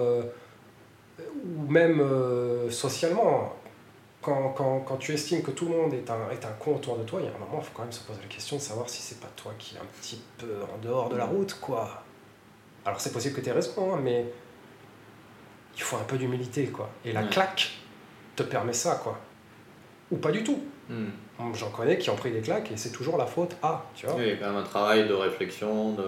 ou 1.45 1.71
même 1.71 1.99
euh, 1.99 2.69
socialement, 2.71 3.53
quand, 4.21 4.49
quand, 4.57 4.79
quand, 4.79 4.97
tu 4.97 5.13
estimes 5.13 5.43
que 5.43 5.51
tout 5.51 5.65
le 5.65 5.71
monde 5.75 5.93
est 5.93 6.09
un, 6.09 6.29
est 6.31 6.43
un 6.43 6.51
con 6.59 6.75
autour 6.75 6.97
de 6.97 7.03
toi, 7.03 7.19
il 7.21 7.25
y 7.25 7.27
a 7.27 7.35
un 7.35 7.37
moment, 7.37 7.59
il 7.59 7.63
faut 7.63 7.71
quand 7.75 7.83
même 7.83 7.91
se 7.91 8.03
poser 8.03 8.19
la 8.21 8.27
question 8.27 8.55
de 8.57 8.61
savoir 8.61 8.89
si 8.89 9.01
c'est 9.03 9.19
pas 9.19 9.29
toi 9.35 9.51
qui 9.59 9.75
est 9.75 9.79
un 9.79 9.85
petit 10.01 10.21
peu 10.39 10.55
en 10.73 10.77
dehors 10.83 11.09
de 11.09 11.15
la 11.15 11.25
route, 11.25 11.53
quoi. 11.61 12.03
Alors 12.85 12.99
c'est 12.99 13.11
possible 13.11 13.35
que 13.35 13.41
tu 13.41 13.49
aies 13.49 13.53
raison, 13.53 13.93
hein, 13.93 13.99
mais 14.03 14.25
il 15.75 15.81
faut 15.83 15.97
un 15.97 16.03
peu 16.03 16.17
d'humilité, 16.17 16.65
quoi. 16.67 16.89
Et 17.03 17.11
la 17.11 17.21
Ouais. 17.21 17.29
claque 17.29 17.69
te 18.35 18.41
permet 18.43 18.73
ça, 18.73 18.99
quoi. 19.03 19.19
Ou 20.11 20.17
pas 20.17 20.31
du 20.31 20.43
tout. 20.43 20.63
J'en 21.53 21.69
connais 21.69 21.97
qui 21.97 22.09
ont 22.09 22.15
pris 22.15 22.31
des 22.31 22.39
claques 22.39 22.71
et 22.71 22.77
c'est 22.77 22.91
toujours 22.91 23.17
la 23.17 23.25
faute 23.25 23.57
à, 23.61 23.83
tu 23.93 24.05
vois. 24.05 24.15
Oui, 24.15 24.23
il 24.25 24.29
y 24.29 24.33
a 24.33 24.37
quand 24.37 24.47
même 24.47 24.57
un 24.57 24.63
travail 24.63 25.07
de 25.07 25.13
réflexion, 25.13 25.91
de. 25.91 26.03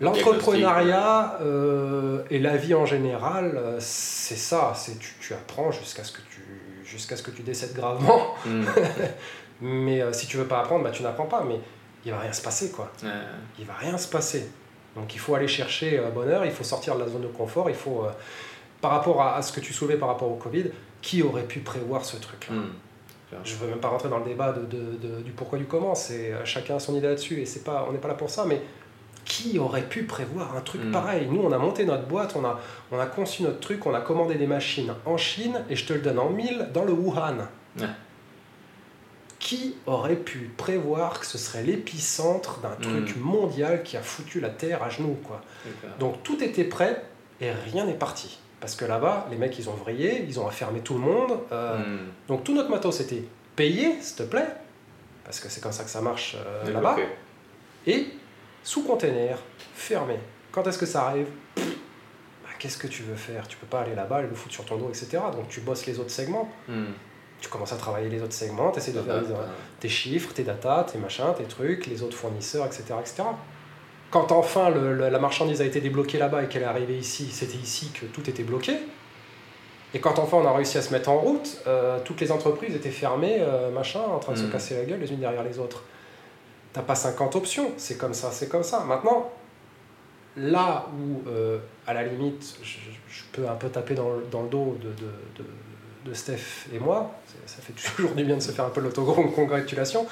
L'entrepreneuriat 0.00 1.38
euh, 1.40 2.24
et 2.28 2.38
la 2.38 2.56
vie 2.56 2.74
en 2.74 2.84
général, 2.84 3.56
euh, 3.56 3.76
c'est 3.78 4.36
ça. 4.36 4.72
C'est 4.74 4.98
tu, 4.98 5.14
tu 5.20 5.32
apprends 5.32 5.70
jusqu'à 5.70 6.04
ce 6.04 6.12
que 6.12 6.20
tu 6.28 6.42
jusqu'à 6.84 7.16
ce 7.16 7.22
que 7.22 7.30
tu 7.30 7.42
décèdes 7.42 7.74
gravement. 7.74 8.34
Hmm. 8.44 8.64
Mais 9.60 10.02
euh, 10.02 10.12
si 10.12 10.26
tu 10.26 10.36
veux 10.36 10.46
pas 10.46 10.60
apprendre, 10.60 10.84
bah, 10.84 10.90
tu 10.90 11.02
n'apprends 11.02 11.26
pas. 11.26 11.44
Mais 11.46 11.58
il 12.04 12.12
va 12.12 12.18
rien 12.18 12.32
se 12.32 12.42
passer, 12.42 12.70
quoi. 12.70 12.90
Ouais. 13.02 13.10
Il 13.58 13.66
va 13.66 13.74
rien 13.74 13.96
se 13.98 14.08
passer. 14.08 14.48
Donc 14.96 15.14
il 15.14 15.18
faut 15.18 15.34
aller 15.34 15.48
chercher 15.48 15.98
euh, 15.98 16.10
bonheur. 16.10 16.44
Il 16.44 16.52
faut 16.52 16.64
sortir 16.64 16.94
de 16.96 17.00
la 17.00 17.08
zone 17.08 17.22
de 17.22 17.28
confort. 17.28 17.68
Il 17.68 17.76
faut, 17.76 18.04
euh, 18.04 18.10
par 18.80 18.92
rapport 18.92 19.22
à, 19.22 19.36
à 19.36 19.42
ce 19.42 19.52
que 19.52 19.60
tu 19.60 19.72
soulevais 19.72 19.96
par 19.96 20.08
rapport 20.08 20.30
au 20.30 20.36
Covid, 20.36 20.66
qui 21.02 21.22
aurait 21.22 21.44
pu 21.44 21.60
prévoir 21.60 22.04
ce 22.04 22.16
truc-là? 22.16 22.54
Hmm. 22.54 22.70
Je 23.44 23.54
veux 23.56 23.66
même 23.68 23.78
pas 23.80 23.88
rentrer 23.88 24.08
dans 24.08 24.18
le 24.18 24.24
débat 24.24 24.52
de, 24.52 24.64
de- 24.66 24.96
de- 25.16 25.20
du 25.22 25.32
pourquoi 25.32 25.58
du 25.58 25.64
comment. 25.66 25.94
C'est 25.94 26.32
euh, 26.32 26.44
chacun 26.44 26.76
a 26.76 26.78
son 26.80 26.94
idée 26.94 27.08
là-dessus 27.08 27.40
et 27.40 27.46
c'est 27.46 27.64
pas, 27.64 27.86
on 27.88 27.92
n'est 27.92 27.98
pas 27.98 28.08
là 28.08 28.14
pour 28.14 28.30
ça. 28.30 28.44
Mais 28.44 28.60
qui 29.24 29.58
aurait 29.58 29.88
pu 29.88 30.04
prévoir 30.04 30.54
un 30.56 30.60
truc 30.60 30.82
Mm. 30.84 30.90
pareil? 30.92 31.26
Nous, 31.30 31.40
on 31.42 31.50
a 31.52 31.58
monté 31.58 31.84
notre 31.86 32.04
boîte, 32.06 32.34
on 32.36 32.44
a, 32.44 32.60
on 32.92 32.98
a 32.98 33.06
conçu 33.06 33.42
notre 33.42 33.60
truc, 33.60 33.86
on 33.86 33.94
a 33.94 34.00
commandé 34.00 34.34
des 34.34 34.46
machines 34.46 34.92
en 35.06 35.16
Chine 35.16 35.64
et 35.70 35.76
je 35.76 35.86
te 35.86 35.92
le 35.94 36.00
donne 36.00 36.18
en 36.18 36.28
mille 36.30 36.68
dans 36.74 36.84
le 36.84 36.92
Wuhan. 36.92 37.38
Ouais. 37.80 37.86
Qui 39.38 39.76
aurait 39.86 40.16
pu 40.16 40.50
prévoir 40.56 41.20
que 41.20 41.26
ce 41.26 41.36
serait 41.36 41.62
l'épicentre 41.62 42.60
d'un 42.60 42.76
truc 42.80 43.16
Mm. 43.16 43.20
mondial 43.20 43.82
qui 43.82 43.96
a 43.96 44.02
foutu 44.02 44.40
la 44.40 44.48
terre 44.48 44.82
à 44.82 44.88
genoux 44.90 45.18
quoi? 45.24 45.40
Donc 45.98 46.22
tout 46.22 46.42
était 46.42 46.64
prêt 46.64 47.02
et 47.40 47.50
rien 47.50 47.84
n'est 47.84 47.94
parti. 47.94 48.38
Parce 48.64 48.76
que 48.76 48.86
là-bas, 48.86 49.26
les 49.30 49.36
mecs, 49.36 49.58
ils 49.58 49.68
ont 49.68 49.74
vrillé, 49.74 50.24
ils 50.26 50.40
ont 50.40 50.46
enfermé 50.46 50.80
tout 50.80 50.94
le 50.94 51.00
monde. 51.00 51.38
euh, 51.52 51.76
Hmm. 51.76 51.98
Donc 52.28 52.44
tout 52.44 52.54
notre 52.54 52.70
matos 52.70 52.98
était 53.00 53.22
payé, 53.54 54.00
s'il 54.00 54.16
te 54.16 54.22
plaît, 54.22 54.48
parce 55.22 55.38
que 55.38 55.50
c'est 55.50 55.60
comme 55.60 55.72
ça 55.72 55.84
que 55.84 55.90
ça 55.90 56.00
marche 56.00 56.34
euh, 56.38 56.64
là-bas, 56.72 56.96
et 57.86 58.06
sous 58.62 58.82
container, 58.84 59.36
fermé. 59.74 60.18
Quand 60.50 60.66
est-ce 60.66 60.78
que 60.78 60.86
ça 60.86 61.08
arrive? 61.08 61.26
Bah, 61.56 62.48
Qu'est-ce 62.58 62.78
que 62.78 62.86
tu 62.86 63.02
veux 63.02 63.16
faire? 63.16 63.46
Tu 63.48 63.58
peux 63.58 63.66
pas 63.66 63.80
aller 63.82 63.94
là-bas 63.94 64.20
et 64.22 64.26
le 64.26 64.34
foutre 64.34 64.54
sur 64.54 64.64
ton 64.64 64.78
dos, 64.78 64.88
etc. 64.88 65.18
Donc 65.34 65.48
tu 65.50 65.60
bosses 65.60 65.84
les 65.84 65.98
autres 65.98 66.10
segments. 66.10 66.50
Hmm. 66.66 66.86
Tu 67.42 67.50
commences 67.50 67.74
à 67.74 67.76
travailler 67.76 68.08
les 68.08 68.22
autres 68.22 68.32
segments, 68.32 68.70
tu 68.70 68.78
essaies 68.78 68.92
de 68.92 69.00
faire 69.02 69.20
tes 69.78 69.90
chiffres, 69.90 70.32
tes 70.32 70.44
datas, 70.44 70.84
tes 70.84 70.96
machins, 70.96 71.34
tes 71.36 71.44
trucs, 71.44 71.86
les 71.86 72.02
autres 72.02 72.16
fournisseurs, 72.16 72.64
etc. 72.64 72.82
etc. 72.98 73.24
Quand 74.14 74.30
enfin 74.30 74.70
le- 74.70 74.94
le- 74.94 75.08
la 75.08 75.18
marchandise 75.18 75.60
a 75.60 75.64
été 75.64 75.80
débloquée 75.80 76.18
là-bas 76.18 76.44
et 76.44 76.46
qu'elle 76.46 76.62
est 76.62 76.66
arrivée 76.66 76.96
ici, 76.96 77.28
c'était 77.32 77.56
ici 77.56 77.90
que 77.98 78.06
tout 78.06 78.30
était 78.30 78.44
bloqué. 78.44 78.74
Et 79.92 79.98
quand 79.98 80.20
enfin 80.20 80.36
on 80.36 80.46
a 80.46 80.52
réussi 80.52 80.78
à 80.78 80.82
se 80.82 80.92
mettre 80.92 81.08
en 81.08 81.18
route, 81.18 81.58
euh, 81.66 81.98
toutes 82.04 82.20
les 82.20 82.30
entreprises 82.30 82.76
étaient 82.76 82.90
fermées, 82.92 83.38
euh, 83.40 83.72
machin, 83.72 83.98
en 84.00 84.20
train 84.20 84.34
de 84.34 84.38
se 84.38 84.44
Mm. 84.44 84.50
casser 84.50 84.76
la 84.76 84.84
gueule 84.84 85.00
les 85.00 85.10
unes 85.10 85.18
derrière 85.18 85.42
les 85.42 85.58
autres. 85.58 85.82
T'as 86.72 86.82
pas 86.82 86.94
50 86.94 87.34
options, 87.34 87.72
c'est 87.76 87.98
comme 87.98 88.14
ça, 88.14 88.30
c'est 88.30 88.48
comme 88.48 88.62
ça. 88.62 88.84
Maintenant, 88.84 89.32
là 90.36 90.86
où, 90.96 91.28
euh, 91.28 91.58
à 91.88 91.92
la 91.94 92.04
limite, 92.04 92.54
je, 92.62 92.78
je 93.08 93.22
peux 93.32 93.48
un 93.48 93.54
peu 93.56 93.68
taper 93.68 93.94
dans, 93.94 94.10
le- 94.10 94.26
dans 94.30 94.42
le 94.42 94.48
dos 94.48 94.76
de, 94.80 94.90
de, 94.90 95.42
de, 95.42 96.10
de 96.10 96.14
Steph 96.14 96.66
et 96.72 96.78
moi, 96.78 97.10
ça 97.46 97.56
fait 97.62 97.72
toujours 97.96 98.12
du 98.12 98.22
bien 98.24 98.36
de 98.36 98.42
se 98.42 98.52
faire 98.52 98.64
un 98.64 98.70
peu 98.70 98.80
l'autocongratulation, 98.80 100.06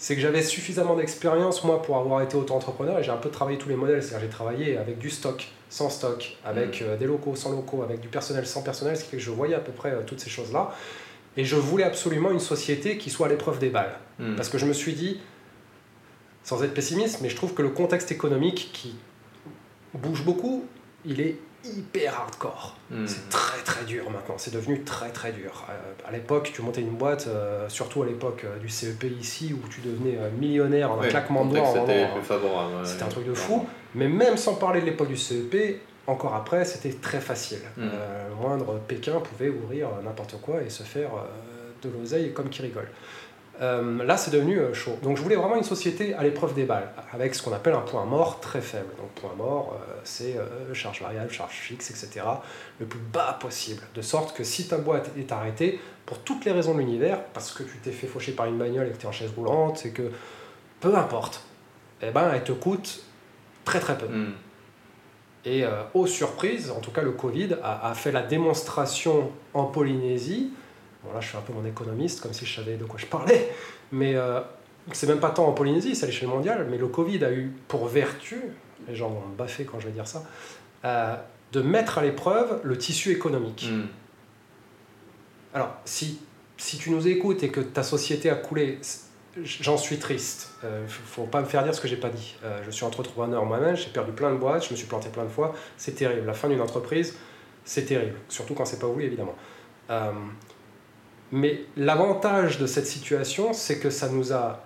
c'est 0.00 0.14
que 0.14 0.22
j'avais 0.22 0.42
suffisamment 0.42 0.96
d'expérience, 0.96 1.62
moi, 1.62 1.82
pour 1.82 1.98
avoir 1.98 2.22
été 2.22 2.34
auto-entrepreneur, 2.34 2.98
et 2.98 3.04
j'ai 3.04 3.10
un 3.10 3.18
peu 3.18 3.28
travaillé 3.28 3.58
tous 3.58 3.68
les 3.68 3.76
modèles, 3.76 4.02
c'est-à-dire 4.02 4.28
j'ai 4.28 4.32
travaillé 4.32 4.78
avec 4.78 4.98
du 4.98 5.10
stock, 5.10 5.46
sans 5.68 5.90
stock, 5.90 6.38
avec 6.42 6.80
euh, 6.80 6.96
des 6.96 7.04
locaux, 7.04 7.36
sans 7.36 7.50
locaux, 7.50 7.82
avec 7.82 8.00
du 8.00 8.08
personnel, 8.08 8.46
sans 8.46 8.62
personnel, 8.62 8.96
ce 8.96 9.04
qui 9.04 9.10
fait 9.10 9.16
que 9.18 9.22
je 9.22 9.30
voyais 9.30 9.54
à 9.54 9.60
peu 9.60 9.72
près 9.72 9.90
euh, 9.90 10.00
toutes 10.06 10.20
ces 10.20 10.30
choses-là, 10.30 10.74
et 11.36 11.44
je 11.44 11.54
voulais 11.54 11.84
absolument 11.84 12.30
une 12.30 12.40
société 12.40 12.96
qui 12.96 13.10
soit 13.10 13.26
à 13.26 13.28
l'épreuve 13.28 13.58
des 13.58 13.68
balles. 13.68 13.98
Hmm. 14.18 14.36
Parce 14.36 14.48
que 14.48 14.56
je 14.56 14.64
me 14.64 14.72
suis 14.72 14.94
dit, 14.94 15.20
sans 16.44 16.62
être 16.64 16.72
pessimiste, 16.72 17.20
mais 17.20 17.28
je 17.28 17.36
trouve 17.36 17.52
que 17.52 17.60
le 17.60 17.68
contexte 17.68 18.10
économique 18.10 18.70
qui 18.72 18.94
bouge 19.92 20.24
beaucoup, 20.24 20.64
il 21.04 21.20
est 21.20 21.36
hyper 21.64 22.14
hardcore. 22.14 22.76
Hmm. 22.90 23.06
C'est 23.06 23.28
très 23.28 23.62
très 23.62 23.84
dur 23.84 24.10
maintenant, 24.10 24.34
c'est 24.38 24.52
devenu 24.52 24.82
très 24.82 25.10
très 25.10 25.32
dur. 25.32 25.64
Euh, 25.68 26.08
à 26.08 26.12
l'époque, 26.12 26.50
tu 26.54 26.62
montais 26.62 26.80
une 26.80 26.96
boîte, 26.96 27.26
euh, 27.28 27.68
surtout 27.68 28.02
à 28.02 28.06
l'époque 28.06 28.44
euh, 28.44 28.58
du 28.58 28.68
CEP 28.68 29.04
ici, 29.20 29.52
où 29.54 29.68
tu 29.68 29.80
devenais 29.80 30.16
euh, 30.18 30.30
millionnaire 30.38 30.92
en 30.92 30.96
un 30.96 31.00
Ouais, 31.00 31.08
claquement 31.08 31.44
de 31.44 31.56
doigts. 31.56 31.72
ouais. 31.72 32.06
C'était 32.84 33.02
un 33.02 33.08
truc 33.08 33.26
de 33.26 33.34
fou. 33.34 33.66
Mais 33.94 34.08
même 34.08 34.36
sans 34.36 34.54
parler 34.54 34.80
de 34.80 34.86
l'époque 34.86 35.08
du 35.08 35.16
CEP, 35.16 35.80
encore 36.06 36.34
après, 36.34 36.64
c'était 36.64 36.92
très 36.92 37.20
facile. 37.20 37.60
Mm. 37.76 37.82
Euh, 37.82 38.28
le 38.28 38.34
moindre 38.34 38.80
Pékin 38.88 39.20
pouvait 39.20 39.48
ouvrir 39.50 39.88
n'importe 40.04 40.40
quoi 40.40 40.62
et 40.62 40.70
se 40.70 40.82
faire 40.82 41.10
de 41.82 41.88
l'oseille 41.90 42.32
comme 42.32 42.48
qui 42.48 42.62
rigole. 42.62 42.88
Euh, 43.60 44.02
là, 44.04 44.16
c'est 44.16 44.30
devenu 44.30 44.58
euh, 44.58 44.72
chaud. 44.72 44.98
Donc, 45.02 45.18
je 45.18 45.22
voulais 45.22 45.36
vraiment 45.36 45.56
une 45.56 45.64
société 45.64 46.14
à 46.14 46.22
l'épreuve 46.22 46.54
des 46.54 46.64
balles, 46.64 46.90
avec 47.12 47.34
ce 47.34 47.42
qu'on 47.42 47.52
appelle 47.52 47.74
un 47.74 47.82
point 47.82 48.04
mort 48.06 48.40
très 48.40 48.62
faible. 48.62 48.88
Donc, 48.98 49.10
point 49.10 49.34
mort, 49.36 49.76
euh, 49.76 49.94
c'est 50.02 50.36
charge 50.72 51.02
variable, 51.02 51.30
charge 51.30 51.52
fixe, 51.52 51.90
etc. 51.90 52.24
Le 52.78 52.86
plus 52.86 53.00
bas 53.00 53.36
possible. 53.38 53.82
De 53.94 54.00
sorte 54.00 54.34
que 54.34 54.44
si 54.44 54.68
ta 54.68 54.78
boîte 54.78 55.10
est 55.18 55.30
arrêtée, 55.30 55.78
pour 56.06 56.20
toutes 56.20 56.44
les 56.44 56.52
raisons 56.52 56.74
de 56.74 56.78
l'univers, 56.78 57.22
parce 57.34 57.52
que 57.52 57.62
tu 57.62 57.76
t'es 57.78 57.92
fait 57.92 58.06
faucher 58.06 58.32
par 58.32 58.46
une 58.46 58.56
bagnole 58.56 58.88
et 58.88 58.90
que 58.90 58.96
tu 58.96 59.04
es 59.04 59.08
en 59.08 59.12
chaise 59.12 59.32
roulante, 59.36 59.84
et 59.84 59.90
que 59.90 60.10
peu 60.80 60.96
importe, 60.96 61.42
eh 62.00 62.10
ben, 62.10 62.32
elle 62.32 62.42
te 62.42 62.52
coûte 62.52 63.02
très 63.64 63.78
très 63.78 63.98
peu. 63.98 64.06
Hmm. 64.06 64.32
Et 65.44 65.64
aux 65.94 66.06
surprises, 66.06 66.70
en 66.70 66.80
tout 66.80 66.90
cas 66.90 67.00
le 67.00 67.12
Covid 67.12 67.56
a, 67.62 67.90
a 67.90 67.94
fait 67.94 68.12
la 68.12 68.22
démonstration 68.22 69.30
en 69.54 69.64
Polynésie. 69.64 70.50
Bon 71.04 71.12
là 71.12 71.20
je 71.20 71.28
suis 71.28 71.36
un 71.36 71.40
peu 71.40 71.52
mon 71.52 71.64
économiste, 71.64 72.20
comme 72.20 72.32
si 72.32 72.46
je 72.46 72.56
savais 72.56 72.76
de 72.76 72.84
quoi 72.84 72.98
je 72.98 73.06
parlais, 73.06 73.50
mais 73.92 74.14
euh, 74.16 74.40
c'est 74.92 75.06
même 75.06 75.20
pas 75.20 75.30
tant 75.30 75.46
en 75.46 75.52
Polynésie, 75.52 75.94
c'est 75.94 76.04
à 76.04 76.06
l'échelle 76.06 76.28
mondiale, 76.28 76.66
mais 76.70 76.78
le 76.78 76.88
Covid 76.88 77.24
a 77.24 77.32
eu 77.32 77.52
pour 77.68 77.86
vertu, 77.86 78.42
les 78.88 78.94
gens 78.94 79.08
vont 79.08 79.26
me 79.26 79.36
baffer 79.36 79.64
quand 79.64 79.80
je 79.80 79.86
vais 79.86 79.92
dire 79.92 80.06
ça, 80.06 80.24
euh, 80.84 81.16
de 81.52 81.62
mettre 81.62 81.98
à 81.98 82.02
l'épreuve 82.02 82.60
le 82.62 82.78
tissu 82.78 83.10
économique. 83.10 83.68
Hmm. 83.70 83.86
Alors, 85.52 85.74
si, 85.84 86.20
si 86.56 86.78
tu 86.78 86.90
nous 86.90 87.08
écoutes 87.08 87.42
et 87.42 87.50
que 87.50 87.60
ta 87.60 87.82
société 87.82 88.30
a 88.30 88.36
coulé, 88.36 88.78
j'en 89.42 89.76
suis 89.76 89.98
triste. 89.98 90.52
Euh, 90.64 90.86
faut 90.86 91.24
pas 91.24 91.40
me 91.40 91.46
faire 91.46 91.62
dire 91.64 91.74
ce 91.74 91.80
que 91.80 91.88
j'ai 91.88 91.96
pas 91.96 92.08
dit. 92.08 92.36
Euh, 92.44 92.62
je 92.64 92.70
suis 92.70 92.84
entrepreneur 92.84 93.44
moi-même, 93.44 93.76
j'ai 93.76 93.90
perdu 93.90 94.12
plein 94.12 94.30
de 94.32 94.36
boîtes, 94.36 94.66
je 94.66 94.70
me 94.70 94.76
suis 94.76 94.86
planté 94.86 95.08
plein 95.08 95.24
de 95.24 95.28
fois. 95.28 95.54
C'est 95.76 95.94
terrible. 95.94 96.26
La 96.26 96.34
fin 96.34 96.48
d'une 96.48 96.60
entreprise, 96.60 97.16
c'est 97.64 97.84
terrible. 97.84 98.16
Surtout 98.28 98.54
quand 98.54 98.64
c'est 98.64 98.78
pas 98.78 98.86
voulu, 98.86 99.04
évidemment. 99.04 99.34
Euh, 99.90 100.12
mais 101.32 101.62
l'avantage 101.76 102.58
de 102.58 102.66
cette 102.66 102.86
situation, 102.86 103.52
c'est 103.52 103.78
que 103.78 103.90
ça 103.90 104.08
nous 104.08 104.32
a 104.32 104.64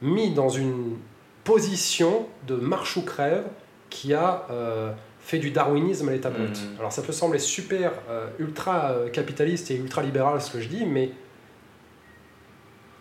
mis 0.00 0.32
dans 0.32 0.48
une 0.48 0.96
position 1.44 2.26
de 2.46 2.56
marche 2.56 2.96
ou 2.96 3.02
crève 3.02 3.44
qui 3.90 4.14
a 4.14 4.46
euh, 4.50 4.92
fait 5.26 5.38
du 5.38 5.50
darwinisme 5.50 6.08
à 6.08 6.12
l'état 6.12 6.30
brut. 6.30 6.50
Mhm. 6.50 6.76
Alors 6.78 6.92
ça 6.92 7.02
peut 7.02 7.12
sembler 7.12 7.40
super 7.40 7.92
euh, 8.08 8.28
ultra 8.38 8.90
euh, 8.90 9.08
capitaliste 9.08 9.72
et 9.72 9.74
ultra 9.74 10.02
libéral 10.02 10.40
ce 10.40 10.52
que 10.52 10.60
je 10.60 10.68
dis, 10.68 10.86
mais 10.86 11.10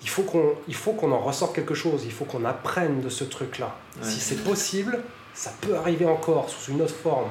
il 0.02 0.10
faut 0.10 0.24
qu'on 0.24 0.56
il 0.68 0.74
faut 0.74 0.94
qu'on 0.94 1.12
en 1.12 1.20
ressorte 1.20 1.54
quelque 1.54 1.76
chose, 1.76 2.04
il 2.04 2.12
faut 2.12 2.26
qu'on 2.26 2.44
apprenne 2.44 3.02
de 3.02 3.10
ce 3.10 3.24
truc-là. 3.24 3.76
Ouais. 3.98 4.10
Si 4.10 4.20
c'est 4.20 4.44
possible, 4.44 5.00
ça 5.36 5.54
peut 5.62 5.76
arriver 5.76 6.06
encore 6.06 6.50
sous 6.50 6.72
une 6.72 6.82
autre 6.82 6.96
forme. 6.96 7.30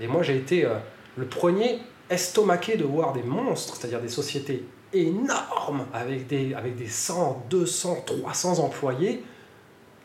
Et 0.00 0.08
moi 0.08 0.24
j'ai 0.24 0.36
été 0.36 0.64
euh, 0.64 0.74
le 1.16 1.26
premier 1.26 1.78
estomaqué 2.10 2.76
de 2.76 2.84
voir 2.84 3.12
des 3.12 3.22
monstres, 3.22 3.76
c'est-à-dire 3.76 4.00
des 4.00 4.08
sociétés 4.08 4.64
énormes 4.92 5.86
avec 5.92 6.26
des, 6.26 6.54
avec 6.54 6.76
des 6.76 6.88
100, 6.88 7.44
200, 7.50 8.04
300 8.06 8.58
employés, 8.60 9.22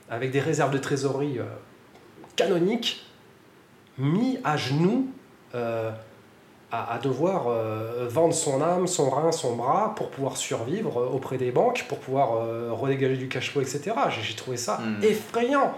avec 0.10 0.32
des 0.32 0.40
réserves 0.40 0.72
de 0.72 0.78
trésorerie 0.78 1.40
euh, 1.40 1.44
canoniques, 2.36 3.06
mis 3.98 4.40
à 4.44 4.58
genoux 4.58 5.08
euh, 5.56 5.92
à, 6.72 6.94
à 6.96 6.98
devoir 7.00 7.48
euh, 7.48 8.08
vendre 8.10 8.34
son 8.34 8.62
âme, 8.62 8.88
son 8.88 9.10
rein, 9.10 9.32
son 9.32 9.56
bras 9.56 9.94
pour 9.96 10.10
pouvoir 10.10 10.36
survivre 10.38 11.10
auprès 11.14 11.38
des 11.38 11.52
banques, 11.52 11.86
pour 11.88 12.00
pouvoir 12.00 12.48
redégager 12.72 13.18
du 13.18 13.28
cash 13.30 13.52
flow, 13.52 13.62
etc. 13.62 13.92
J'ai 14.22 14.36
trouvé 14.36 14.58
ça 14.58 14.80
Mm. 14.80 15.04
effrayant. 15.04 15.74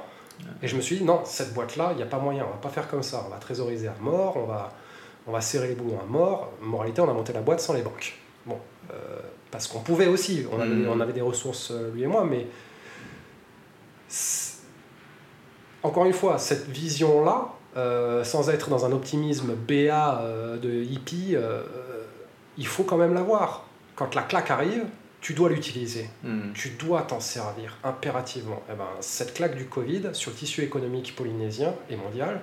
Et 0.62 0.68
je 0.68 0.76
me 0.76 0.82
suis 0.82 0.98
dit, 0.98 1.04
non, 1.04 1.22
cette 1.24 1.54
boîte-là, 1.54 1.90
il 1.92 1.98
n'y 1.98 2.04
a 2.04 2.08
pas 2.08 2.18
moyen, 2.20 2.46
on 2.46 2.52
va 2.52 2.58
pas 2.58 2.70
faire 2.70 2.88
comme 2.90 3.04
ça. 3.04 3.24
On 3.26 3.30
va 3.30 3.38
trésoriser 3.38 3.88
à 3.88 3.96
mort, 4.02 4.36
on 4.38 4.46
va, 4.46 4.72
on 5.28 5.32
va 5.32 5.40
serrer 5.42 5.68
les 5.70 5.76
boulons 5.76 6.00
à 6.02 6.06
mort. 6.06 6.52
Moralité, 6.62 7.00
on 7.02 7.10
a 7.10 7.14
monté 7.14 7.32
la 7.34 7.42
boîte 7.42 7.60
sans 7.62 7.74
les 7.74 7.82
banques. 7.82 8.18
Bon, 8.46 8.58
euh, 8.92 8.96
parce 9.52 9.68
qu'on 9.68 9.80
pouvait 9.80 10.08
aussi, 10.08 10.46
on 10.52 10.60
avait, 10.60 10.74
Mm. 10.74 10.90
on 10.90 11.00
avait 11.00 11.14
des 11.14 11.22
ressources, 11.22 11.72
euh, 11.72 11.92
lui 11.94 12.04
et 12.04 12.08
moi, 12.08 12.26
mais 12.30 12.46
encore 15.84 16.06
une 16.06 16.14
fois, 16.14 16.38
cette 16.38 16.68
vision-là, 16.68 17.50
euh, 17.78 18.24
sans 18.24 18.50
être 18.50 18.70
dans 18.70 18.86
un 18.86 18.92
optimisme 18.92 19.54
BA 19.56 20.22
euh, 20.22 20.58
de 20.58 20.72
hippie, 20.72 21.36
euh, 21.36 21.62
il 22.58 22.68
faut 22.68 22.84
quand 22.84 22.98
même 22.98 23.14
l'avoir. 23.14 23.66
Quand 23.96 24.16
la 24.16 24.22
claque 24.22 24.52
arrive, 24.52 24.86
tu 25.22 25.34
dois 25.34 25.50
l'utiliser. 25.50 26.10
Hmm. 26.24 26.54
Tu 26.54 26.70
dois 26.72 27.02
t'en 27.02 27.20
servir 27.20 27.78
impérativement. 27.84 28.62
Eh 28.72 28.76
ben, 28.76 28.88
cette 29.02 29.34
claque 29.34 29.56
du 29.56 29.66
Covid 29.66 30.10
sur 30.14 30.32
le 30.32 30.38
tissu 30.38 30.62
économique 30.62 31.16
polynésien 31.16 31.74
et 31.90 31.96
mondial, 31.96 32.42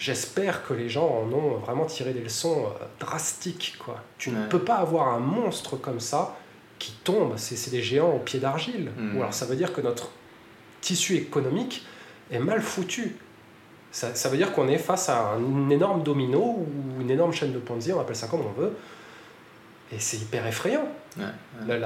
j'espère 0.00 0.66
que 0.66 0.72
les 0.72 0.88
gens 0.88 1.06
en 1.06 1.32
ont 1.32 1.58
vraiment 1.58 1.84
tiré 1.84 2.12
des 2.12 2.22
leçons 2.22 2.64
euh, 2.64 2.84
drastiques. 2.98 3.76
Quoi. 3.78 4.02
Tu 4.18 4.30
ne 4.30 4.46
peux 4.46 4.58
pas 4.58 4.76
avoir 4.76 5.08
un 5.08 5.20
monstre 5.20 5.76
comme 5.76 6.00
ça 6.00 6.36
qui 6.78 6.92
tombe, 7.04 7.34
c'est 7.36 7.70
des 7.70 7.82
géants 7.82 8.14
au 8.16 8.18
pied 8.18 8.40
d'argile. 8.40 8.90
Mhm. 8.96 9.16
Ou 9.16 9.20
alors 9.20 9.34
ça 9.34 9.44
veut 9.44 9.56
dire 9.56 9.72
que 9.72 9.82
notre 9.82 10.10
tissu 10.80 11.16
économique 11.16 11.84
est 12.32 12.38
mal 12.38 12.62
foutu. 12.62 13.16
Ça, 13.92 14.14
ça 14.14 14.30
veut 14.30 14.38
dire 14.38 14.52
qu'on 14.52 14.68
est 14.68 14.78
face 14.78 15.10
à 15.10 15.34
un 15.34 15.68
énorme 15.68 16.02
domino 16.02 16.40
ou 16.40 17.00
une 17.00 17.10
énorme 17.10 17.32
chaîne 17.32 17.52
de 17.52 17.58
Ponzi, 17.58 17.92
on 17.92 18.00
appelle 18.00 18.16
ça 18.16 18.28
comme 18.28 18.40
on 18.40 18.60
veut. 18.60 18.72
Et 19.92 19.98
c'est 19.98 20.16
hyper 20.16 20.46
effrayant. 20.46 20.86
Ouais, 21.18 21.80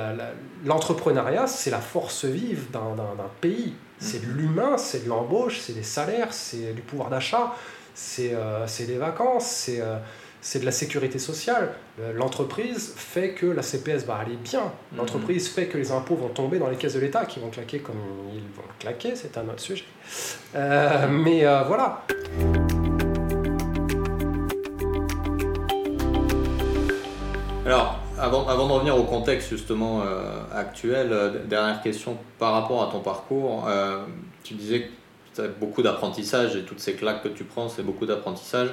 L'entrepreneuriat, 0.65 1.47
c'est 1.47 1.71
la 1.71 1.81
force 1.81 2.27
vive 2.27 2.71
d'un 2.71 2.95
pays. 3.41 3.73
C'est 3.99 4.21
de 4.21 4.31
l'humain, 4.31 4.77
c'est 4.77 5.05
de 5.05 5.09
l'embauche, 5.09 5.61
c'est 5.61 5.73
des 5.73 5.83
salaires, 5.83 6.33
c'est 6.35 6.75
du 6.75 6.83
pouvoir 6.83 7.09
d'achat, 7.09 7.55
c'est 7.95 8.33
euh, 8.35 8.67
des 8.87 8.99
vacances, 8.99 9.47
c'est 9.47 9.81
euh, 9.81 9.97
c'est 10.45 10.59
de 10.59 10.67
la 10.67 10.73
sécurité 10.73 11.19
sociale. 11.19 11.73
Euh, 11.99 12.13
L'entreprise 12.13 12.93
fait 12.97 13.31
que 13.31 13.47
la 13.47 13.63
CPS 13.63 14.05
va 14.05 14.17
aller 14.17 14.37
bien. 14.37 14.71
L'entreprise 14.95 15.49
fait 15.49 15.69
que 15.69 15.79
les 15.79 15.91
impôts 15.91 16.17
vont 16.17 16.29
tomber 16.29 16.59
dans 16.59 16.69
les 16.69 16.77
caisses 16.77 16.93
de 16.93 17.01
l'État, 17.01 17.25
qui 17.25 17.41
vont 17.41 17.49
claquer 17.49 17.79
comme 17.79 17.97
ils 18.31 18.41
vont 18.55 18.69
claquer, 18.79 19.17
c'est 19.17 19.39
un 19.39 19.49
autre 19.49 19.61
sujet. 19.61 19.85
Euh, 20.55 21.09
mais 21.09 21.47
euh, 21.47 21.63
voilà. 21.63 22.03
Alors, 27.65 28.01
avant, 28.21 28.47
avant 28.47 28.67
de 28.69 28.73
revenir 28.73 28.99
au 28.99 29.05
contexte 29.05 29.49
justement 29.49 30.03
euh, 30.03 30.43
actuel, 30.55 31.41
dernière 31.47 31.81
question 31.81 32.19
par 32.39 32.53
rapport 32.53 32.87
à 32.87 32.93
ton 32.93 33.01
parcours. 33.01 33.67
tu 34.43 34.53
disais 34.53 34.83
que 34.83 34.89
as 35.41 35.49
beaucoup 35.49 35.83
d'apprentissage 35.83 36.57
et 36.57 36.63
toutes 36.63 36.81
ces 36.81 36.95
claques 36.95 37.23
que 37.23 37.29
tu 37.29 37.45
prends, 37.45 37.69
c'est 37.69 37.83
beaucoup 37.83 38.07
d'apprentissage. 38.07 38.69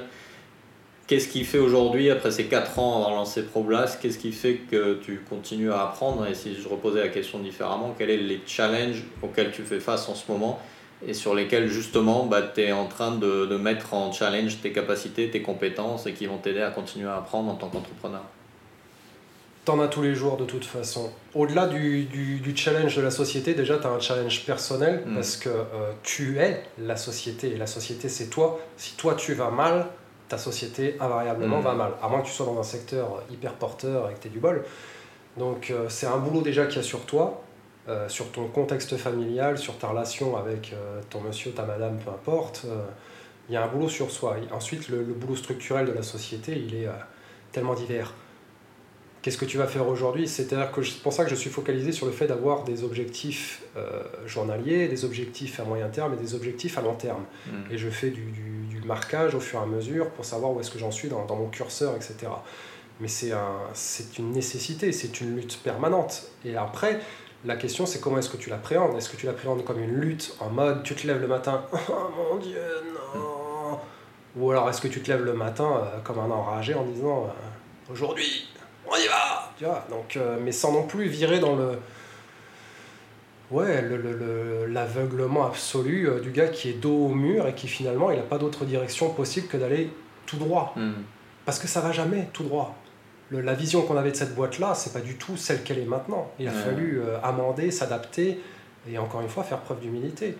Qu'est-ce 1.06 1.28
qui 1.28 1.44
fait 1.44 1.58
aujourd'hui, 1.58 2.10
après 2.10 2.30
ces 2.30 2.44
4 2.44 2.78
ans 2.78 2.98
avoir 2.98 3.10
lancé 3.10 3.42
ProBlast, 3.42 4.00
qu'est-ce 4.00 4.18
qui 4.18 4.32
fait 4.32 4.54
que 4.70 4.94
tu 4.94 5.20
continues 5.28 5.72
à 5.72 5.82
apprendre? 5.82 6.26
Et 6.26 6.34
si 6.34 6.54
je 6.54 6.68
reposais 6.68 7.00
la 7.00 7.08
question 7.08 7.40
différemment, 7.40 7.94
quels 7.98 8.18
sont 8.18 8.26
les 8.26 8.40
challenges 8.46 9.02
auxquels 9.22 9.50
tu 9.50 9.62
fais 9.62 9.80
face 9.80 10.08
en 10.08 10.14
ce 10.14 10.30
moment 10.30 10.60
et 11.06 11.14
sur 11.14 11.34
lesquels 11.34 11.68
justement 11.68 12.26
bah, 12.26 12.42
tu 12.42 12.62
es 12.62 12.72
en 12.72 12.86
train 12.86 13.16
de 13.16 13.56
mettre 13.56 13.92
en 13.92 14.12
challenge 14.12 14.60
tes 14.62 14.72
capacités, 14.72 15.28
tes 15.28 15.42
compétences 15.42 16.06
et 16.06 16.12
qui 16.12 16.26
vont 16.26 16.38
t'aider 16.38 16.62
à 16.62 16.70
continuer 16.70 17.08
à 17.08 17.16
apprendre 17.16 17.50
en 17.50 17.56
tant 17.56 17.68
qu'entrepreneur? 17.68 18.22
T'en 19.64 19.78
as 19.80 19.86
tous 19.86 20.02
les 20.02 20.14
jours 20.16 20.36
de 20.36 20.44
toute 20.44 20.64
façon. 20.64 21.12
Au-delà 21.36 21.68
du, 21.68 22.04
du, 22.06 22.40
du 22.40 22.56
challenge 22.56 22.96
de 22.96 23.02
la 23.02 23.12
société, 23.12 23.54
déjà 23.54 23.78
tu 23.78 23.86
as 23.86 23.90
un 23.90 24.00
challenge 24.00 24.44
personnel 24.44 25.04
Mm. 25.06 25.14
parce 25.14 25.36
que 25.36 25.48
euh, 25.50 25.92
tu 26.02 26.38
es 26.40 26.60
la 26.78 26.96
société 26.96 27.50
et 27.52 27.56
la 27.56 27.68
société 27.68 28.08
c'est 28.08 28.26
toi. 28.26 28.58
Si 28.76 28.96
toi 28.96 29.14
tu 29.14 29.34
vas 29.34 29.50
mal, 29.50 29.86
ta 30.28 30.36
société 30.36 30.96
invariablement 30.98 31.60
Mm. 31.60 31.64
va 31.64 31.74
mal. 31.74 31.92
À 32.02 32.08
moins 32.08 32.22
que 32.22 32.26
tu 32.26 32.32
sois 32.32 32.46
dans 32.46 32.58
un 32.58 32.64
secteur 32.64 33.22
hyper 33.30 33.52
porteur 33.54 34.10
et 34.10 34.14
que 34.14 34.18
tu 34.20 34.30
du 34.30 34.40
bol. 34.40 34.64
Donc 35.38 35.70
euh, 35.70 35.86
c'est 35.88 36.06
un 36.06 36.18
boulot 36.18 36.42
déjà 36.42 36.66
qu'il 36.66 36.76
y 36.78 36.80
a 36.80 36.82
sur 36.82 37.02
toi, 37.06 37.44
euh, 37.88 38.08
sur 38.08 38.32
ton 38.32 38.48
contexte 38.48 38.96
familial, 38.96 39.58
sur 39.58 39.78
ta 39.78 39.86
relation 39.88 40.36
avec 40.36 40.74
ton 41.08 41.20
monsieur, 41.20 41.52
ta 41.52 41.62
madame, 41.62 41.98
peu 42.04 42.10
importe. 42.10 42.66
Il 43.48 43.54
y 43.54 43.56
a 43.56 43.62
un 43.62 43.68
boulot 43.68 43.88
sur 43.88 44.10
soi. 44.10 44.36
Et 44.38 44.52
ensuite, 44.52 44.88
le, 44.88 44.98
le 45.04 45.14
boulot 45.14 45.36
structurel 45.36 45.86
de 45.86 45.92
la 45.92 46.02
société, 46.02 46.52
il 46.56 46.74
est 46.74 46.88
tellement 47.52 47.74
divers. 47.74 48.12
Qu'est-ce 49.22 49.38
que 49.38 49.44
tu 49.44 49.56
vas 49.56 49.68
faire 49.68 49.86
aujourd'hui 49.88 50.26
C'est-à-dire 50.26 50.72
que 50.72 50.82
c'est 50.82 51.00
pour 51.00 51.12
ça 51.12 51.22
que 51.24 51.30
je 51.30 51.36
suis 51.36 51.48
focalisé 51.50 51.92
sur 51.92 52.06
le 52.06 52.12
fait 52.12 52.26
d'avoir 52.26 52.64
des 52.64 52.82
objectifs 52.82 53.62
euh, 53.76 54.02
journaliers, 54.26 54.88
des 54.88 55.04
objectifs 55.04 55.60
à 55.60 55.64
moyen 55.64 55.88
terme 55.88 56.14
et 56.14 56.16
des 56.16 56.34
objectifs 56.34 56.76
à 56.76 56.82
long 56.82 56.94
terme. 56.94 57.22
Mm. 57.46 57.50
Et 57.72 57.78
je 57.78 57.88
fais 57.88 58.10
du, 58.10 58.22
du- 58.32 58.66
du 58.68 58.80
marquage 58.82 59.34
au 59.36 59.40
fur 59.40 59.60
et 59.60 59.62
à 59.62 59.66
mesure 59.66 60.10
pour 60.10 60.24
savoir 60.24 60.50
où 60.52 60.58
est-ce 60.60 60.72
que 60.72 60.78
j'en 60.80 60.90
suis 60.90 61.08
dans, 61.08 61.24
dans 61.24 61.36
mon 61.36 61.48
curseur, 61.48 61.94
etc. 61.94 62.16
Mais 63.00 63.06
c'est 63.06 63.30
un, 63.32 63.58
une 64.18 64.32
nécessité, 64.32 64.90
c'est 64.90 65.20
une 65.20 65.36
lutte 65.36 65.58
permanente. 65.62 66.24
Et 66.44 66.56
après, 66.56 66.98
la 67.44 67.54
question 67.56 67.86
c'est 67.86 68.00
comment 68.00 68.18
est-ce 68.18 68.28
que 68.30 68.36
tu 68.36 68.50
l'appréhendes? 68.50 68.96
Est-ce 68.96 69.08
que 69.08 69.16
tu 69.16 69.26
l'appréhendes 69.26 69.64
comme 69.64 69.78
une 69.80 69.94
lutte 70.00 70.34
en 70.40 70.50
mode 70.50 70.82
tu 70.82 70.94
te 70.96 71.06
lèves 71.06 71.20
le 71.20 71.28
matin, 71.28 71.62
oh 71.72 71.92
mon 72.16 72.38
dieu, 72.38 72.58
non? 73.14 73.78
Ou 74.36 74.50
alors 74.50 74.68
est-ce 74.68 74.80
que 74.80 74.88
tu 74.88 75.00
te 75.00 75.10
lèves 75.12 75.22
le 75.24 75.34
matin 75.34 75.70
euh, 75.76 75.98
comme 76.02 76.18
un 76.18 76.30
enragé 76.30 76.74
en 76.74 76.84
disant 76.84 77.26
euh, 77.28 77.92
aujourd'hui, 77.92 78.48
on 78.86 78.96
y 78.96 79.06
va 79.06 79.52
Tu 79.58 79.64
vois 79.64 79.84
Donc, 79.90 80.16
euh, 80.16 80.38
mais 80.42 80.52
sans 80.52 80.72
non 80.72 80.86
plus 80.86 81.06
virer 81.06 81.38
dans 81.40 81.56
le. 81.56 81.78
Ouais, 83.50 83.82
le- 83.82 83.98
le- 83.98 84.12
le- 84.16 84.66
l'aveuglement 84.66 85.44
absolu 85.46 86.08
euh, 86.08 86.20
du 86.20 86.30
gars 86.30 86.48
qui 86.48 86.70
est 86.70 86.72
dos 86.74 87.06
au 87.06 87.08
mur 87.14 87.46
et 87.46 87.54
qui 87.54 87.68
finalement 87.68 88.10
il 88.10 88.16
n'a 88.16 88.22
pas 88.22 88.38
d'autre 88.38 88.64
direction 88.64 89.10
possible 89.10 89.46
que 89.48 89.58
d'aller 89.58 89.90
tout 90.26 90.38
droit. 90.38 90.72
Mm. 90.76 90.92
Parce 91.44 91.58
que 91.58 91.66
ça 91.68 91.80
va 91.80 91.92
jamais 91.92 92.28
tout 92.32 92.44
droit. 92.44 92.74
Le- 93.28 93.40
la 93.42 93.52
vision 93.54 93.82
qu'on 93.82 93.96
avait 93.98 94.10
de 94.10 94.16
cette 94.16 94.34
boîte-là, 94.34 94.74
c'est 94.74 94.92
pas 94.94 95.00
du 95.00 95.16
tout 95.16 95.36
celle 95.36 95.62
qu'elle 95.64 95.78
est 95.78 95.84
maintenant. 95.84 96.30
Il 96.38 96.48
a 96.48 96.52
fallu 96.52 97.00
euh, 97.00 97.18
amender, 97.22 97.70
s'adapter 97.70 98.40
et 98.90 98.96
encore 98.98 99.20
une 99.20 99.28
fois 99.28 99.44
faire 99.44 99.58
preuve 99.58 99.80
d'humilité. 99.80 100.34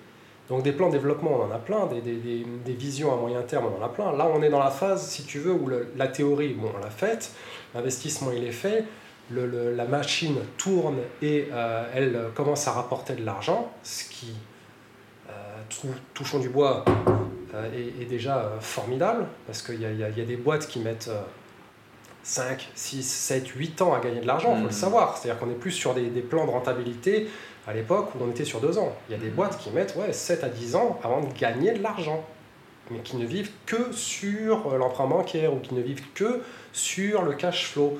Donc 0.48 0.62
des 0.64 0.72
plans 0.72 0.88
de 0.88 0.92
développement, 0.92 1.30
on 1.40 1.44
en 1.50 1.54
a 1.54 1.58
plein, 1.58 1.86
des, 1.86 2.00
des- 2.00 2.16
des- 2.16 2.44
des 2.64 2.72
visions 2.72 3.12
à 3.12 3.16
moyen 3.16 3.42
terme, 3.42 3.66
on 3.78 3.82
en 3.82 3.84
a 3.84 3.88
plein. 3.88 4.12
Là, 4.16 4.28
on 4.34 4.42
est 4.42 4.50
dans 4.50 4.58
la 4.58 4.70
phase, 4.70 5.06
si 5.08 5.22
tu 5.24 5.38
veux, 5.38 5.52
où 5.52 5.66
le- 5.68 5.92
la 5.96 6.08
théorie, 6.08 6.54
bon, 6.54 6.70
on 6.76 6.78
l'a 6.78 6.90
faite, 6.90 7.30
l'investissement, 7.74 8.30
il 8.32 8.44
est 8.44 8.50
fait, 8.52 8.84
le- 9.30 9.46
le- 9.46 9.74
la 9.74 9.84
machine 9.86 10.36
tourne 10.58 10.98
et 11.22 11.48
euh, 11.52 11.84
elle 11.94 12.16
euh, 12.16 12.28
commence 12.34 12.66
à 12.68 12.72
rapporter 12.72 13.14
de 13.14 13.24
l'argent, 13.24 13.72
ce 13.82 14.04
qui, 14.10 14.34
euh, 15.30 15.32
tou- 15.70 15.94
touchons 16.12 16.40
du 16.40 16.48
bois, 16.50 16.84
euh, 17.54 17.70
est, 17.72 18.02
est 18.02 18.06
déjà 18.06 18.52
formidable, 18.60 19.26
parce 19.46 19.62
qu'il 19.62 19.76
y 19.76 19.82
y 19.82 19.86
a- 19.86 20.08
il 20.10 20.18
y 20.18 20.20
a 20.20 20.24
des 20.24 20.36
boîtes 20.36 20.66
qui 20.66 20.80
mettent 20.80 21.08
euh, 21.08 21.22
5, 22.24 22.68
6, 22.74 23.02
7, 23.02 23.46
8 23.48 23.80
ans 23.82 23.94
à 23.94 24.00
gagner 24.00 24.20
de 24.20 24.26
l'argent, 24.26 24.52
il 24.54 24.60
faut 24.60 24.66
le 24.66 24.72
savoir. 24.72 25.16
C'est-à-dire 25.16 25.40
qu'on 25.40 25.50
est 25.50 25.54
plus 25.58 25.72
sur 25.72 25.92
des, 25.94 26.08
des 26.08 26.20
plans 26.20 26.44
de 26.46 26.50
rentabilité 26.50 27.28
à 27.66 27.72
l'époque 27.72 28.14
où 28.14 28.18
on 28.24 28.30
était 28.30 28.44
sur 28.44 28.60
2 28.60 28.78
ans. 28.78 28.92
Il 29.08 29.12
y 29.12 29.14
a 29.14 29.18
des 29.18 29.28
Mhm. 29.28 29.34
boîtes 29.34 29.58
qui 29.58 29.70
mettent 29.70 29.94
ouais, 29.96 30.12
7 30.12 30.44
à 30.44 30.48
10 30.48 30.74
ans 30.76 30.98
avant 31.04 31.20
de 31.20 31.32
gagner 31.38 31.72
de 31.72 31.82
l'argent, 31.82 32.24
mais 32.90 32.98
qui 33.00 33.16
ne 33.16 33.24
vivent 33.26 33.50
que 33.66 33.92
sur 33.92 34.72
euh, 34.72 34.78
l'emprunt 34.78 35.06
bancaire 35.06 35.54
ou 35.54 35.58
qui 35.60 35.74
ne 35.74 35.80
vivent 35.80 36.04
que 36.14 36.40
sur 36.72 37.22
le 37.22 37.32
cash 37.34 37.66
flow. 37.68 37.98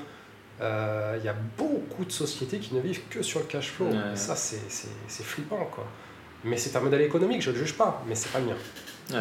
Euh, 0.61 1.15
Il 1.19 1.25
y 1.25 1.29
a 1.29 1.35
beaucoup 1.57 2.05
de 2.05 2.11
sociétés 2.11 2.59
qui 2.59 2.73
ne 2.75 2.79
vivent 2.81 3.01
que 3.09 3.21
sur 3.23 3.39
le 3.39 3.45
cash 3.45 3.71
flow. 3.71 3.87
Ouais. 3.87 4.13
Et 4.13 4.15
ça, 4.15 4.35
c'est 4.35 4.59
flippant, 5.23 5.67
quoi. 5.73 5.85
Mais 6.43 6.57
c'est 6.57 6.75
un 6.75 6.81
modèle 6.81 7.01
économique, 7.01 7.41
je 7.41 7.49
ne 7.51 7.55
le 7.55 7.61
juge 7.61 7.73
pas, 7.77 8.03
mais 8.07 8.15
c'est 8.15 8.29
pas 8.31 8.39
le 8.39 8.47
mien. 8.47 8.55
Ouais. 9.11 9.19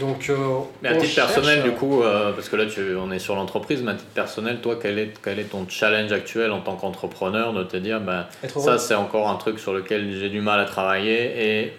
Donc, 0.00 0.28
euh, 0.28 0.36
Mais 0.82 0.90
à 0.90 0.96
titre 0.96 1.06
cherche, 1.06 1.32
personnel, 1.34 1.60
euh, 1.60 1.62
du 1.62 1.72
coup, 1.72 2.02
euh, 2.02 2.32
parce 2.32 2.48
que 2.48 2.56
là, 2.56 2.66
tu, 2.66 2.94
on 2.96 3.10
est 3.10 3.18
sur 3.18 3.34
l'entreprise, 3.34 3.82
mais 3.82 3.92
à 3.92 3.94
titre 3.94 4.10
personnel, 4.10 4.60
toi, 4.60 4.76
quel 4.80 4.98
est, 4.98 5.14
quel 5.22 5.38
est 5.38 5.44
ton 5.44 5.66
challenge 5.68 6.12
actuel 6.12 6.50
en 6.52 6.60
tant 6.60 6.76
qu'entrepreneur 6.76 7.52
de 7.52 7.64
te 7.64 7.76
dire, 7.76 8.00
ben, 8.00 8.26
ça, 8.56 8.78
c'est 8.78 8.94
encore 8.94 9.28
un 9.30 9.36
truc 9.36 9.58
sur 9.58 9.72
lequel 9.72 10.12
j'ai 10.12 10.28
du 10.28 10.40
mal 10.40 10.60
à 10.60 10.64
travailler 10.66 11.60
et 11.62 11.72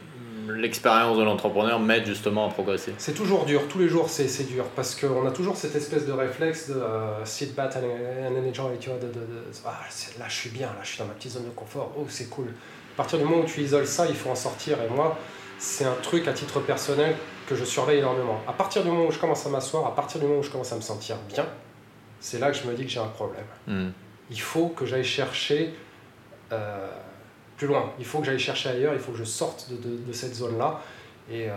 l'expérience 0.50 1.18
de 1.18 1.24
l'entrepreneur 1.24 1.80
m'aide 1.80 2.06
justement 2.06 2.48
à 2.48 2.52
progresser. 2.52 2.94
C'est 2.98 3.14
toujours 3.14 3.46
dur, 3.46 3.62
tous 3.70 3.80
les 3.80 3.88
jours 3.88 4.10
c'est 4.10 4.28
c'est 4.28 4.44
dur, 4.44 4.66
parce 4.76 4.94
qu'on 4.94 5.26
a 5.26 5.32
toujours 5.32 5.56
cette 5.56 5.74
espèce 5.76 6.06
de 6.06 6.12
réflexe 6.12 6.70
de 6.70 6.76
euh, 6.76 7.24
sit 7.24 7.56
back 7.56 7.78
and, 7.78 7.80
and 8.28 8.50
enjoy, 8.50 8.78
tu 8.78 8.90
vois, 8.90 9.00
de, 9.00 9.08
de, 9.08 9.14
de- 9.14 9.44
ah, 9.66 9.80
là 10.20 10.26
je 10.28 10.34
suis 10.34 10.50
bien, 10.50 10.68
là 10.68 10.80
je 10.84 10.90
suis 10.90 10.98
dans 11.00 11.06
ma 11.06 11.14
petite 11.14 11.32
zone 11.32 11.46
de 11.46 11.50
confort, 11.56 11.94
oh 11.98 12.06
c'est 12.10 12.30
cool. 12.30 12.48
À 12.48 12.98
partir 12.98 13.20
du 13.20 13.24
moment 13.24 13.38
où 13.42 13.46
tu 13.46 13.62
isoles 13.62 13.88
ça, 13.88 14.06
il 14.08 14.16
faut 14.16 14.30
en 14.32 14.36
sortir, 14.36 14.78
et 14.82 14.94
moi, 14.94 15.18
c'est 15.60 15.86
un 15.86 15.96
truc 16.04 16.28
à 16.28 16.34
titre 16.34 16.60
personnel 16.60 17.16
que 17.48 17.56
je 17.56 17.66
surveille 17.66 18.00
énormément. 18.00 18.40
À 18.48 18.54
partir 18.54 18.84
du 18.84 18.90
moment 18.90 19.06
où 19.06 19.12
je 19.12 19.20
commence 19.20 19.46
à 19.46 19.50
m'asseoir, 19.50 19.86
à 19.88 19.96
partir 19.96 20.20
du 20.20 20.28
moment 20.28 20.40
où 20.40 20.44
je 20.44 20.50
commence 20.50 20.72
à 20.72 20.76
me 20.76 20.82
sentir 20.82 21.18
bien, 21.34 21.46
c'est 22.20 22.40
là 22.40 22.52
que 22.52 22.58
je 22.58 22.66
me 22.68 22.74
dis 22.74 22.84
que 22.84 22.90
j'ai 22.92 23.00
un 23.00 23.08
problème. 23.08 23.46
Hmm. 23.68 23.90
il 24.32 24.40
faut 24.40 24.70
que 24.70 24.86
j'aille 24.86 25.04
chercher 25.04 25.74
euh, 26.52 26.88
plus 27.58 27.68
loin. 27.68 27.92
Il 28.00 28.06
faut 28.06 28.20
que 28.20 28.26
j'aille 28.26 28.40
chercher 28.40 28.70
ailleurs, 28.70 28.94
il 28.94 29.00
faut 29.00 29.12
que 29.12 29.18
je 29.18 29.24
sorte 29.24 29.70
de, 29.70 29.76
de- 29.76 29.98
de 30.08 30.14
cette 30.14 30.34
zone-là. 30.34 30.80
Et 31.30 31.50
euh, 31.50 31.54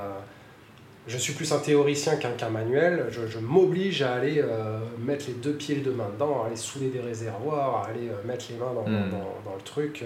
je 1.06 1.16
suis 1.16 1.32
plus 1.34 1.52
un 1.52 1.58
théoricien 1.58 2.16
qu'un 2.16 2.32
qu'un 2.32 2.50
manuel. 2.50 3.06
Je, 3.10 3.26
je 3.28 3.38
m'oblige 3.38 4.02
à 4.02 4.14
aller 4.14 4.40
euh, 4.42 4.78
mettre 4.98 5.26
les 5.28 5.34
deux 5.34 5.52
pieds 5.52 5.74
et 5.76 5.78
les 5.78 5.84
deux 5.84 5.92
mains 5.92 6.08
dedans, 6.12 6.42
à 6.42 6.46
aller 6.48 6.56
souder 6.56 6.88
des 6.88 7.00
réservoirs, 7.00 7.76
à 7.84 7.86
aller 7.88 8.10
mettre 8.24 8.46
les 8.50 8.56
mains 8.56 8.72
dans, 8.74 8.82
Mm. 8.86 9.10
dans- 9.10 9.50
dans 9.50 9.54
le 9.56 9.62
truc. 9.62 10.04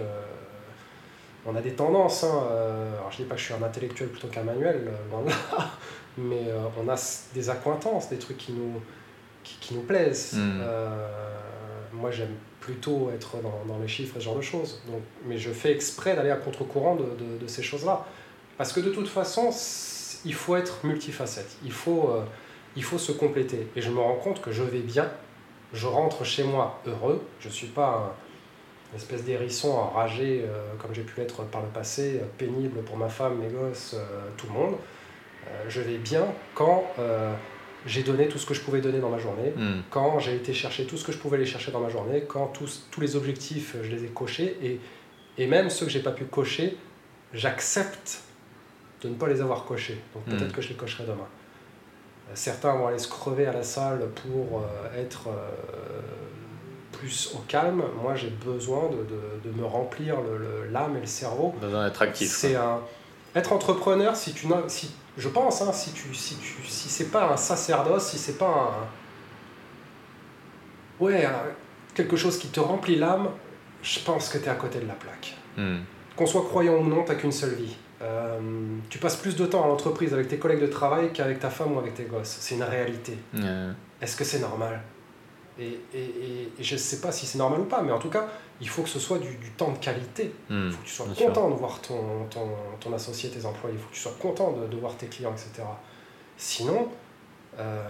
On 1.46 1.56
a 1.56 1.60
des 1.60 1.72
tendances. 1.72 2.24
Hein. 2.24 2.42
euh, 2.50 2.96
alors 2.98 3.10
je 3.10 3.18
dis 3.18 3.24
pas 3.24 3.34
que 3.34 3.40
je 3.40 3.46
suis 3.46 3.54
un 3.54 3.62
intellectuel 3.62 4.08
plutôt 4.08 4.28
qu'un 4.28 4.42
manuel, 4.42 4.88
euh, 4.88 5.10
loin 5.10 5.22
de 5.22 5.30
là. 5.30 5.36
Mais 6.18 6.44
euh, 6.48 6.58
on 6.82 6.88
a 6.88 6.96
des 7.34 7.50
accointances, 7.50 8.08
des 8.10 8.18
trucs 8.18 8.36
qui 8.38 8.52
nous, 8.52 8.80
qui, 9.44 9.56
qui 9.60 9.74
nous 9.74 9.82
plaisent. 9.82 10.34
Mm. 10.34 10.60
Euh, 10.62 11.06
moi, 11.92 12.10
j'aime 12.10 12.34
plutôt 12.60 13.10
être 13.14 13.36
dans, 13.42 13.72
dans 13.72 13.78
les 13.80 13.88
chiffres 13.88 14.16
et 14.16 14.20
ce 14.20 14.24
genre 14.24 14.36
de 14.36 14.42
choses. 14.42 14.82
Donc, 14.86 15.00
mais 15.24 15.38
je 15.38 15.50
fais 15.50 15.72
exprès 15.72 16.14
d'aller 16.14 16.30
à 16.30 16.36
contre-courant 16.36 16.94
de, 16.94 17.04
de- 17.04 17.38
de 17.38 17.46
ces 17.46 17.62
choses-là. 17.62 18.04
Parce 18.58 18.72
que 18.72 18.80
de 18.80 18.90
toute 18.90 19.08
façon, 19.08 19.50
il 20.26 20.34
faut 20.34 20.56
être 20.56 20.84
multifacette. 20.84 21.50
Il 21.64 21.72
faut, 21.72 22.10
euh, 22.10 22.22
il 22.76 22.84
faut 22.84 22.98
se 22.98 23.12
compléter. 23.12 23.66
Et 23.76 23.80
je 23.80 23.90
me 23.90 23.98
rends 23.98 24.16
compte 24.16 24.42
que 24.42 24.52
je 24.52 24.62
vais 24.62 24.80
bien. 24.80 25.08
Je 25.72 25.86
rentre 25.86 26.24
chez 26.24 26.42
moi 26.44 26.80
heureux. 26.86 27.22
Je 27.40 27.48
ne 27.48 27.52
suis 27.52 27.68
pas 27.68 27.88
un, 27.88 28.12
une 28.92 28.96
espèce 28.98 29.24
d'hérisson 29.24 29.70
enragé 29.70 30.44
euh, 30.44 30.74
comme 30.80 30.92
j'ai 30.94 31.02
pu 31.02 31.20
l'être 31.20 31.44
par 31.44 31.62
le 31.62 31.68
passé, 31.68 32.20
euh, 32.20 32.26
pénible 32.38 32.80
pour 32.82 32.96
ma 32.96 33.08
femme, 33.08 33.38
mes 33.38 33.48
gosses, 33.48 33.94
euh, 33.94 34.28
tout 34.36 34.46
le 34.48 34.52
monde. 34.52 34.74
Je 35.68 35.80
vais 35.80 35.96
bien 35.96 36.26
quand 36.54 36.84
j'ai 37.86 38.02
donné 38.02 38.28
tout 38.28 38.36
ce 38.38 38.44
que 38.46 38.52
je 38.54 38.60
pouvais 38.60 38.80
donner 38.82 38.98
dans 39.00 39.08
ma 39.08 39.18
journée, 39.18 39.52
Hmm. 39.56 39.80
quand 39.90 40.18
j'ai 40.18 40.36
été 40.36 40.52
chercher 40.52 40.84
tout 40.86 40.96
ce 40.98 41.04
que 41.04 41.12
je 41.12 41.18
pouvais 41.18 41.38
aller 41.38 41.46
chercher 41.46 41.72
dans 41.72 41.80
ma 41.80 41.88
journée, 41.88 42.24
quand 42.28 42.46
tous, 42.48 42.86
tous 42.90 43.00
les 43.00 43.16
objectifs, 43.16 43.74
je 43.82 43.90
les 43.90 44.04
ai 44.04 44.08
cochés, 44.08 44.56
et, 44.62 44.78
et 45.38 45.46
même 45.46 45.70
ceux 45.70 45.86
que 45.86 45.90
j'ai 45.92 46.02
pas 46.02 46.10
pu 46.12 46.24
cocher, 46.26 46.76
j'accepte 47.32 48.20
de 49.02 49.08
ne 49.08 49.14
pas 49.14 49.28
les 49.28 49.40
avoir 49.40 49.64
cochés. 49.64 49.98
Donc 50.14 50.26
Mm. 50.26 50.36
peut-être 50.36 50.52
que 50.52 50.60
je 50.60 50.68
les 50.68 50.74
cocherai 50.74 51.04
demain. 51.04 51.26
Certains 52.34 52.74
vont 52.76 52.86
aller 52.88 52.98
se 52.98 53.08
crever 53.08 53.46
à 53.46 53.52
la 53.52 53.62
salle 53.62 54.08
pour 54.10 54.60
euh, 54.60 55.00
être 55.02 55.28
euh, 55.28 55.50
plus 57.00 57.32
au 57.34 57.38
calme. 57.48 57.82
Moi, 58.02 58.14
j'ai 58.14 58.30
besoin 58.30 58.88
de, 58.90 58.96
de- 58.96 59.50
de 59.50 59.56
me 59.58 59.64
remplir 59.64 60.16
l'âme 60.70 60.96
et 60.96 61.00
le 61.00 61.06
cerveau. 61.06 61.54
Besoin 61.60 61.84
d'être 61.86 62.02
actif. 62.02 62.30
C'est 62.30 62.54
un 62.56 62.80
être 63.34 63.52
entrepreneur. 63.52 64.14
Si 64.16 64.32
tu 64.32 64.46
si 64.68 64.92
je 65.16 65.28
pense, 65.28 65.62
hein, 65.62 65.72
si 65.72 65.92
tu, 65.92 66.14
si 66.14 66.36
tu, 66.36 66.54
si 66.66 66.88
c'est 66.88 67.10
pas 67.10 67.32
un 67.32 67.36
sacerdoce, 67.36 68.08
si 68.10 68.18
c'est 68.18 68.38
pas 68.38 68.74
un, 71.00 71.04
ouais, 71.04 71.24
un- 71.24 71.32
quelque 71.94 72.16
chose 72.16 72.38
qui 72.38 72.48
te 72.48 72.60
remplit 72.60 72.96
l'âme, 72.96 73.28
je 73.82 74.00
pense 74.00 74.28
que 74.28 74.38
tu 74.38 74.44
es 74.44 74.48
à 74.48 74.54
côté 74.54 74.78
de 74.80 74.86
la 74.86 74.94
plaque. 74.94 75.36
Hmm. 75.56 75.78
Qu'on 76.16 76.26
soit 76.26 76.42
croyant 76.44 76.74
ou 76.74 76.84
non, 76.84 77.02
t'as 77.04 77.14
qu'une 77.14 77.32
seule 77.32 77.54
vie. 77.54 77.76
Euh, 78.02 78.38
tu 78.88 78.98
passes 78.98 79.16
plus 79.16 79.36
de 79.36 79.44
temps 79.46 79.64
à 79.64 79.66
l'entreprise 79.68 80.14
avec 80.14 80.28
tes 80.28 80.38
collègues 80.38 80.60
de 80.62 80.66
travail 80.66 81.12
qu'avec 81.12 81.38
ta 81.38 81.50
femme 81.50 81.72
ou 81.74 81.78
avec 81.78 81.94
tes 81.94 82.04
gosses. 82.04 82.36
C'est 82.40 82.54
une 82.54 82.62
réalité. 82.62 83.18
Est-ce 84.00 84.16
que 84.16 84.24
c'est 84.24 84.38
normal? 84.38 84.80
Et, 85.60 85.80
et, 85.94 85.98
et, 86.04 86.52
et 86.58 86.62
je 86.62 86.76
sais 86.76 87.00
pas 87.00 87.12
si 87.12 87.26
c'est 87.26 87.38
normal 87.38 87.60
ou 87.60 87.64
pas, 87.64 87.82
mais 87.82 87.92
en 87.92 87.98
tout 87.98 88.08
cas, 88.10 88.26
il 88.60 88.68
faut 88.68 88.82
que 88.82 88.88
ce 88.88 88.98
soit 88.98 89.18
du, 89.18 89.36
du 89.36 89.50
temps 89.52 89.70
de 89.72 89.78
qualité. 89.78 90.32
hmm, 90.48 90.66
Il 90.66 90.72
faut 90.72 90.80
que 90.82 90.86
tu 90.86 90.92
sois 90.92 91.06
sûr. 91.14 91.26
content 91.26 91.50
de 91.50 91.54
voir 91.54 91.80
ton, 91.80 92.24
ton, 92.30 92.48
ton 92.80 92.92
associé, 92.92 93.30
tes 93.30 93.44
employés. 93.46 93.76
Il 93.76 93.80
faut 93.82 93.88
que 93.90 93.94
tu 93.94 94.00
sois 94.00 94.16
content 94.20 94.52
de, 94.52 94.66
de 94.66 94.76
voir 94.76 94.94
tes 94.96 95.06
clients, 95.06 95.32
etc. 95.32 95.66
Sinon, 96.36 96.88
euh, 97.58 97.88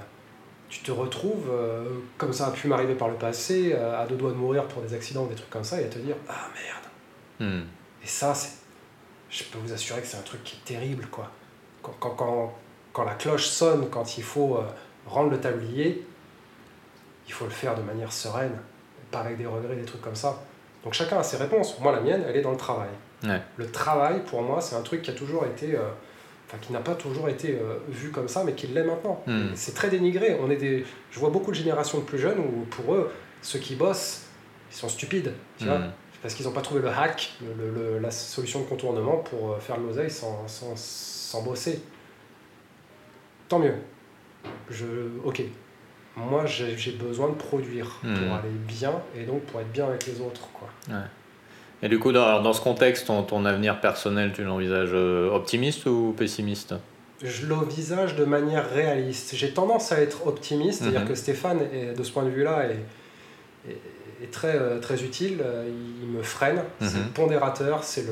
tu 0.68 0.81
te 0.81 0.91
retrouves, 0.93 1.49
euh, 1.51 1.85
comme 2.18 2.33
ça 2.33 2.47
a 2.49 2.51
pu 2.51 2.68
m'arriver 2.68 2.95
par 2.95 3.09
le 3.09 3.14
passé, 3.16 3.73
euh, 3.75 4.01
à 4.01 4.07
deux 4.07 4.16
doigts 4.16 4.31
de 4.31 4.37
mourir 4.37 4.64
pour 4.66 4.83
des 4.83 4.95
accidents 4.95 5.25
ou 5.25 5.29
des 5.29 5.35
trucs 5.35 5.51
comme 5.51 5.64
ça, 5.64 5.81
et 5.81 5.85
à 5.85 5.89
te 5.89 5.99
dire 5.99 6.16
Ah 6.29 6.49
merde 6.55 6.77
Hmm. 7.41 7.62
Et 8.05 8.07
ça, 8.07 8.35
je 9.31 9.45
peux 9.45 9.59
vous 9.59 9.73
assurer 9.73 10.03
que 10.03 10.07
c'est 10.07 10.18
un 10.18 10.23
truc 10.23 10.45
qui 10.45 10.57
est 10.57 10.75
terrible, 10.75 11.07
quoi. 11.11 11.31
Quand, 11.83 11.95
quand, 11.99 12.11
quand, 12.11 12.55
quand 12.93 13.05
la 13.05 13.14
cloche 13.14 13.47
sonne, 13.47 13.89
quand 13.91 14.18
il 14.18 14.23
faut 14.25 14.57
euh, 14.59 14.62
rendre 15.07 15.31
le 15.31 15.41
tablier, 15.41 16.07
il 17.31 17.33
faut 17.33 17.45
le 17.45 17.53
faire 17.53 17.76
de 17.76 17.83
manière 17.83 18.11
sereine, 18.11 18.57
pas 19.12 19.20
avec 19.20 19.39
des 19.39 19.47
regrets, 19.47 19.76
des 19.76 19.85
trucs 19.85 20.01
comme 20.03 20.16
ça. 20.16 20.43
Donc 20.83 20.95
chacun 20.95 21.18
a 21.18 21.22
ses 21.22 21.37
réponses. 21.37 21.78
Moi, 21.78 21.93
la 21.93 22.01
mienne, 22.01 22.24
elle 22.28 22.37
est 22.37 22.41
dans 22.43 22.51
le 22.51 22.57
travail. 22.57 22.89
Ouais. 23.22 23.41
Le 23.57 23.70
travail, 23.70 24.24
pour 24.24 24.43
moi, 24.43 24.61
c'est 24.61 24.74
un 24.74 24.81
truc 24.83 25.03
qui 25.03 25.11
a 25.12 25.14
toujours 25.14 25.45
été, 25.47 25.76
euh, 25.76 25.91
enfin 26.49 26.59
qui 26.61 26.72
n'a 26.72 26.81
pas 26.81 26.97
toujours 26.97 27.28
été 27.28 27.57
euh, 27.57 27.78
vu 27.89 28.11
comme 28.11 28.26
ça, 28.26 28.43
mais 28.43 28.55
qui 28.55 28.66
l'est 28.66 28.83
maintenant. 28.83 29.22
Hmm. 29.28 29.51
C'est 29.55 29.74
très 29.76 29.91
dénigré. 29.91 30.39
On 30.43 30.51
est 30.51 30.57
des, 30.57 30.85
je 31.12 31.20
vois 31.20 31.31
beaucoup 31.31 31.53
de 31.53 31.57
générations 31.57 31.99
de 31.99 32.03
plus 32.05 32.18
jeunes 32.18 32.41
où, 32.41 32.64
pour 32.64 32.93
eux, 32.95 33.12
ceux 33.43 33.61
qui 33.61 33.76
bossent, 33.76 34.22
ils 34.72 34.76
sont 34.76 34.89
stupides. 34.89 35.33
Tu 35.57 35.66
vois 35.66 35.78
Hmm. 35.78 35.93
parce 36.22 36.35
qu'ils 36.35 36.47
n'ont 36.47 36.53
pas 36.53 36.62
trouvé 36.62 36.81
le 36.81 36.89
hack, 36.89 37.35
le- 37.43 37.55
le- 37.64 37.70
le- 37.93 37.99
la 38.01 38.11
solution 38.11 38.59
de 38.61 38.64
contournement 38.64 39.18
pour 39.18 39.53
euh, 39.53 39.59
faire 39.61 39.78
de 39.78 39.85
l'oseille 39.87 40.11
sans, 40.11 40.49
sans, 40.49 40.74
sans 40.74 41.43
bosser. 41.43 41.81
Tant 43.49 43.61
mieux. 43.61 43.74
Je, 44.68 44.87
ok. 45.24 45.43
Moi, 46.16 46.44
j'ai 46.46 46.92
besoin 46.92 47.28
de 47.28 47.34
produire 47.34 47.98
Hmm. 48.02 48.14
pour 48.14 48.34
aller 48.34 48.48
bien 48.66 48.92
et 49.16 49.24
donc 49.24 49.42
pour 49.42 49.61
être 49.61 49.70
bien 49.72 49.86
avec 49.86 50.06
les 50.06 50.20
autres. 50.20 50.48
Quoi. 50.52 50.68
Et 51.82 51.88
du 51.88 51.98
coup, 51.98 52.12
dans, 52.12 52.42
dans 52.42 52.52
ce 52.52 52.61
contexte, 52.61 53.06
ton, 53.06 53.22
ton 53.22 53.44
avenir 53.46 53.80
personnel, 53.80 54.32
tu 54.34 54.44
l'envisages 54.44 54.90
euh, 54.92 55.30
optimiste 55.30 55.86
ou 55.86 56.14
pessimiste? 56.16 56.74
Je 57.22 57.46
l'envisage 57.46 58.16
de 58.16 58.24
manière 58.24 58.68
réaliste. 58.70 59.34
J'ai 59.34 59.50
tendance 59.52 59.92
à 59.92 60.00
être 60.00 60.26
optimiste, 60.26 60.82
c'est-à-dire 60.82 61.02
Mhm. 61.02 61.08
que 61.08 61.14
Stéphane, 61.14 61.61
est, 61.72 61.94
de 61.96 62.02
ce 62.02 62.11
point 62.12 62.24
de 62.24 62.30
vue-là, 62.30 62.64
est, 62.66 63.70
est, 63.70 63.78
est 64.24 64.30
très, 64.30 64.56
euh, 64.56 64.78
très 64.80 65.02
utile. 65.02 65.38
Euh, 65.44 65.68
Il 66.02 66.08
me 66.08 66.22
freine, 66.22 66.62
c'est 66.80 66.96
Mhm. 66.98 67.04
le 67.04 67.11
pondérateur, 67.12 67.84
c'est 67.84 68.04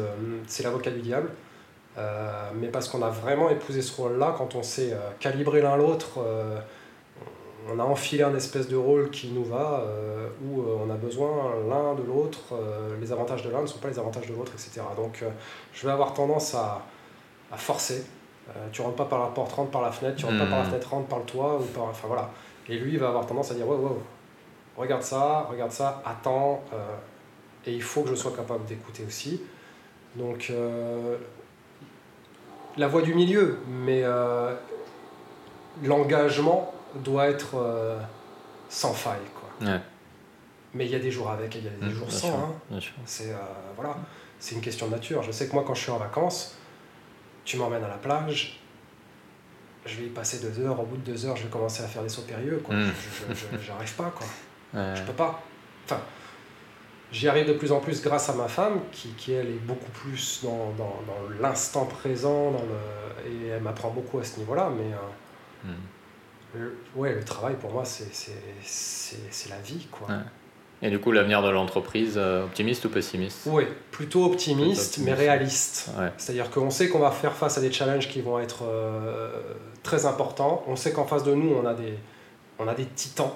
l'avocat 0.62 0.90
du 0.90 1.00
diable. 1.00 1.30
Euh, 1.98 2.30
mais 2.54 2.68
parce 2.68 2.88
qu'on 2.88 3.02
a 3.02 3.08
vraiment 3.10 3.50
épousé 3.50 3.82
ce 3.82 3.94
rôle-là, 4.00 4.34
quand 4.38 4.54
on 4.54 4.62
s'est 4.62 4.94
calibré 5.20 5.60
l'un 5.62 5.76
l'autre, 5.76 6.18
euh, 6.24 6.58
on 7.70 7.78
a 7.78 7.82
enfilé 7.82 8.22
un 8.22 8.34
espèce 8.34 8.68
de 8.68 8.76
rôle 8.76 9.10
qui 9.10 9.28
nous 9.28 9.44
va, 9.44 9.82
euh, 9.86 10.28
où 10.44 10.60
euh, 10.62 10.78
on 10.86 10.90
a 10.90 10.94
besoin 10.94 11.54
l'un 11.68 11.94
de 11.94 12.02
l'autre, 12.02 12.40
euh, 12.52 12.96
les 13.00 13.12
avantages 13.12 13.42
de 13.42 13.50
l'un 13.50 13.62
ne 13.62 13.66
sont 13.66 13.78
pas 13.78 13.88
les 13.88 13.98
avantages 13.98 14.26
de 14.26 14.32
l'autre, 14.34 14.52
etc. 14.54 14.80
Donc 14.96 15.24
je 15.72 15.86
vais 15.86 15.92
avoir 15.92 16.14
tendance 16.14 16.54
à, 16.54 16.82
à 17.52 17.56
forcer. 17.56 18.04
Tu 18.72 18.80
rentres 18.80 18.96
pas 18.96 19.04
par 19.04 19.20
la 19.20 19.26
porte, 19.26 19.52
rentre 19.52 19.70
par 19.70 19.82
la 19.82 19.92
fenêtre, 19.92 20.16
tu 20.16 20.24
rentres 20.24 20.38
pas 20.38 20.46
par 20.46 20.58
la 20.58 20.64
Mhm. 20.64 20.70
fenêtre, 20.70 20.90
rentre 20.90 21.06
par 21.08 21.18
le 21.18 21.24
toit, 21.26 21.58
ou 21.60 21.64
par... 21.64 21.84
Enfin 21.84 22.08
voilà. 22.08 22.30
Et 22.68 22.78
lui, 22.78 22.92
il 22.94 22.98
va 22.98 23.08
avoir 23.08 23.26
tendance 23.26 23.50
à 23.50 23.54
dire, 23.54 23.68
ouais, 23.68 23.76
ouais, 23.76 23.90
regarde 24.76 25.02
ça, 25.02 25.46
regarde 25.50 25.70
ça, 25.72 26.02
attends. 26.06 26.62
et 27.66 27.72
il 27.72 27.82
faut 27.82 28.02
que 28.02 28.08
je 28.08 28.14
sois 28.14 28.32
capable 28.32 28.64
d'écouter 28.64 29.04
aussi. 29.06 29.42
Donc, 30.16 30.50
la 32.78 32.86
voie 32.88 33.02
du 33.02 33.14
milieu, 33.14 33.58
mais 33.68 34.02
euh, 34.04 34.54
l'engagement 35.84 36.72
doit 36.96 37.28
être 37.28 37.54
euh, 37.56 37.98
sans 38.68 38.92
faille. 38.92 39.18
Quoi. 39.34 39.68
Ouais. 39.68 39.80
Mais 40.74 40.84
il 40.86 40.90
y 40.90 40.94
a 40.96 40.98
des 40.98 41.10
jours 41.10 41.30
avec 41.30 41.54
et 41.56 41.58
il 41.60 41.64
y 41.64 41.68
a 41.68 41.70
des 41.70 41.86
Hmm, 41.86 41.90
jours 41.98 42.10
sans. 42.12 42.54
hein. 42.72 42.78
C'est 43.06 43.30
euh, 43.32 43.36
voilà, 43.76 43.96
c'est 44.38 44.54
une 44.54 44.60
question 44.60 44.86
de 44.86 44.92
nature. 44.92 45.22
Je 45.22 45.32
sais 45.32 45.48
que 45.48 45.52
moi, 45.54 45.64
quand 45.66 45.74
je 45.74 45.82
suis 45.82 45.90
en 45.90 45.98
vacances, 45.98 46.56
tu 47.44 47.56
m'emmènes 47.56 47.84
à 47.84 47.88
la 47.88 47.96
plage, 47.96 48.60
je 49.86 49.96
vais 49.96 50.04
y 50.06 50.10
passer 50.10 50.40
deux 50.40 50.60
heures. 50.64 50.78
Au 50.78 50.84
bout 50.84 50.96
de 50.98 51.02
deux 51.10 51.24
heures, 51.26 51.36
je 51.36 51.44
vais 51.44 51.48
commencer 51.50 51.82
à 51.82 51.86
faire 51.88 52.02
des 52.02 52.08
sauts 52.10 52.22
périlleux. 52.22 52.60
Quoi. 52.62 52.74
Mm. 52.74 52.92
Je- 53.30 53.58
J'arrive 53.66 53.94
pas. 53.94 54.12
Quoi. 54.14 54.26
Ouais. 54.74 54.94
Je 54.96 55.02
peux 55.02 55.12
pas. 55.14 55.40
Enfin, 55.86 56.00
j'y 57.10 57.26
arrive 57.28 57.48
de 57.48 57.54
plus 57.54 57.72
en 57.72 57.80
plus 57.80 58.02
grâce 58.02 58.28
à 58.28 58.34
ma 58.34 58.48
femme, 58.48 58.80
qui, 58.92 59.08
qui 59.14 59.32
elle 59.32 59.46
est 59.48 59.64
beaucoup 59.64 59.90
plus 59.92 60.40
dans, 60.44 60.72
dans, 60.76 61.00
dans 61.06 61.40
l'instant 61.40 61.86
présent, 61.86 62.50
dans 62.50 62.58
le, 62.62 63.30
et 63.32 63.46
elle 63.48 63.62
m'apprend 63.62 63.88
beaucoup 63.90 64.18
à 64.18 64.24
ce 64.24 64.38
niveau-là. 64.38 64.70
Mais 64.76 64.92
euh, 64.92 64.96
Hmm. 65.64 65.72
Le, 66.54 66.76
ouais, 66.96 67.14
le 67.14 67.24
travail 67.24 67.56
pour 67.56 67.72
moi, 67.72 67.84
c'est 67.84 69.48
la 69.50 69.60
vie. 69.60 69.86
Quoi. 69.90 70.08
Ouais. 70.08 70.22
Et 70.80 70.90
du 70.90 71.00
coup, 71.00 71.10
l'avenir 71.10 71.42
de 71.42 71.50
l'entreprise, 71.50 72.14
euh, 72.16 72.44
optimiste 72.44 72.84
ou 72.84 72.88
pessimiste? 72.88 73.46
Ouais, 73.46 73.66
plutôt 73.90 74.24
optimiste, 74.24 74.94
Plutôt 74.94 75.06
mais 75.06 75.14
réaliste. 75.14 75.90
Ouais. 75.98 76.12
C'est-à-dire 76.16 76.50
qu'on 76.50 76.70
sait 76.70 76.88
qu'on 76.88 77.00
va 77.00 77.10
faire 77.10 77.32
face 77.34 77.58
à 77.58 77.60
des 77.60 77.72
challenges 77.72 78.08
qui 78.08 78.20
vont 78.20 78.38
être 78.38 78.62
euh, 78.62 79.30
très 79.82 80.06
importants. 80.06 80.62
On 80.68 80.76
sait 80.76 80.92
qu'en 80.92 81.04
face 81.04 81.24
de 81.24 81.34
nous, 81.34 81.52
on 81.52 81.66
a 81.66 81.74
des, 81.74 81.94
on 82.58 82.68
a 82.68 82.74
des 82.74 82.86
titans. 82.86 83.32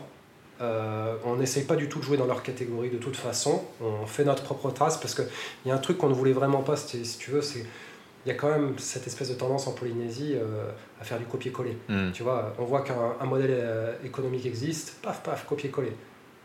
Euh, 0.60 1.16
on 1.24 1.36
n'essaye 1.36 1.64
pas 1.64 1.74
du 1.74 1.88
tout 1.88 1.98
de 1.98 2.04
jouer 2.04 2.16
dans 2.16 2.26
leur 2.26 2.44
catégorie 2.44 2.90
de 2.90 2.98
toute 2.98 3.16
façon. 3.16 3.64
On 3.80 4.06
fait 4.06 4.24
notre 4.24 4.44
propre 4.44 4.70
trace 4.70 4.96
parce 4.96 5.16
qu'il 5.16 5.26
y 5.66 5.70
a 5.72 5.74
un 5.74 5.78
truc 5.78 5.98
qu'on 5.98 6.08
ne 6.08 6.14
voulait 6.14 6.32
vraiment 6.32 6.62
pas, 6.62 6.76
si 6.76 7.04
si 7.04 7.18
tu 7.18 7.32
veux, 7.32 7.42
c'est 7.42 7.66
il 8.25 8.29
y 8.29 8.33
a 8.33 8.35
quand 8.35 8.51
même 8.51 8.79
cette 8.79 9.07
espèce 9.07 9.29
de 9.31 9.35
tendance 9.35 9.66
en 9.66 9.73
Polynésie 9.73 10.35
euh, 10.37 10.70
à 11.01 11.05
faire 11.05 11.18
du 11.18 11.25
copier-coller. 11.25 11.77
Hmm. 11.89 12.11
Tu 12.12 12.23
vois, 12.23 12.53
on 12.59 12.64
voit 12.64 12.83
qu'un 12.83 12.95
un 13.20 13.25
modèle 13.27 13.51
euh, 13.53 13.93
économique 14.05 14.47
existe, 14.47 14.99
paf, 15.03 15.23
paf, 15.23 15.45
copier-coller. 15.47 15.93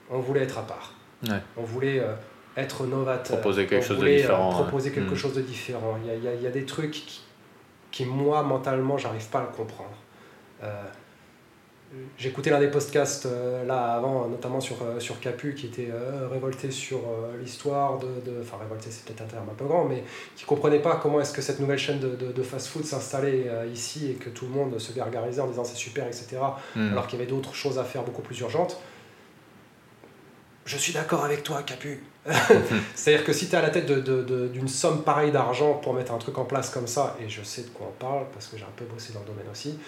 On 0.09 0.19
voulait 0.19 0.41
être 0.43 0.57
à 0.57 0.63
part. 0.63 0.93
Ouais. 1.27 1.41
On 1.55 1.63
voulait 1.63 1.99
euh, 1.99 2.13
être 2.55 2.85
novateur. 2.87 3.37
Proposer 3.37 3.67
quelque 3.67 3.83
On 3.83 3.87
chose 3.87 3.97
de 3.97 4.01
voulait, 4.01 4.17
différent, 4.17 4.49
proposer 4.51 4.91
quelque 4.91 5.13
Mm. 5.13 5.17
chose 5.17 5.33
de 5.33 5.41
différent. 5.41 5.97
Il 6.03 6.07
y 6.07 6.11
a, 6.11 6.15
il 6.15 6.23
y 6.23 6.27
a- 6.27 6.33
il 6.33 6.41
y 6.41 6.47
a 6.47 6.51
des 6.51 6.65
trucs 6.65 6.91
qui, 6.91 7.21
qui, 7.91 8.05
moi, 8.05 8.41
mentalement, 8.43 8.97
j'arrive 8.97 9.27
pas 9.29 9.39
à 9.39 9.43
le 9.43 9.49
comprendre. 9.55 9.93
J'écoutais 12.17 12.49
l'un 12.49 12.59
des 12.59 12.67
podcasts 12.67 13.25
euh, 13.27 13.63
là 13.65 13.93
avant, 13.95 14.27
notamment 14.27 14.59
sur, 14.59 14.75
euh, 14.83 14.99
sur 14.99 15.19
Capu, 15.19 15.53
qui 15.53 15.67
était 15.67 15.89
euh, 15.91 16.27
révolté 16.29 16.69
sur 16.71 16.99
l'histoire 17.41 17.97
de, 17.99 18.07
de- 18.25 18.41
Enfin, 18.41 18.57
révolté, 18.59 18.89
c'est 18.91 19.05
peut-être 19.05 19.21
un 19.21 19.25
terme 19.25 19.49
un 19.49 19.53
peu 19.53 19.65
grand, 19.65 19.85
mais 19.85 20.03
qui 20.35 20.43
comprenait 20.45 20.79
pas 20.79 20.97
comment 21.01 21.21
est-ce 21.21 21.31
que 21.33 21.41
cette 21.41 21.59
nouvelle 21.59 21.77
chaîne 21.79 21.99
de, 21.99 22.09
de, 22.15 22.31
de 22.31 22.43
fast-food 22.43 22.83
s'installait 22.85 23.49
ici 23.73 24.11
et 24.11 24.13
que 24.15 24.29
tout 24.29 24.45
le 24.45 24.51
monde 24.51 24.77
se 24.79 24.91
gargarisait 24.93 25.41
en 25.41 25.47
disant 25.47 25.63
c'est 25.63 25.75
super, 25.77 26.05
etc. 26.07 26.37
Hmm. 26.75 26.91
Alors 26.91 27.07
qu'il 27.07 27.17
y 27.19 27.21
avait 27.21 27.31
d'autres 27.31 27.55
choses 27.55 27.79
à 27.79 27.83
faire 27.83 28.03
beaucoup 28.03 28.21
plus 28.21 28.37
urgentes. 28.39 28.77
Je 30.65 30.75
suis 30.77 30.91
d'accord 30.91 31.23
avec 31.23 31.43
toi, 31.43 31.63
Capu. 31.63 32.03
C'est-à-dire 32.95 33.23
que 33.25 33.31
si 33.31 33.47
tu 33.47 33.53
es 33.53 33.57
à 33.57 33.61
la 33.61 33.69
tête 33.69 33.85
de- 33.85 34.01
de- 34.01 34.23
de- 34.23 34.47
d'une 34.49 34.67
somme 34.67 35.03
pareille 35.03 35.31
d'argent 35.31 35.75
pour 35.75 35.93
mettre 35.93 36.11
un 36.13 36.17
truc 36.17 36.37
en 36.37 36.43
place 36.43 36.69
comme 36.69 36.87
ça, 36.87 37.15
et 37.23 37.29
je 37.29 37.41
sais 37.43 37.61
de 37.61 37.69
quoi 37.69 37.87
on 37.89 38.03
parle 38.03 38.25
parce 38.33 38.47
que 38.47 38.57
j'ai 38.57 38.65
un 38.65 38.73
peu 38.75 38.83
bossé 38.83 39.13
dans 39.13 39.21
le 39.21 39.27
domaine 39.27 39.47
aussi, 39.49 39.79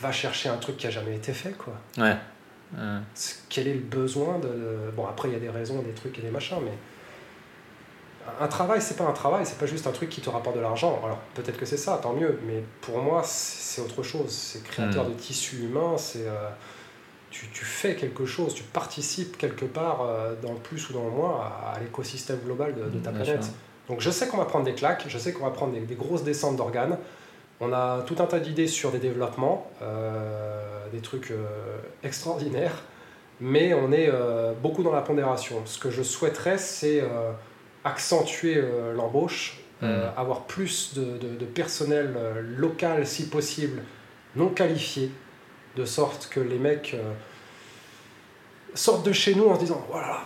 va 0.00 0.12
chercher 0.12 0.48
un 0.48 0.56
truc 0.56 0.76
qui 0.76 0.86
a 0.86 0.90
jamais 0.90 1.14
été 1.16 1.32
fait, 1.32 1.52
quoi. 1.52 1.74
Ouais. 1.98 2.16
Quel 3.48 3.66
est 3.68 3.74
le 3.74 3.80
besoin 3.80 4.38
de. 4.38 4.90
Bon, 4.96 5.06
après, 5.06 5.28
il 5.28 5.32
y 5.32 5.36
a 5.36 5.40
des 5.40 5.50
raisons, 5.50 5.82
des 5.82 5.92
trucs 5.92 6.18
et 6.18 6.22
des 6.22 6.30
machins, 6.30 6.58
mais. 6.64 6.72
Un 8.40 8.46
travail, 8.48 8.80
c'est 8.80 8.96
pas 8.96 9.04
un 9.04 9.12
travail, 9.12 9.44
c'est 9.44 9.58
pas 9.58 9.66
juste 9.66 9.86
un 9.86 9.92
truc 9.92 10.08
qui 10.08 10.20
te 10.20 10.30
rapporte 10.30 10.54
de 10.56 10.60
l'argent. 10.60 11.00
Alors, 11.04 11.18
peut-être 11.34 11.56
que 11.58 11.66
c'est 11.66 11.76
ça, 11.78 11.98
tant 12.00 12.12
mieux, 12.12 12.38
mais 12.46 12.62
pour 12.80 12.98
moi, 12.98 13.22
c'est 13.24 13.80
autre 13.80 14.02
chose. 14.02 14.30
C'est 14.30 14.62
créateur 14.62 15.04
Mm. 15.04 15.08
de 15.08 15.14
tissu 15.14 15.56
humain, 15.64 15.96
c'est. 15.96 16.26
euh, 16.28 16.48
tu, 17.30 17.48
tu 17.48 17.64
fais 17.64 17.94
quelque 17.96 18.26
chose, 18.26 18.54
tu 18.54 18.62
participes 18.62 19.36
quelque 19.38 19.64
part, 19.64 20.02
euh, 20.02 20.34
dans 20.42 20.52
le 20.52 20.58
plus 20.58 20.90
ou 20.90 20.92
dans 20.92 21.04
le 21.04 21.10
moins, 21.10 21.40
à, 21.40 21.72
à 21.76 21.80
l'écosystème 21.80 22.38
global 22.44 22.74
de, 22.74 22.84
de 22.84 22.98
ta 22.98 23.10
Bien 23.10 23.22
planète. 23.22 23.44
sûr. 23.44 23.52
Donc, 23.88 24.00
je 24.00 24.10
sais 24.10 24.28
qu'on 24.28 24.36
va 24.36 24.44
prendre 24.44 24.64
des 24.64 24.74
claques, 24.74 25.04
je 25.08 25.18
sais 25.18 25.32
qu'on 25.32 25.44
va 25.44 25.50
prendre 25.50 25.72
des, 25.72 25.80
des 25.80 25.94
grosses 25.96 26.22
descentes 26.22 26.56
d'organes, 26.56 26.98
On 27.60 27.72
a 27.72 28.02
tout 28.06 28.16
un 28.20 28.26
tas 28.26 28.40
d'idées 28.40 28.66
sur 28.68 28.90
des 28.90 28.98
développements, 28.98 29.70
euh, 29.82 30.88
des 30.92 31.00
trucs 31.00 31.30
euh, 31.30 31.44
extraordinaires, 32.02 32.82
mais 33.40 33.74
on 33.74 33.92
est 33.92 34.08
euh, 34.08 34.52
beaucoup 34.52 34.82
dans 34.82 34.92
la 34.92 35.02
pondération. 35.02 35.62
Ce 35.66 35.78
que 35.78 35.90
je 35.90 36.02
souhaiterais, 36.02 36.56
c'est 36.58 37.02
accentuer 37.84 38.62
l'embauche, 38.94 39.58
euh, 39.82 40.10
Mm. 40.10 40.12
avoir 40.18 40.42
plus 40.42 40.92
de, 40.94 41.16
de- 41.16 41.36
de 41.36 41.44
personnel 41.46 42.14
local, 42.56 43.06
si 43.06 43.28
possible, 43.28 43.82
non 44.36 44.48
qualifié, 44.48 45.10
de 45.76 45.84
sorte 45.86 46.28
que 46.30 46.40
les 46.40 46.58
mecs 46.58 46.94
sortent 48.74 49.06
de 49.06 49.12
chez 49.12 49.34
nous 49.34 49.46
en 49.48 49.54
se 49.54 49.60
disant 49.60 49.82
voilà, 49.90 50.08
vrai 50.08 50.24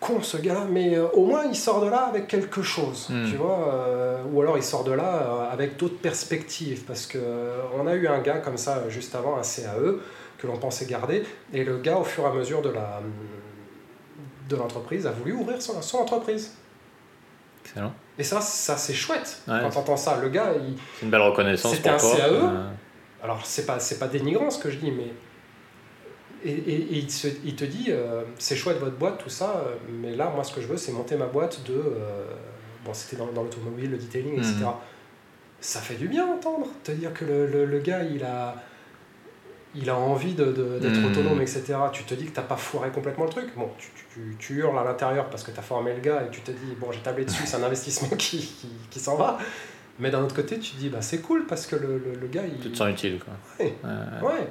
con 0.00 0.22
ce 0.22 0.36
gars, 0.36 0.64
mais 0.70 0.96
euh, 0.96 1.08
au 1.12 1.24
moins 1.26 1.44
il 1.44 1.56
sort 1.56 1.80
de 1.84 1.88
là 1.88 2.06
avec 2.06 2.28
quelque 2.28 2.62
chose, 2.62 3.08
Mm. 3.10 3.30
tu 3.30 3.36
vois, 3.36 3.74
euh, 3.74 4.22
ou 4.32 4.40
alors 4.42 4.56
il 4.56 4.62
sort 4.62 4.84
de 4.84 4.92
là 4.92 5.22
euh, 5.22 5.52
avec 5.52 5.76
d'autres 5.76 5.98
perspectives, 5.98 6.84
parce 6.84 7.06
que 7.06 7.18
on 7.76 7.86
a 7.86 7.94
eu 7.94 8.06
un 8.06 8.20
gars 8.20 8.38
comme 8.38 8.56
ça 8.56 8.88
juste 8.88 9.14
avant, 9.14 9.36
un 9.36 9.42
CAE, 9.42 9.98
que 10.38 10.46
l'on 10.46 10.56
pensait 10.56 10.86
garder, 10.86 11.24
et 11.52 11.64
le 11.64 11.78
gars 11.78 11.98
au 11.98 12.04
fur 12.04 12.24
et 12.24 12.26
à 12.28 12.32
mesure 12.32 12.62
de 12.62 12.70
la 12.70 13.00
de 14.48 14.56
l'entreprise 14.56 15.06
a 15.06 15.10
voulu 15.10 15.32
ouvrir 15.32 15.60
son, 15.60 15.82
son 15.82 15.98
entreprise. 15.98 16.54
Excellent. 17.64 17.92
Et 18.18 18.22
ça, 18.22 18.40
ça 18.40 18.76
c'est 18.78 18.94
chouette. 18.94 19.42
Ouais. 19.46 19.58
Quand 19.60 19.70
t'entends 19.70 19.96
ça, 19.98 20.16
le 20.22 20.28
gars, 20.30 20.52
il, 20.56 20.74
C'est 20.98 21.04
une 21.04 21.10
belle 21.10 21.20
reconnaissance 21.20 21.74
C'était 21.74 21.90
un 21.90 21.98
toi. 21.98 22.16
CAE 22.16 22.40
alors 23.22 23.40
c'est 23.44 23.66
pas 23.66 23.80
c'est 23.80 23.98
pas 23.98 24.06
dénigrant 24.06 24.48
ce 24.48 24.58
que 24.60 24.70
je 24.70 24.76
dis, 24.76 24.92
mais 24.92 25.12
et, 26.44 26.50
et- 26.50 26.74
et 26.94 26.98
il, 26.98 27.10
se- 27.10 27.28
il 27.44 27.54
te 27.56 27.64
dit 27.64 27.86
euh, 27.90 28.22
c'est 28.38 28.56
chouette 28.56 28.78
votre 28.78 28.96
boîte 28.96 29.18
tout 29.18 29.28
ça, 29.30 29.62
euh, 29.66 29.74
mais 30.02 30.14
là 30.14 30.30
moi 30.34 30.44
ce 30.44 30.52
que 30.54 30.60
je 30.60 30.66
veux 30.66 30.76
c'est 30.76 30.92
monter 30.92 31.16
ma 31.16 31.26
boîte 31.26 31.62
de 31.66 31.74
euh, 31.74 32.24
bon 32.84 32.92
c'était 32.94 33.16
dans, 33.16 33.26
dans 33.32 33.42
l'automobile, 33.42 33.90
le 33.90 33.98
detailing, 33.98 34.34
etc. 34.34 34.54
Mhm. 34.60 34.66
Ça 35.60 35.80
fait 35.80 35.94
du 35.96 36.06
bien 36.08 36.26
d'entendre, 36.26 36.68
te 36.84 36.92
dire 36.92 37.12
que 37.12 37.24
le, 37.24 37.46
le- 37.46 37.64
le 37.64 37.78
gars 37.80 38.02
il 38.04 38.22
a 38.24 38.54
il 39.74 39.90
a 39.90 39.96
envie 39.96 40.32
de- 40.34 40.46
de- 40.46 40.78
d'être 40.78 40.98
Mhm. 40.98 41.10
autonome, 41.12 41.40
etc. 41.42 41.62
Tu 41.92 42.04
te 42.04 42.14
dis 42.14 42.24
que 42.24 42.30
t'as 42.32 42.42
pas 42.42 42.56
foiré 42.56 42.88
complètement 42.90 43.24
le 43.24 43.30
truc. 43.30 43.46
Bon, 43.54 43.68
tu, 43.78 43.88
tu- 44.14 44.36
tu 44.38 44.54
hurles 44.60 44.78
à 44.78 44.82
l'intérieur 44.84 45.28
parce 45.28 45.42
que 45.44 45.50
t'as 45.50 45.60
formé 45.62 45.92
le 45.94 46.00
gars 46.00 46.22
et 46.26 46.30
tu 46.30 46.40
te 46.40 46.50
dis 46.50 46.74
bon 46.80 46.90
j'ai 46.90 47.00
tablé 47.00 47.24
dessus, 47.26 47.42
c'est 47.46 47.56
un 47.56 47.62
investissement 47.62 48.08
qui, 48.16 48.38
qui, 48.38 48.68
qui 48.90 48.98
s'en 49.00 49.16
va. 49.16 49.38
Mais 50.00 50.10
d'un 50.10 50.22
autre 50.22 50.34
côté, 50.34 50.58
tu 50.58 50.72
te 50.72 50.76
dis 50.78 50.88
bah 50.88 51.02
c'est 51.02 51.18
cool 51.18 51.44
parce 51.46 51.66
que 51.66 51.76
le, 51.76 51.98
le, 51.98 52.14
le 52.18 52.26
gars 52.28 52.44
il. 52.46 52.58
Tu 52.60 52.70
te 52.70 52.76
sens 52.76 52.88
utile. 52.90 53.18
Quoi. 53.18 53.34
Ouais. 53.60 53.74
Euh, 53.84 54.20
Ouais. 54.22 54.48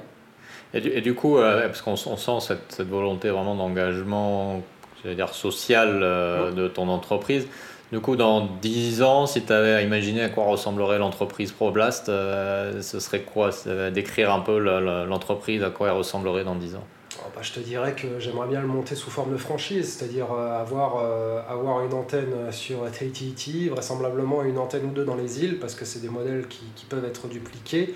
Et 0.74 0.80
du, 0.80 0.88
et 0.90 1.00
du 1.00 1.14
coup, 1.14 1.38
euh, 1.38 1.66
parce 1.66 1.80
qu'on 1.82 1.92
on 1.92 2.16
sent 2.16 2.46
cette, 2.46 2.72
cette 2.72 2.88
volonté 2.88 3.30
vraiment 3.30 3.54
d'engagement, 3.54 4.62
j'allais 5.02 5.14
dire 5.14 5.30
social 5.30 6.00
euh, 6.02 6.52
de 6.52 6.68
ton 6.68 6.88
entreprise. 6.88 7.46
Du 7.90 8.00
coup, 8.00 8.16
dans 8.16 8.46
10 8.60 9.00
ans, 9.02 9.26
si 9.26 9.42
tu 9.42 9.52
avais 9.52 9.72
à 9.72 9.80
imaginer 9.82 10.22
à 10.22 10.28
quoi 10.28 10.44
ressemblerait 10.44 10.98
l'entreprise 10.98 11.52
ProBlast, 11.52 12.10
euh, 12.10 12.82
ce 12.82 13.00
serait 13.00 13.22
quoi? 13.22 13.48
Décrire 13.94 14.30
un 14.30 14.40
peu 14.40 14.58
le- 14.58 14.80
le- 14.80 15.06
l'entreprise, 15.06 15.62
à 15.62 15.70
quoi 15.70 15.88
elle 15.88 15.94
ressemblerait 15.94 16.44
dans 16.44 16.54
10 16.54 16.74
ans? 16.76 16.84
Oh, 17.20 17.30
bah, 17.34 17.40
je 17.42 17.52
te 17.52 17.60
dirais 17.60 17.94
que 17.94 18.20
j'aimerais 18.20 18.46
bien 18.46 18.60
le 18.60 18.66
monter 18.66 18.94
sous 18.94 19.10
forme 19.10 19.32
de 19.32 19.38
franchise, 19.38 19.96
c'est-à-dire 19.96 20.26
euh, 20.32 20.60
avoir, 20.60 20.98
euh, 21.02 21.40
avoir 21.48 21.82
une 21.82 21.94
antenne 21.94 22.52
sur 22.52 22.80
Tahiti, 22.90 23.70
vraisemblablement 23.70 24.42
une 24.42 24.58
antenne 24.58 24.84
ou 24.84 24.90
deux 24.92 25.04
dans 25.06 25.16
les 25.16 25.42
îles, 25.42 25.58
parce 25.58 25.74
que 25.74 25.86
c'est 25.86 26.00
des 26.00 26.10
modèles 26.10 26.46
qui, 26.46 26.60
qui 26.76 26.84
peuvent 26.84 27.06
être 27.06 27.26
dupliqués, 27.26 27.94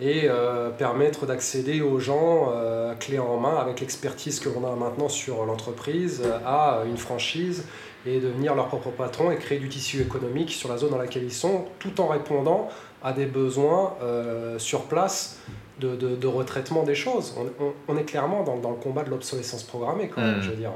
et 0.00 0.28
euh, 0.28 0.70
permettre 0.70 1.26
d'accéder 1.26 1.82
aux 1.82 1.98
gens 1.98 2.50
euh, 2.52 2.94
clé 2.94 3.18
en 3.18 3.36
main, 3.38 3.56
avec 3.56 3.80
l'expertise 3.80 4.40
que 4.40 4.48
l'on 4.48 4.66
a 4.66 4.74
maintenant 4.74 5.08
sur 5.08 5.44
l'entreprise, 5.44 6.22
euh, 6.24 6.38
à 6.46 6.84
une 6.86 6.96
franchise, 6.96 7.66
et 8.06 8.18
devenir 8.18 8.54
leur 8.54 8.68
propre 8.68 8.88
patron 8.90 9.30
et 9.30 9.36
créer 9.36 9.58
du 9.58 9.68
tissu 9.68 10.00
économique 10.00 10.52
sur 10.52 10.70
la 10.70 10.78
zone 10.78 10.90
dans 10.90 10.96
laquelle 10.98 11.24
ils 11.24 11.32
sont, 11.32 11.66
tout 11.78 12.00
en 12.00 12.06
répondant 12.08 12.68
à 13.02 13.12
des 13.12 13.26
besoins 13.26 13.94
euh, 14.02 14.58
sur 14.58 14.84
place 14.84 15.38
de, 15.80 15.96
de, 15.96 16.16
de 16.16 16.26
retraitement 16.26 16.82
des 16.82 16.94
choses. 16.94 17.34
On, 17.38 17.64
on- 17.64 17.72
on 17.88 17.96
est 17.98 18.04
clairement 18.04 18.42
dans, 18.42 18.56
dans 18.56 18.70
le 18.70 18.76
combat 18.76 19.02
de 19.04 19.10
l'obsolescence 19.10 19.64
programmée. 19.64 20.08
Quand 20.08 20.22
même. 20.22 20.38
Mm. 20.38 20.42
Je 20.42 20.50
veux 20.50 20.56
dire, 20.56 20.72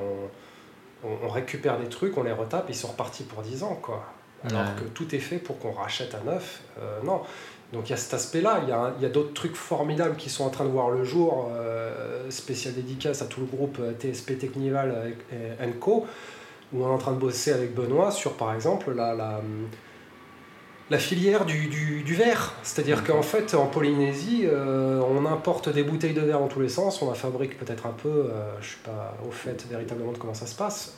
on, 1.02 1.28
récupère 1.28 1.78
des 1.78 1.88
trucs, 1.88 2.16
on 2.18 2.22
les 2.22 2.32
retape, 2.32 2.66
ils 2.68 2.74
sont 2.74 2.88
repartis 2.88 3.24
pour 3.24 3.42
10 3.42 3.62
ans. 3.62 3.78
Quoi. 3.80 4.04
Alors 4.50 4.74
que 4.76 4.84
tout 4.84 5.14
est 5.14 5.18
fait 5.18 5.36
pour 5.38 5.58
qu'on 5.58 5.72
rachète 5.72 6.14
à 6.14 6.20
neuf. 6.30 6.62
Non. 7.04 7.20
Donc 7.74 7.88
il 7.88 7.90
y 7.90 7.92
a 7.92 7.96
cet 7.98 8.14
aspect-là. 8.14 8.62
Il 8.98 9.02
y 9.02 9.06
a, 9.06 9.08
d'autres 9.10 9.34
trucs 9.34 9.56
formidables 9.56 10.16
qui 10.16 10.30
sont 10.30 10.44
en 10.44 10.50
train 10.50 10.64
de 10.64 10.70
voir 10.70 10.90
le 10.90 11.04
jour. 11.04 11.50
Euh, 11.52 12.30
spécial 12.30 12.72
dédicace 12.72 13.20
à 13.20 13.26
tout 13.26 13.40
le 13.40 13.46
groupe 13.46 13.78
euh, 13.80 13.92
TSP 13.92 14.38
Technival 14.38 15.14
et, 15.32 15.62
et 15.64 15.70
Co. 15.72 16.06
Où 16.72 16.82
on 16.84 16.88
est 16.88 16.90
en 16.92 16.98
train 16.98 17.12
de 17.12 17.18
bosser 17.18 17.52
avec 17.52 17.74
Benoît 17.74 18.10
sur, 18.10 18.32
par 18.34 18.54
exemple, 18.54 18.92
la, 18.94 19.14
la, 19.14 19.40
la 20.90 20.98
filière 20.98 21.44
du, 21.44 21.66
du, 21.68 22.02
du 22.02 22.14
verre. 22.14 22.54
C'est-à-dire 22.62 23.04
qu'en 23.04 23.22
fait, 23.22 23.54
en 23.54 23.66
Polynésie, 23.66 24.44
euh, 24.46 25.00
on 25.08 25.24
importe 25.26 25.68
des 25.68 25.82
bouteilles 25.82 26.14
de 26.14 26.20
verre 26.22 26.40
dans 26.40 26.48
tous 26.48 26.60
les 26.60 26.68
sens. 26.68 27.00
On 27.02 27.08
la 27.08 27.14
fabrique 27.14 27.58
peut-être 27.58 27.86
un 27.86 27.92
peu. 27.92 28.08
euh, 28.08 28.54
je 28.60 28.68
suis 28.68 28.78
pas 28.84 29.16
au 29.28 29.30
fait 29.30 29.66
véritablement 29.70 30.12
de 30.12 30.18
comment 30.18 30.34
ça 30.34 30.46
se 30.46 30.54
passe. 30.54 30.96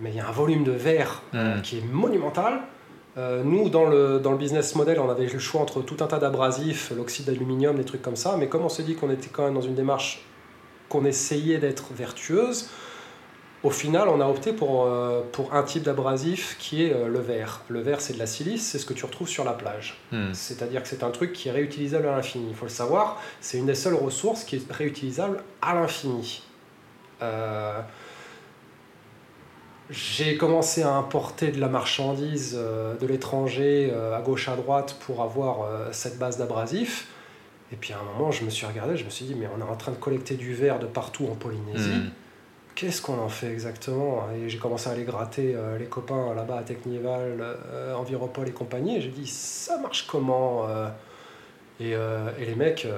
Mais 0.00 0.10
il 0.10 0.16
y 0.16 0.20
a 0.20 0.26
un 0.28 0.32
volume 0.32 0.64
de 0.64 0.72
verre 0.72 1.22
Mhm. 1.32 1.62
qui 1.62 1.78
est 1.78 1.84
monumental. 1.84 2.60
Euh, 3.16 3.42
nous, 3.44 3.68
dans 3.68 3.84
le, 3.84 4.18
dans 4.18 4.32
le 4.32 4.38
business 4.38 4.74
model, 4.74 4.98
on 4.98 5.08
avait 5.08 5.26
le 5.26 5.38
choix 5.38 5.60
entre 5.60 5.82
tout 5.82 5.96
un 6.00 6.06
tas 6.06 6.18
d'abrasifs, 6.18 6.92
l'oxyde 6.96 7.26
d'aluminium, 7.26 7.76
des 7.76 7.84
trucs 7.84 8.02
comme 8.02 8.16
ça. 8.16 8.36
Mais 8.38 8.48
comme 8.48 8.62
on 8.62 8.68
s'est 8.68 8.82
dit 8.82 8.96
qu'on 8.96 9.10
était 9.10 9.28
quand 9.32 9.44
même 9.44 9.54
dans 9.54 9.60
une 9.60 9.74
démarche 9.74 10.24
qu'on 10.88 11.04
essayait 11.04 11.58
d'être 11.58 11.92
vertueuse, 11.92 12.68
au 13.64 13.70
final, 13.70 14.10
on 14.10 14.20
a 14.20 14.28
opté 14.28 14.52
pour, 14.52 14.84
euh, 14.84 15.22
pour 15.32 15.54
un 15.54 15.62
type 15.62 15.84
d'abrasif 15.84 16.56
qui 16.58 16.84
est 16.84 16.92
euh, 16.92 17.08
le 17.08 17.18
verre. 17.18 17.62
Le 17.68 17.80
verre, 17.80 18.02
c'est 18.02 18.12
de 18.12 18.18
la 18.18 18.26
silice, 18.26 18.62
c'est 18.62 18.78
ce 18.78 18.84
que 18.84 18.92
tu 18.92 19.06
retrouves 19.06 19.28
sur 19.28 19.42
la 19.42 19.54
plage. 19.54 19.98
Hmm. 20.12 20.34
C'est-à-dire 20.34 20.82
que 20.82 20.88
c'est 20.88 21.02
un 21.02 21.10
truc 21.10 21.32
qui 21.32 21.48
est 21.48 21.52
réutilisable 21.52 22.06
à 22.06 22.14
l'infini. 22.14 22.48
Il 22.50 22.54
faut 22.54 22.66
le 22.66 22.70
savoir, 22.70 23.22
c'est 23.40 23.56
une 23.56 23.64
des 23.64 23.74
seules 23.74 23.94
ressources 23.94 24.44
qui 24.44 24.56
est 24.56 24.70
réutilisable 24.70 25.42
à 25.62 25.74
l'infini. 25.74 26.42
Euh, 27.22 27.80
J'ai 29.90 30.38
commencé 30.38 30.82
à 30.82 30.94
importer 30.94 31.50
de 31.50 31.60
la 31.60 31.68
marchandise 31.68 32.56
euh, 32.58 32.96
de 32.96 33.06
l'étranger 33.06 33.90
euh, 33.92 34.16
à 34.16 34.22
gauche 34.22 34.48
à 34.48 34.56
droite 34.56 34.96
pour 35.00 35.22
avoir 35.22 35.62
euh, 35.62 35.88
cette 35.92 36.18
base 36.18 36.38
d'abrasif. 36.38 37.08
Et 37.70 37.76
puis 37.76 37.92
à 37.92 37.98
un 37.98 38.02
moment, 38.02 38.30
je 38.30 38.44
me 38.44 38.50
suis 38.50 38.66
regardé, 38.66 38.96
je 38.96 39.04
me 39.04 39.10
suis 39.10 39.26
dit, 39.26 39.34
mais 39.34 39.46
on 39.54 39.60
est 39.60 39.70
en 39.70 39.76
train 39.76 39.92
de 39.92 39.96
collecter 39.96 40.36
du 40.36 40.54
verre 40.54 40.78
de 40.78 40.86
partout 40.86 41.28
en 41.30 41.34
Polynésie. 41.34 41.90
Hmm. 41.90 42.10
Qu'est-ce 42.74 43.02
qu'on 43.02 43.18
en 43.18 43.28
fait 43.28 43.52
exactement? 43.52 44.26
Et 44.34 44.48
j'ai 44.48 44.58
commencé 44.58 44.88
à 44.88 44.92
aller 44.92 45.04
gratter 45.04 45.54
les 45.78 45.84
copains 45.84 46.34
là-bas 46.34 46.58
à 46.58 46.62
Technival, 46.64 47.56
Enviropol 47.96 48.48
et 48.48 48.50
compagnie. 48.50 48.96
Et 48.96 49.00
j'ai 49.00 49.10
dit, 49.10 49.28
ça 49.28 49.78
marche 49.78 50.08
comment 50.08 50.66
et, 51.78 51.90
et 51.92 52.44
les 52.44 52.54
mecs 52.56 52.88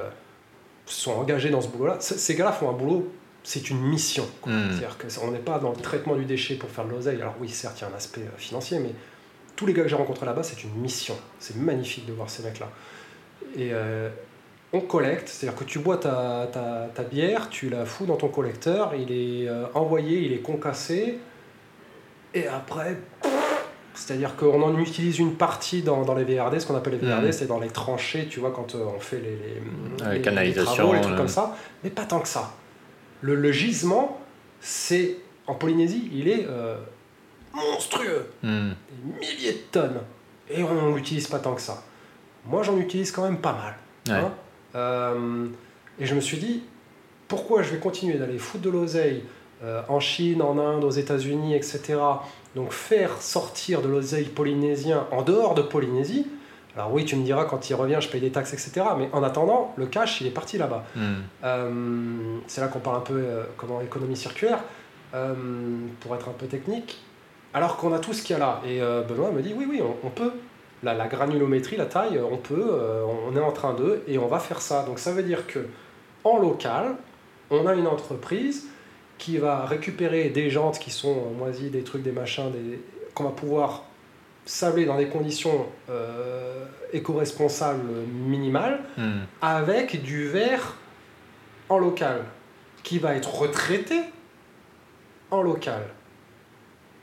sont 0.86 1.12
engagés 1.12 1.50
dans 1.50 1.60
ce 1.60 1.68
boulot-là. 1.68 1.98
Ces 2.00 2.34
gars-là 2.34 2.52
font 2.52 2.70
un 2.70 2.72
boulot, 2.72 3.12
c'est 3.48 3.70
une 3.70 3.80
mission. 3.80 4.26
Hmm. 4.44 4.70
C'est-à-dire 4.70 4.96
qu'on 4.98 5.30
n'est 5.30 5.38
pas 5.38 5.60
dans 5.60 5.70
le 5.70 5.76
traitement 5.76 6.16
du 6.16 6.24
déchet 6.24 6.56
pour 6.56 6.68
faire 6.68 6.84
de 6.84 6.90
l'oseille. 6.90 7.20
Alors 7.22 7.36
oui, 7.40 7.48
certes, 7.48 7.78
il 7.78 7.82
y 7.82 7.84
a 7.84 7.90
un 7.92 7.96
aspect 7.96 8.22
euh, 8.22 8.36
financier, 8.38 8.80
mais 8.80 8.90
tous 9.54 9.66
les 9.66 9.72
gars 9.72 9.84
que 9.84 9.88
j'ai 9.88 9.94
rencontrés 9.94 10.26
là-bas, 10.26 10.42
c'est 10.42 10.64
une 10.64 10.74
mission. 10.74 11.14
C'est 11.38 11.56
magnifique 11.56 12.06
de 12.06 12.12
voir 12.12 12.28
ces 12.28 12.42
mecs-là. 12.42 12.68
Et 13.56 13.70
euh, 13.72 14.08
on 14.72 14.80
collecte, 14.80 15.28
c'est-à-dire 15.28 15.56
que 15.56 15.62
tu 15.64 15.78
bois 15.78 15.96
ta, 15.96 16.48
ta, 16.52 16.88
ta 16.92 17.02
bière, 17.04 17.48
tu 17.48 17.68
la 17.70 17.86
fous 17.86 18.04
dans 18.04 18.16
ton 18.16 18.28
collecteur, 18.28 18.94
il 18.96 19.12
est 19.12 19.48
euh, 19.48 19.66
envoyé, 19.74 20.18
il 20.22 20.32
est 20.32 20.40
concassé, 20.42 21.18
et 22.34 22.48
après, 22.48 22.96
c'est-à-dire 23.94 24.34
qu'on 24.36 24.60
en 24.60 24.76
utilise 24.78 25.18
une 25.20 25.36
partie 25.36 25.82
dans, 25.82 26.02
dans 26.04 26.14
les 26.14 26.24
VRD, 26.24 26.58
ce 26.60 26.66
qu'on 26.66 26.74
appelle 26.76 26.98
les 27.00 27.06
VRD, 27.06 27.26
Mhm. 27.26 27.32
c'est 27.32 27.46
dans 27.46 27.60
les 27.60 27.68
tranchées, 27.70 28.26
tu 28.28 28.40
vois, 28.40 28.50
quand 28.50 28.74
on 28.74 28.98
fait 28.98 29.20
les, 29.20 29.30
les, 29.30 30.06
les- 30.10 30.14
les 30.16 30.20
canalisations, 30.20 30.74
travaux, 30.74 30.94
les 30.94 31.00
trucs 31.00 31.12
là. 31.12 31.18
comme 31.18 31.28
ça, 31.28 31.56
mais 31.84 31.90
pas 31.90 32.04
tant 32.04 32.18
que 32.20 32.28
ça. 32.28 32.52
Le, 33.22 33.34
le 33.34 33.52
gisement, 33.52 34.20
c'est 34.60 35.16
en 35.46 35.54
Polynésie, 35.54 36.10
il 36.12 36.28
est 36.28 36.46
euh, 36.48 36.76
monstrueux 37.54 38.26
Hmm. 38.42 38.70
des 38.90 39.18
milliers 39.20 39.52
de 39.52 39.58
tonnes 39.72 40.00
et 40.50 40.62
on 40.62 40.94
l'utilise 40.94 41.26
pas 41.28 41.38
tant 41.38 41.54
que 41.54 41.60
ça. 41.60 41.82
Moi, 42.46 42.62
j'en 42.62 42.76
utilise 42.78 43.10
quand 43.10 43.22
même 43.24 43.38
pas 43.38 43.52
mal. 43.52 43.74
Ouais. 44.08 44.24
hein. 44.24 44.32
Euh, 44.74 45.46
et 45.98 46.06
je 46.06 46.14
me 46.14 46.20
suis 46.20 46.38
dit, 46.38 46.62
pourquoi 47.28 47.62
je 47.62 47.70
vais 47.70 47.78
continuer 47.78 48.14
d'aller 48.18 48.38
foutre 48.38 48.62
de 48.64 48.70
l'oseille 48.70 49.24
euh, 49.64 49.82
en 49.88 49.98
Chine, 50.00 50.42
en 50.42 50.58
Inde, 50.58 50.84
aux 50.84 50.90
États-Unis, 50.90 51.54
etc. 51.54 51.98
Donc 52.54 52.72
faire 52.72 53.20
sortir 53.22 53.82
de 53.82 53.88
l'oseille 53.88 54.26
polynésien 54.26 55.06
en 55.10 55.22
dehors 55.22 55.54
de 55.54 55.62
Polynésie. 55.62 56.26
Alors 56.76 56.92
oui, 56.92 57.04
tu 57.04 57.16
me 57.16 57.24
diras, 57.24 57.46
quand 57.46 57.70
il 57.70 57.74
revient, 57.74 57.98
je 58.00 58.08
paye 58.08 58.20
des 58.20 58.30
taxes, 58.30 58.52
etc. 58.52 58.86
Mais 58.98 59.08
en 59.12 59.22
attendant, 59.22 59.72
le 59.76 59.86
cash, 59.86 60.20
il 60.20 60.26
est 60.26 60.30
parti 60.30 60.58
là-bas. 60.58 60.84
Hmm. 60.94 61.14
Euh, 61.42 62.38
c'est 62.46 62.60
là 62.60 62.68
qu'on 62.68 62.80
parle 62.80 62.96
un 62.96 63.00
peu 63.00 63.14
euh, 63.14 63.44
comment 63.56 63.80
économie 63.80 64.16
circulaire, 64.16 64.58
euh, 65.14 65.34
pour 66.00 66.14
être 66.14 66.28
un 66.28 66.32
peu 66.32 66.46
technique. 66.46 66.98
Alors 67.54 67.78
qu'on 67.78 67.94
a 67.94 67.98
tout 67.98 68.12
ce 68.12 68.22
qu'il 68.22 68.36
y 68.36 68.36
a 68.36 68.40
là. 68.40 68.60
Et 68.66 68.80
Benoît 69.08 69.30
me 69.30 69.40
dit 69.40 69.54
oui, 69.56 69.66
oui, 69.68 69.80
on, 69.82 70.06
on 70.06 70.10
peut. 70.10 70.32
La, 70.82 70.92
la 70.92 71.06
granulométrie, 71.06 71.78
la 71.78 71.86
taille, 71.86 72.20
on 72.20 72.36
peut, 72.36 72.78
on 73.26 73.34
est 73.34 73.40
en 73.40 73.52
train 73.52 73.72
de, 73.72 74.02
et 74.06 74.18
on 74.18 74.26
va 74.26 74.38
faire 74.38 74.60
ça. 74.60 74.84
Donc 74.84 74.98
ça 74.98 75.10
veut 75.12 75.22
dire 75.22 75.46
que 75.46 75.60
en 76.22 76.38
local, 76.38 76.96
on 77.50 77.66
a 77.66 77.72
une 77.72 77.86
entreprise 77.86 78.68
qui 79.16 79.38
va 79.38 79.64
récupérer 79.64 80.28
des 80.28 80.50
jantes 80.50 80.78
qui 80.78 80.90
sont 80.90 81.30
moisies, 81.38 81.70
des 81.70 81.82
trucs, 81.82 82.02
des 82.02 82.12
machins, 82.12 82.50
des... 82.50 82.78
qu'on 83.14 83.24
va 83.24 83.30
pouvoir 83.30 83.84
sabler 84.46 84.86
dans 84.86 84.96
des 84.96 85.08
conditions 85.08 85.66
euh, 85.90 86.64
éco-responsables 86.92 87.84
minimales 88.26 88.80
Hmm. 88.96 89.20
avec 89.42 90.02
du 90.02 90.26
verre 90.28 90.76
en 91.68 91.78
local 91.78 92.22
qui 92.82 92.98
va 92.98 93.14
être 93.14 93.34
retraité 93.34 94.00
en 95.30 95.42
local. 95.42 95.82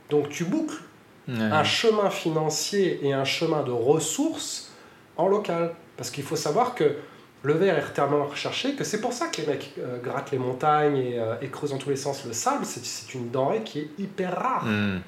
Donc 0.10 0.30
tu 0.30 0.46
boucles 0.46 0.82
un 1.28 1.64
chemin 1.64 2.10
financier 2.10 3.00
et 3.06 3.14
un 3.14 3.24
chemin 3.26 3.64
de 3.64 3.72
ressources 3.72 4.72
en 5.18 5.28
local. 5.28 5.74
Parce 5.98 6.10
qu'il 6.12 6.24
faut 6.24 6.36
savoir 6.36 6.76
que 6.76 6.96
le 7.44 7.54
verre 7.54 7.78
est 7.78 7.94
tellement 7.94 8.26
recherché 8.26 8.74
que 8.76 8.84
c'est 8.84 9.00
pour 9.02 9.14
ça 9.14 9.28
que 9.28 9.42
les 9.42 9.48
mecs 9.48 9.74
euh, 9.80 10.00
grattent 10.02 10.32
les 10.32 10.38
montagnes 10.40 10.98
et, 10.98 11.20
euh, 11.20 11.36
et 11.42 11.48
creusent 11.50 11.72
dans 11.72 11.78
tous 11.78 11.90
les 11.90 11.96
sens 11.98 12.26
le 12.26 12.34
sable. 12.34 12.66
C'est- 12.66 12.84
C'est 12.86 13.14
une 13.14 13.30
denrée 13.30 13.62
qui 13.64 13.80
est 13.80 13.90
hyper 14.00 14.34
rare. 14.36 14.66
Hmm. 14.66 15.00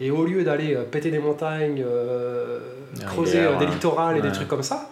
Et 0.00 0.10
au 0.10 0.24
lieu 0.24 0.42
d'aller 0.42 0.74
euh, 0.74 0.84
péter 0.84 1.10
des 1.10 1.18
montagnes, 1.18 1.82
euh, 1.86 2.58
Des 2.94 3.04
creuser 3.04 3.40
euh, 3.40 3.56
des 3.56 3.64
ouais. 3.64 3.70
littorales 3.70 4.16
et 4.16 4.22
des 4.22 4.32
trucs 4.32 4.48
comme 4.48 4.62
ça, 4.62 4.90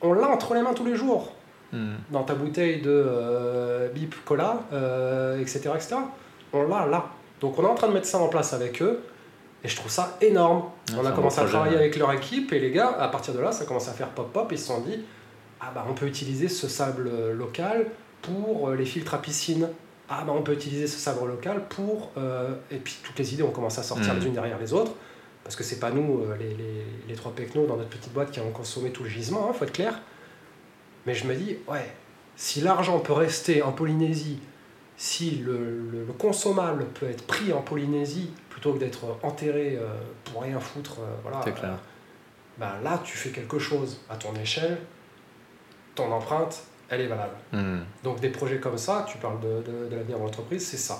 on 0.00 0.12
l'a 0.12 0.28
entre 0.28 0.54
les 0.54 0.62
mains 0.62 0.74
tous 0.74 0.84
les 0.84 0.96
jours. 0.96 1.32
Hmm. 1.72 1.94
Dans 2.10 2.22
ta 2.22 2.34
bouteille 2.34 2.80
de 2.80 2.90
euh, 2.90 3.88
bip 3.88 4.14
cola, 4.24 4.60
euh, 4.72 5.40
etc., 5.40 5.70
etc. 5.74 5.96
On 6.52 6.62
l'a 6.68 6.86
là. 6.86 7.06
Donc 7.40 7.58
on 7.58 7.64
est 7.64 7.68
en 7.68 7.74
train 7.74 7.88
de 7.88 7.92
mettre 7.92 8.06
ça 8.06 8.18
en 8.18 8.28
place 8.28 8.52
avec 8.52 8.80
eux. 8.80 9.00
Et 9.64 9.68
je 9.68 9.76
trouve 9.76 9.90
ça 9.90 10.16
énorme. 10.20 10.64
Ouais, 10.90 10.98
on 11.02 11.06
a 11.06 11.12
commencé 11.12 11.40
à 11.40 11.44
travailler 11.46 11.76
avec 11.76 11.96
leur 11.96 12.12
équipe 12.12 12.52
et 12.52 12.60
les 12.60 12.70
gars, 12.70 12.94
à 12.98 13.08
partir 13.08 13.32
de 13.32 13.40
là, 13.40 13.50
ça 13.50 13.64
commence 13.64 13.88
à 13.88 13.92
faire 13.92 14.08
pop-pop. 14.08 14.48
Ils 14.52 14.58
se 14.58 14.66
sont 14.66 14.82
dit, 14.82 15.00
ah 15.60 15.72
bah 15.74 15.86
on 15.88 15.94
peut 15.94 16.06
utiliser 16.06 16.48
ce 16.48 16.68
sable 16.68 17.10
local 17.32 17.86
pour 18.20 18.70
les 18.70 18.84
filtres 18.84 19.14
à 19.14 19.22
piscine. 19.22 19.68
Ah 20.08 20.22
bah 20.26 20.32
on 20.36 20.42
peut 20.42 20.52
utiliser 20.52 20.86
ce 20.86 20.98
sable 20.98 21.26
local 21.26 21.62
pour... 21.68 22.10
euh, 22.18 22.54
Et 22.70 22.76
puis 22.76 22.96
toutes 23.02 23.18
les 23.18 23.34
idées 23.34 23.42
ont 23.42 23.50
commencé 23.52 23.78
à 23.80 23.82
sortir 23.82 24.12
Mm. 24.14 24.18
les 24.18 24.26
unes 24.26 24.32
derrière 24.34 24.58
les 24.58 24.72
autres. 24.72 24.92
Parce 25.44 25.56
que 25.56 25.62
c'est 25.64 25.78
pas 25.80 25.90
nous, 25.90 26.22
euh, 26.22 26.36
les, 26.38 26.54
les, 26.54 26.84
les 27.08 27.14
trois 27.14 27.32
pecnos 27.32 27.66
dans 27.66 27.76
notre 27.76 27.90
petite 27.90 28.12
boîte 28.12 28.30
qui 28.30 28.40
avons 28.40 28.50
consommé 28.52 28.90
tout 28.90 29.02
le 29.02 29.08
gisement, 29.10 29.50
il 29.52 29.58
faut 29.58 29.64
être 29.64 29.72
clair. 29.72 30.00
Mais 31.06 31.14
je 31.14 31.26
me 31.26 31.34
dis, 31.34 31.58
ouais, 31.68 31.90
si 32.36 32.60
l'argent 32.62 32.98
peut 33.00 33.12
rester 33.12 33.62
en 33.62 33.72
Polynésie, 33.72 34.38
si 34.96 35.32
le, 35.36 35.58
le- 35.92 36.04
le 36.06 36.12
consommable 36.14 36.86
peut 36.94 37.06
être 37.08 37.26
pris 37.26 37.52
en 37.52 37.60
Polynésie 37.60 38.30
plutôt 38.48 38.72
que 38.72 38.78
d'être 38.78 39.04
enterré 39.22 39.76
euh, 39.78 39.86
pour 40.24 40.42
rien 40.42 40.60
foutre, 40.60 40.98
voilà, 41.22 41.40
clair. 41.40 41.78
ben 42.58 42.70
là 42.82 43.00
tu 43.04 43.16
fais 43.16 43.30
quelque 43.30 43.58
chose 43.58 44.00
à 44.08 44.16
ton 44.16 44.34
échelle, 44.36 44.78
ton 45.94 46.10
empreinte, 46.12 46.62
elle 46.88 47.00
est 47.02 47.06
valable. 47.06 47.34
Hmm. 47.52 47.80
Donc 48.02 48.20
des 48.20 48.28
projets 48.30 48.58
comme 48.58 48.78
ça, 48.78 49.04
tu 49.08 49.18
parles 49.18 49.40
de, 49.40 49.62
de, 49.70 49.88
de 49.90 49.96
l'avenir 49.96 50.18
de 50.18 50.22
l'entreprise, 50.24 50.66
c'est 50.66 50.76
ça. 50.76 50.98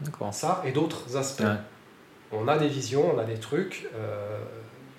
D'accord. 0.00 0.32
Ça 0.34 0.62
et 0.66 0.72
d'autres 0.72 1.16
aspects. 1.16 1.42
Ouais. 1.42 1.56
On 2.32 2.48
a 2.48 2.56
des 2.58 2.68
visions, 2.68 3.14
on 3.14 3.18
a 3.18 3.24
des 3.24 3.34
trucs, 3.38 3.88
euh, 3.94 4.38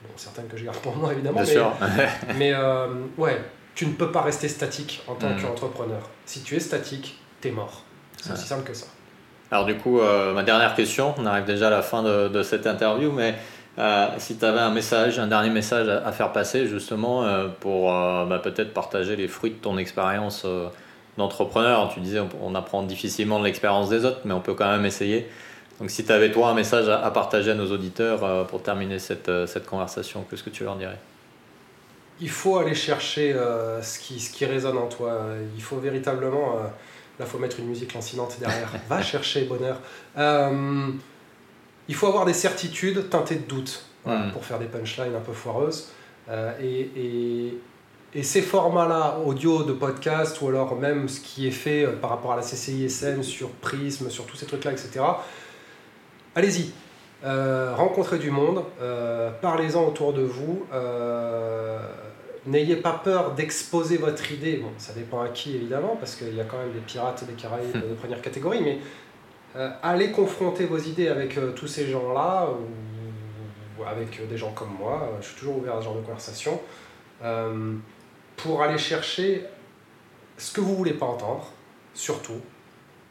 bon, 0.04 0.10
certaines 0.16 0.48
que 0.48 0.56
je 0.58 0.66
garde 0.66 0.78
pour 0.78 0.96
moi 0.96 1.12
évidemment, 1.14 1.42
Bien 1.42 1.46
mais, 1.46 1.52
sûr. 1.52 1.74
mais 2.38 2.54
euh, 2.54 2.88
ouais, 3.18 3.42
tu 3.76 3.88
ne 3.88 3.94
peux 3.94 4.12
pas 4.12 4.22
rester 4.22 4.48
statique 4.48 5.04
en 5.08 5.16
tant 5.16 5.30
Mm. 5.32 5.42
qu'entrepreneur. 5.42 6.10
Si 6.26 6.42
tu 6.44 6.56
es 6.56 6.60
statique, 6.60 7.20
t'es 7.42 7.52
mort. 7.52 7.84
C'est 8.22 8.30
Ouais. 8.30 8.36
aussi 8.36 8.48
simple 8.48 8.64
que 8.64 8.74
ça. 8.76 8.86
Alors 9.52 9.66
du 9.66 9.76
coup, 9.78 10.00
euh, 10.00 10.34
ma 10.34 10.44
dernière 10.44 10.74
question, 10.76 11.14
on 11.18 11.26
arrive 11.26 11.46
déjà 11.46 11.68
à 11.68 11.72
la 11.72 11.82
fin 11.82 12.02
de, 12.04 12.28
de 12.28 12.44
cette 12.44 12.66
interview, 12.66 13.12
mais 13.12 13.36
euh, 13.80 14.08
si 14.20 14.38
tu 14.38 14.46
avais 14.46 14.60
un 14.60 14.70
message, 14.70 15.18
un 15.18 15.28
dernier 15.28 15.50
message 15.50 15.90
à, 15.90 16.06
à 16.06 16.12
faire 16.12 16.32
passer 16.32 16.68
justement 16.68 17.24
euh, 17.24 17.48
pour 17.60 17.92
euh, 17.92 18.26
bah, 18.26 18.38
peut-être 18.38 18.72
partager 18.74 19.16
les 19.16 19.28
fruits 19.28 19.52
de 19.52 19.56
ton 19.56 19.78
expérience 19.78 20.46
d'entrepreneur. 21.18 21.90
Tu 21.94 22.00
disais 22.00 22.20
on, 22.20 22.30
on 22.42 22.56
apprend 22.56 22.84
difficilement 22.84 23.40
de 23.40 23.46
l'expérience 23.46 23.90
des 23.90 24.06
autres, 24.06 24.22
mais 24.26 24.34
on 24.34 24.42
peut 24.42 24.54
quand 24.54 24.70
même 24.70 24.86
essayer. 24.86 25.28
Donc 25.80 25.90
si 25.90 26.06
tu 26.06 26.12
avais 26.12 26.32
toi 26.32 26.50
un 26.50 26.54
message 26.54 26.88
à, 26.88 27.04
à 27.04 27.10
partager 27.10 27.52
à 27.52 27.56
nos 27.56 27.72
auditeurs 27.72 28.46
pour 28.48 28.62
terminer 28.62 29.00
cette, 29.00 29.32
cette 29.48 29.66
conversation, 29.66 30.24
qu'est-ce 30.30 30.44
que 30.44 30.52
tu 30.52 30.64
leur 30.64 30.76
dirais? 30.76 31.00
Il 32.22 32.30
faut 32.30 32.60
aller 32.60 32.76
chercher 32.76 33.36
ce, 33.82 33.98
qui, 33.98 34.20
ce 34.20 34.32
qui 34.32 34.46
résonne 34.46 34.78
en 34.78 34.86
toi. 34.86 35.20
Il 35.56 35.64
faut 35.64 35.78
véritablement. 35.78 36.58
là, 36.58 36.72
il 37.22 37.26
faut 37.26 37.40
mettre 37.40 37.60
une 37.60 37.66
musique 37.66 37.96
lancinante 37.96 38.38
derrière. 38.40 38.70
Va 38.88 39.02
chercher 39.02 39.46
bonheur. 39.46 39.80
Il 41.90 41.96
faut 41.96 42.08
avoir 42.08 42.26
des 42.26 42.34
certitudes 42.34 43.10
teintées 43.10 43.36
de 43.36 43.48
doute 43.48 43.86
voilà, 44.06 44.26
Mm. 44.28 44.32
pour 44.32 44.44
faire 44.46 44.60
des 44.60 44.66
punchlines 44.66 45.16
un 45.16 45.20
peu 45.22 45.34
foireuses. 45.34 45.90
Euh, 46.30 46.52
et, 46.62 46.90
et, 46.96 47.58
et 48.16 48.24
ces 48.24 48.42
formats-là, 48.42 49.18
audio 49.26 49.64
de 49.64 49.74
podcast, 49.74 50.40
ou 50.42 50.48
alors 50.50 50.76
même 50.76 51.10
ce 51.10 51.20
qui 51.20 51.48
est 51.48 51.52
fait 51.52 51.84
euh, 51.86 51.94
par 51.94 52.10
rapport 52.12 52.34
à 52.34 52.36
la 52.38 52.42
CCISM, 52.42 53.24
sur 53.24 53.50
Prism, 53.50 54.10
sur 54.10 54.26
tous 54.26 54.36
ces 54.38 54.46
trucs-là, 54.46 54.72
etc. 54.72 55.02
Allez-y, 56.36 56.72
Euh, 57.26 57.74
rencontrez 57.78 58.20
du 58.20 58.32
monde, 58.32 58.64
euh, 58.82 59.32
parlez-en 59.42 59.86
autour 59.88 60.12
de 60.12 60.24
vous. 60.24 60.66
N'ayez 62.46 62.76
pas 62.76 63.00
peur 63.02 63.32
d'exposer 63.32 63.96
votre 63.96 64.30
idée. 64.34 64.58
Bon, 64.58 64.68
ça 64.78 64.92
dépend 64.92 65.22
à 65.22 65.30
qui 65.30 65.56
évidemment, 65.56 65.96
parce 65.98 66.16
qu'il 66.16 66.36
y 66.36 66.42
a 66.42 66.44
quand 66.44 66.58
même 66.58 66.74
des 66.74 66.82
pirates 66.82 67.24
des 67.26 67.32
Caraïbes 67.42 67.72
de 67.72 67.94
première 67.94 68.22
catégorie, 68.22 68.60
mais 68.62 68.80
euh, 69.56 69.70
allez 69.82 70.12
confronter 70.12 70.66
vos 70.66 70.78
idées 70.80 71.08
avec 71.10 71.38
euh, 71.38 71.52
tous 71.52 71.68
ces 71.68 71.88
gens-là, 71.88 72.48
ou, 72.50 73.82
ou 73.82 73.86
avec 73.86 74.20
euh, 74.20 74.26
des 74.28 74.38
gens 74.38 74.52
comme 74.52 74.74
moi. 74.80 75.10
Euh, 75.12 75.22
Je 75.22 75.28
suis 75.28 75.36
toujours 75.40 75.58
ouvert 75.58 75.76
à 75.76 75.80
ce 75.80 75.86
genre 75.86 75.96
de 75.96 76.02
conversation. 76.02 76.60
euh, 77.24 77.74
pour 78.36 78.64
aller 78.64 78.78
chercher 78.80 79.46
ce 80.38 80.52
que 80.52 80.60
vous 80.62 80.76
voulez 80.76 80.94
pas 80.94 81.06
entendre, 81.06 81.46
surtout, 81.94 82.42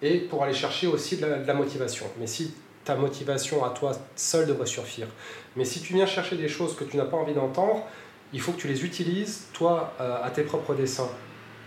et 0.02 0.18
pour 0.18 0.42
aller 0.42 0.52
chercher 0.52 0.88
aussi 0.88 1.16
de 1.16 1.26
la, 1.26 1.38
de 1.38 1.46
la 1.46 1.54
motivation. 1.54 2.06
Mais 2.18 2.26
si 2.26 2.54
ta 2.84 2.96
motivation 2.96 3.64
à 3.64 3.70
toi 3.70 3.92
seule 4.16 4.46
devrait 4.48 4.66
suffire, 4.66 5.06
mais 5.54 5.64
si 5.64 5.80
tu 5.80 5.94
viens 5.94 6.06
chercher 6.06 6.36
des 6.36 6.48
choses 6.48 6.74
que 6.74 6.82
tu 6.84 6.96
n'as 6.96 7.04
pas 7.04 7.16
envie 7.16 7.34
d'entendre, 7.34 7.86
il 8.32 8.40
faut 8.40 8.50
que 8.52 8.60
tu 8.60 8.66
les 8.68 8.84
utilises, 8.84 9.46
toi, 9.52 9.92
euh, 10.00 10.24
à 10.24 10.30
tes 10.30 10.42
propres 10.42 10.74
desseins. 10.74 11.08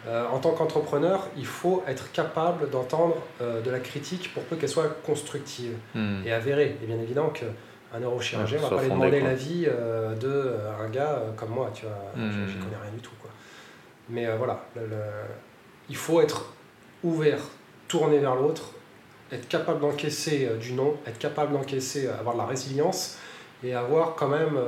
Euh, 0.08 0.28
en 0.28 0.38
tant 0.39 0.51
qu'entrepreneur, 0.51 1.28
il 1.36 1.45
faut 1.47 1.84
être 1.88 2.12
capable 2.12 2.70
d'entendre 2.70 3.16
euh, 3.41 3.62
de 3.62 3.72
la 3.72 3.80
critique 3.80 4.32
pour 4.34 4.43
peu 4.43 4.56
qu'elle 4.56 4.70
soit 4.70 4.88
constructive 5.03 5.74
Hmm. 5.95 6.22
et 6.26 6.32
avérée. 6.32 6.78
Et 6.84 6.86
bien 6.86 6.99
évidemment 6.99 7.30
qu'un 7.30 7.99
neurochirurgien 7.99 8.60
Ouais, 8.60 8.64
ne 8.66 8.70
va 8.70 8.76
pas 8.76 8.82
fondé, 8.84 8.93
demander 8.93 9.22
l'avis 9.22 9.66
euh, 9.68 10.14
de 10.16 10.28
euh, 10.28 10.89
gars 10.91 11.22
comme 11.38 11.49
moi, 11.49 11.72
tu 11.74 11.86
vois. 11.86 11.95
Je 12.16 12.22
J'y 12.51 12.58
connais 12.58 12.78
rien 12.82 12.91
du 12.93 13.01
tout, 13.01 13.16
quoi. 13.22 13.32
Mais 14.10 14.28
voilà, 14.38 14.64
le- 14.76 14.86
le- 14.88 14.95
il 15.89 15.95
faut 15.95 16.22
être 16.22 16.53
ouvert, 17.03 17.39
tourné 17.88 18.20
vers 18.20 18.36
l'autre, 18.36 18.72
être 19.32 19.47
capable 19.47 19.80
d'encaisser 19.80 20.49
du 20.62 20.74
non, 20.74 20.95
être 21.08 21.18
capable 21.18 21.53
d'encaisser, 21.53 22.08
avoir 22.08 22.36
de 22.36 22.39
la 22.41 22.45
résilience 22.45 23.18
et 23.64 23.74
avoir 23.74 24.14
quand 24.14 24.28
même 24.28 24.60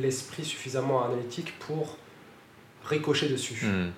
l'esprit 0.00 0.44
suffisamment 0.44 1.04
analytique 1.04 1.58
pour 1.58 1.98
ricocher 2.84 3.28
dessus. 3.28 3.66
Hmm. 3.66 3.90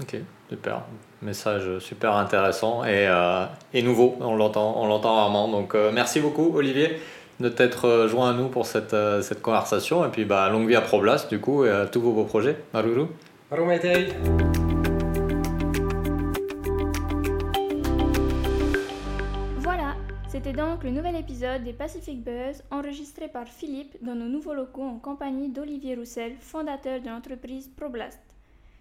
Ok, 0.00 0.16
super. 0.48 0.82
Message 1.22 1.78
super 1.78 2.16
intéressant 2.16 2.84
et, 2.84 3.06
euh, 3.08 3.46
et 3.72 3.82
nouveau, 3.82 4.16
on 4.20 4.34
l'entend, 4.34 4.74
on 4.82 4.88
l'entend 4.88 5.14
rarement. 5.14 5.48
Donc 5.48 5.74
euh, 5.74 5.92
merci 5.92 6.20
beaucoup 6.20 6.52
Olivier 6.56 6.98
de 7.40 7.48
t'être 7.48 7.86
euh, 7.86 8.08
joint 8.08 8.30
à 8.30 8.32
nous 8.32 8.48
pour 8.48 8.66
cette, 8.66 8.94
euh, 8.94 9.22
cette 9.22 9.40
conversation 9.40 10.04
et 10.04 10.08
puis 10.08 10.24
bah, 10.24 10.48
longue 10.48 10.68
vie 10.68 10.76
à 10.76 10.80
Problas 10.80 11.26
du 11.28 11.40
coup 11.40 11.64
et 11.64 11.70
à 11.70 11.86
tous 11.86 12.00
vos 12.00 12.12
beaux 12.12 12.24
projets. 12.24 12.56
Maruru. 12.72 13.06
Voilà, 19.58 19.94
c'était 20.28 20.52
donc 20.52 20.82
le 20.82 20.90
nouvel 20.90 21.14
épisode 21.14 21.62
des 21.62 21.72
Pacific 21.72 22.22
Buzz 22.24 22.64
enregistré 22.72 23.28
par 23.28 23.46
Philippe 23.46 23.96
dans 24.02 24.16
nos 24.16 24.28
nouveaux 24.28 24.54
locaux 24.54 24.82
en 24.82 24.98
compagnie 24.98 25.50
d'Olivier 25.50 25.94
Roussel, 25.94 26.32
fondateur 26.40 27.00
de 27.00 27.08
l'entreprise 27.08 27.70
ProBlast. 27.76 28.33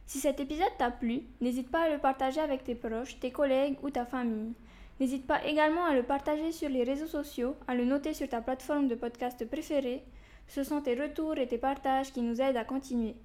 Si 0.06 0.20
cet 0.20 0.40
épisode 0.40 0.78
t'a 0.78 0.92
plu, 0.92 1.24
n'hésite 1.42 1.70
pas 1.72 1.84
à 1.84 1.90
le 1.90 1.98
partager 1.98 2.40
avec 2.40 2.64
tes 2.64 2.76
proches, 2.76 3.20
tes 3.20 3.32
collègues 3.32 3.78
ou 3.84 3.90
ta 3.90 4.06
famille. 4.06 4.54
N'hésite 5.00 5.26
pas 5.26 5.44
également 5.46 5.86
à 5.86 5.94
le 5.94 6.04
partager 6.04 6.52
sur 6.52 6.70
les 6.70 6.84
réseaux 6.84 7.08
sociaux, 7.08 7.56
à 7.68 7.76
le 7.76 7.86
noter 7.86 8.14
sur 8.14 8.30
ta 8.30 8.42
plateforme 8.42 8.88
de 8.88 8.96
podcast 8.96 9.44
préférée. 9.50 10.04
Ce 10.48 10.64
sont 10.64 10.82
tes 10.82 10.96
retours 10.96 11.38
et 11.38 11.48
tes 11.48 11.58
partages 11.58 12.12
qui 12.12 12.22
nous 12.22 12.42
aident 12.42 12.58
à 12.58 12.64
continuer. 12.64 13.16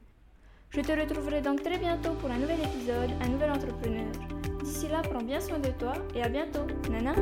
Je 0.71 0.81
te 0.81 0.93
retrouverai 0.93 1.41
donc 1.41 1.63
très 1.63 1.79
bientôt 1.79 2.13
pour 2.15 2.31
un 2.31 2.39
nouvel 2.39 2.61
épisode, 2.61 3.11
un 3.23 3.29
nouvel 3.29 3.51
entrepreneur. 3.51 4.07
D'ici 4.63 4.89
là, 4.89 5.03
prends 5.03 5.23
bien 5.23 5.41
soin 5.41 5.59
de 5.59 5.71
toi 5.71 5.95
et 6.15 6.23
à 6.23 6.29
bientôt. 6.29 6.67
Nana 6.91 7.15